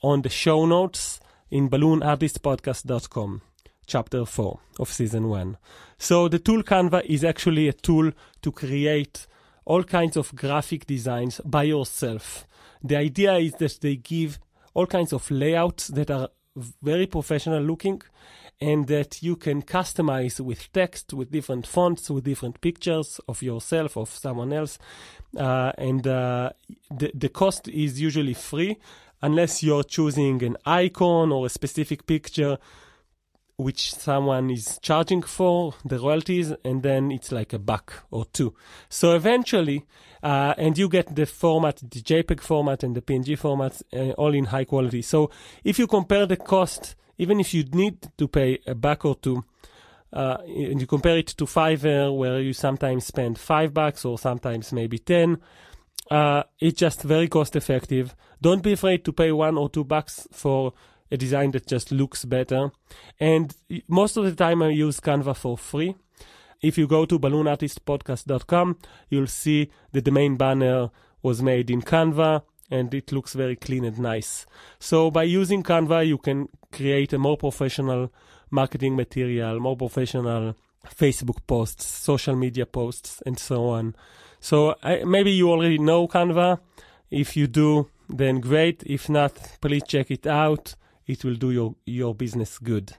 on 0.00 0.22
the 0.22 0.28
show 0.28 0.64
notes 0.64 1.18
in 1.50 1.68
balloonartistpodcast.com, 1.68 3.42
Chapter 3.84 4.24
4 4.24 4.60
of 4.78 4.92
Season 4.92 5.28
1. 5.28 5.56
So 5.98 6.28
the 6.28 6.38
tool 6.38 6.62
Canva 6.62 7.04
is 7.04 7.24
actually 7.24 7.66
a 7.66 7.72
tool 7.72 8.12
to 8.42 8.52
create 8.52 9.26
all 9.64 9.82
kinds 9.82 10.16
of 10.16 10.36
graphic 10.36 10.86
designs 10.86 11.40
by 11.44 11.64
yourself 11.64 12.46
the 12.82 12.96
idea 12.96 13.34
is 13.34 13.54
that 13.54 13.78
they 13.80 13.96
give 13.96 14.38
all 14.74 14.86
kinds 14.86 15.12
of 15.12 15.30
layouts 15.30 15.88
that 15.88 16.10
are 16.10 16.28
very 16.82 17.06
professional 17.06 17.62
looking 17.62 18.02
and 18.60 18.86
that 18.86 19.22
you 19.22 19.36
can 19.36 19.62
customize 19.62 20.40
with 20.40 20.72
text, 20.72 21.12
with 21.12 21.30
different 21.30 21.66
fonts, 21.66 22.08
with 22.08 22.24
different 22.24 22.60
pictures 22.60 23.20
of 23.28 23.42
yourself, 23.42 23.96
of 23.96 24.08
someone 24.08 24.52
else. 24.52 24.78
Uh, 25.36 25.72
and 25.76 26.06
uh, 26.06 26.50
the, 26.90 27.10
the 27.14 27.28
cost 27.28 27.68
is 27.68 28.00
usually 28.00 28.32
free 28.32 28.78
unless 29.22 29.62
you're 29.62 29.82
choosing 29.82 30.42
an 30.42 30.56
icon 30.64 31.32
or 31.32 31.46
a 31.46 31.50
specific 31.50 32.06
picture 32.06 32.58
which 33.58 33.94
someone 33.94 34.50
is 34.50 34.78
charging 34.82 35.22
for 35.22 35.74
the 35.84 35.98
royalties 35.98 36.52
and 36.64 36.82
then 36.82 37.10
it's 37.10 37.32
like 37.32 37.54
a 37.54 37.58
buck 37.58 38.04
or 38.10 38.26
two 38.26 38.54
so 38.90 39.16
eventually 39.16 39.86
uh, 40.26 40.54
and 40.58 40.76
you 40.76 40.88
get 40.88 41.14
the 41.14 41.26
format 41.26 41.76
the 41.76 42.00
jpeg 42.00 42.40
format 42.40 42.82
and 42.82 42.94
the 42.96 43.02
png 43.02 43.38
format 43.38 43.80
uh, 43.92 44.10
all 44.22 44.34
in 44.34 44.46
high 44.46 44.64
quality 44.64 45.02
so 45.02 45.30
if 45.62 45.78
you 45.78 45.86
compare 45.86 46.26
the 46.26 46.36
cost 46.36 46.96
even 47.18 47.40
if 47.40 47.54
you 47.54 47.64
need 47.72 47.96
to 48.18 48.26
pay 48.28 48.58
a 48.66 48.74
buck 48.74 49.04
or 49.04 49.14
two 49.16 49.44
uh, 50.12 50.38
and 50.46 50.80
you 50.80 50.86
compare 50.86 51.18
it 51.18 51.26
to 51.26 51.44
Fiverr, 51.44 52.16
where 52.16 52.40
you 52.40 52.52
sometimes 52.52 53.04
spend 53.04 53.38
five 53.38 53.74
bucks 53.74 54.04
or 54.04 54.18
sometimes 54.18 54.72
maybe 54.72 54.98
ten, 54.98 55.38
uh, 56.10 56.42
it's 56.58 56.78
just 56.78 57.02
very 57.02 57.28
cost 57.28 57.56
effective. 57.56 58.14
Don't 58.40 58.62
be 58.62 58.72
afraid 58.72 59.04
to 59.04 59.12
pay 59.12 59.32
one 59.32 59.58
or 59.58 59.68
two 59.68 59.84
bucks 59.84 60.26
for 60.32 60.72
a 61.10 61.16
design 61.16 61.50
that 61.52 61.66
just 61.66 61.92
looks 61.92 62.24
better. 62.24 62.70
And 63.20 63.54
most 63.88 64.16
of 64.16 64.24
the 64.24 64.34
time 64.34 64.62
I 64.62 64.68
use 64.68 65.00
Canva 65.00 65.36
for 65.36 65.58
free. 65.58 65.96
If 66.62 66.78
you 66.78 66.86
go 66.86 67.04
to 67.06 67.18
balloonartistpodcast.com, 67.18 68.78
you'll 69.08 69.26
see 69.26 69.70
that 69.92 70.04
the 70.04 70.10
main 70.10 70.36
banner 70.36 70.90
was 71.22 71.42
made 71.42 71.70
in 71.70 71.82
Canva 71.82 72.42
and 72.70 72.92
it 72.92 73.12
looks 73.12 73.34
very 73.34 73.56
clean 73.56 73.84
and 73.84 73.98
nice. 73.98 74.46
So 74.78 75.10
by 75.10 75.24
using 75.24 75.62
Canva, 75.62 76.06
you 76.06 76.18
can 76.18 76.48
create 76.72 77.12
a 77.12 77.18
more 77.18 77.36
professional 77.36 78.12
marketing 78.50 78.96
material, 78.96 79.60
more 79.60 79.76
professional 79.76 80.56
Facebook 80.86 81.46
posts, 81.46 81.84
social 81.84 82.36
media 82.36 82.66
posts, 82.66 83.22
and 83.26 83.38
so 83.38 83.68
on. 83.68 83.94
So 84.40 84.76
I, 84.82 85.04
maybe 85.04 85.32
you 85.32 85.50
already 85.50 85.78
know 85.78 86.08
Canva. 86.08 86.60
If 87.10 87.36
you 87.36 87.46
do, 87.46 87.88
then 88.08 88.40
great. 88.40 88.82
If 88.84 89.08
not, 89.08 89.58
please 89.60 89.82
check 89.86 90.10
it 90.10 90.26
out 90.26 90.74
it 91.06 91.24
will 91.24 91.34
do 91.34 91.50
your, 91.50 91.74
your 91.84 92.14
business 92.14 92.58
good. 92.58 92.96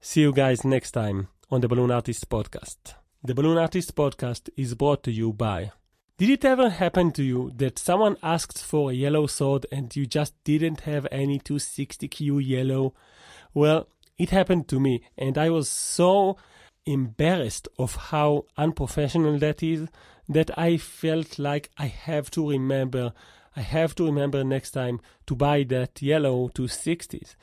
See 0.00 0.20
you 0.20 0.32
guys 0.32 0.64
next 0.64 0.92
time 0.92 1.28
on 1.50 1.62
the 1.62 1.68
Balloon 1.68 1.90
Artist 1.90 2.28
Podcast. 2.28 2.94
The 3.24 3.34
Balloon 3.34 3.56
Artist 3.56 3.94
Podcast 3.94 4.50
is 4.56 4.74
brought 4.74 5.02
to 5.04 5.10
you 5.10 5.32
by. 5.32 5.72
Did 6.18 6.30
it 6.30 6.44
ever 6.44 6.68
happen 6.68 7.10
to 7.12 7.22
you 7.22 7.52
that 7.56 7.78
someone 7.78 8.18
asked 8.22 8.62
for 8.62 8.90
a 8.90 8.94
yellow 8.94 9.26
sword 9.26 9.64
and 9.72 9.94
you 9.96 10.04
just 10.04 10.34
didn't 10.44 10.80
have 10.80 11.06
any 11.10 11.38
260Q 11.38 12.46
yellow? 12.46 12.92
Well, 13.54 13.88
it 14.18 14.28
happened 14.28 14.68
to 14.68 14.80
me 14.80 15.04
and 15.16 15.38
I 15.38 15.48
was 15.48 15.70
so 15.70 16.36
embarrassed 16.84 17.66
of 17.78 17.96
how 17.96 18.44
unprofessional 18.58 19.38
that 19.38 19.62
is 19.62 19.88
that 20.28 20.50
I 20.58 20.76
felt 20.76 21.38
like 21.38 21.70
I 21.78 21.86
have 21.86 22.30
to 22.32 22.50
remember 22.50 23.12
I 23.56 23.62
have 23.62 23.94
to 23.96 24.04
remember 24.04 24.44
next 24.44 24.70
time 24.70 25.00
to 25.26 25.34
buy 25.34 25.64
that 25.64 26.00
yellow 26.00 26.48
260s. 26.50 27.34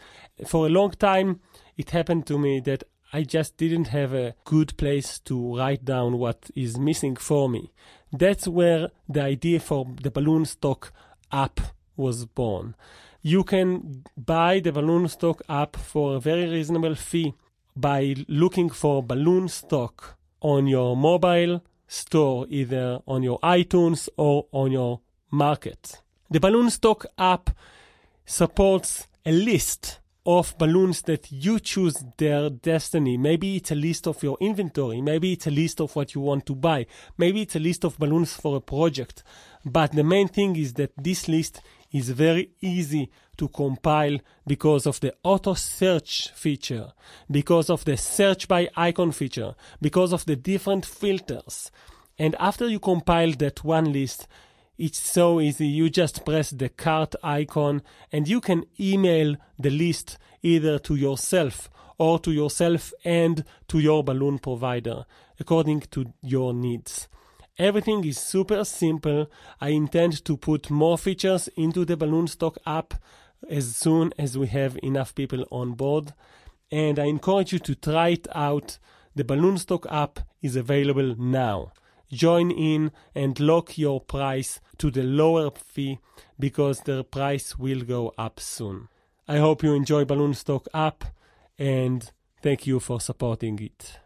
For 0.48 0.66
a 0.66 0.70
long 0.70 0.92
time, 0.92 1.42
it 1.76 1.90
happened 1.90 2.26
to 2.28 2.40
me 2.40 2.62
that 2.62 2.84
I 3.16 3.24
just 3.24 3.56
didn't 3.56 3.88
have 4.00 4.14
a 4.14 4.36
good 4.44 4.76
place 4.76 5.20
to 5.20 5.56
write 5.56 5.86
down 5.86 6.20
what 6.20 6.52
is 6.54 6.78
missing 6.78 7.16
for 7.16 7.48
me. 7.48 7.72
That's 8.12 8.46
where 8.46 8.90
the 9.08 9.22
idea 9.22 9.62
for 9.62 9.88
the 10.02 10.12
balloon 10.12 10.44
stock 10.44 10.92
app 11.32 11.62
was 11.96 12.26
born. 12.26 12.76
You 13.22 13.46
can 13.46 14.04
buy 14.18 14.60
the 14.60 14.74
balloon 14.74 15.08
stock 15.08 15.42
app 15.48 15.78
for 15.78 16.18
a 16.18 16.20
very 16.20 16.46
reasonable 16.50 16.96
fee 16.96 17.36
by 17.74 18.16
looking 18.28 18.70
for 18.70 19.02
balloon 19.02 19.48
stock 19.48 20.18
on 20.42 20.68
your 20.68 20.98
mobile 20.98 21.64
store, 21.88 22.46
either 22.50 23.00
on 23.08 23.24
your 23.24 23.40
iTunes 23.40 24.10
or 24.18 24.48
on 24.52 24.74
your 24.74 25.00
market. 25.32 26.02
The 26.30 26.42
Balloon 26.42 26.70
Stock 26.70 27.06
app 27.18 27.52
supports 28.26 29.08
a 29.26 29.32
list 29.32 30.02
of 30.26 30.58
balloons 30.58 31.04
that 31.04 31.32
you 31.32 31.60
choose 31.60 32.04
their 32.18 32.50
destiny. 32.50 33.18
Maybe 33.18 33.58
it's 33.58 33.72
a 33.72 33.76
list 33.76 34.08
of 34.08 34.24
your 34.24 34.38
inventory. 34.42 35.02
Maybe 35.02 35.34
it's 35.34 35.46
a 35.46 35.52
list 35.52 35.80
of 35.80 35.96
what 35.96 36.16
you 36.16 36.22
want 36.22 36.46
to 36.48 36.56
buy. 36.56 36.88
Maybe 37.18 37.44
it's 37.44 37.56
a 37.56 37.60
list 37.60 37.84
of 37.86 37.98
balloons 38.00 38.34
for 38.34 38.58
a 38.58 38.62
project. 38.62 39.24
But 39.64 39.92
the 39.92 40.04
main 40.04 40.28
thing 40.28 40.56
is 40.56 40.74
that 40.74 40.92
this 40.98 41.28
list 41.28 41.62
is 41.92 42.10
very 42.10 42.52
easy 42.60 43.12
to 43.38 43.48
compile 43.50 44.18
because 44.48 44.86
of 44.86 45.00
the 45.00 45.14
auto 45.24 45.54
search 45.54 46.30
feature, 46.32 46.92
because 47.30 47.70
of 47.70 47.86
the 47.86 47.98
search 47.98 48.48
by 48.48 48.70
icon 48.76 49.12
feature, 49.12 49.56
because 49.82 50.12
of 50.12 50.26
the 50.26 50.36
different 50.36 50.86
filters. 50.86 51.72
And 52.18 52.36
after 52.40 52.68
you 52.68 52.80
compile 52.80 53.32
that 53.34 53.64
one 53.64 53.92
list, 53.92 54.28
it's 54.78 55.00
so 55.00 55.40
easy. 55.40 55.68
You 55.68 55.90
just 55.90 56.26
press 56.26 56.50
the 56.50 56.70
cart 56.70 57.16
icon 57.24 57.82
and 58.12 58.28
you 58.28 58.42
can 58.42 58.66
email 58.80 59.36
the 59.58 59.70
list 59.70 60.18
either 60.42 60.80
to 60.80 60.96
yourself 60.96 61.70
or 61.98 62.20
to 62.20 62.32
yourself 62.32 62.94
and 63.06 63.46
to 63.70 63.80
your 63.80 64.04
balloon 64.04 64.40
provider 64.40 65.06
according 65.40 65.82
to 65.92 66.14
your 66.22 66.54
needs. 66.54 67.08
Everything 67.58 68.04
is 68.04 68.20
super 68.20 68.66
simple. 68.66 69.32
I 69.62 69.70
intend 69.70 70.26
to 70.26 70.36
put 70.36 70.70
more 70.70 70.98
features 70.98 71.48
into 71.56 71.86
the 71.86 71.96
Balloon 71.96 72.28
Stock 72.28 72.58
app 72.66 72.96
as 73.50 73.78
soon 73.78 74.12
as 74.18 74.38
we 74.38 74.48
have 74.48 74.78
enough 74.84 75.16
people 75.16 75.46
on 75.52 75.72
board. 75.72 76.14
And 76.70 77.00
I 77.00 77.06
encourage 77.06 77.54
you 77.54 77.60
to 77.60 77.76
try 77.76 78.10
it 78.10 78.28
out. 78.36 78.78
The 79.16 79.24
Balloon 79.24 79.58
Stock 79.58 79.86
app 79.90 80.20
is 80.42 80.58
available 80.58 81.16
now 81.18 81.72
join 82.12 82.52
in 82.52 82.92
and 83.14 83.40
lock 83.40 83.78
your 83.78 84.02
price 84.02 84.60
to 84.78 84.92
the 84.92 85.04
lower 85.04 85.52
fee 85.52 86.00
because 86.40 86.82
the 86.82 87.04
price 87.04 87.58
will 87.58 87.82
go 87.82 88.14
up 88.18 88.40
soon. 88.40 88.88
I 89.28 89.38
hope 89.38 89.64
you 89.64 89.74
enjoy 89.74 90.06
Balloon 90.06 90.34
Stock 90.34 90.68
app 90.74 91.04
and 91.58 92.12
thank 92.42 92.68
you 92.68 92.80
for 92.80 93.02
supporting 93.02 93.60
it. 93.60 94.00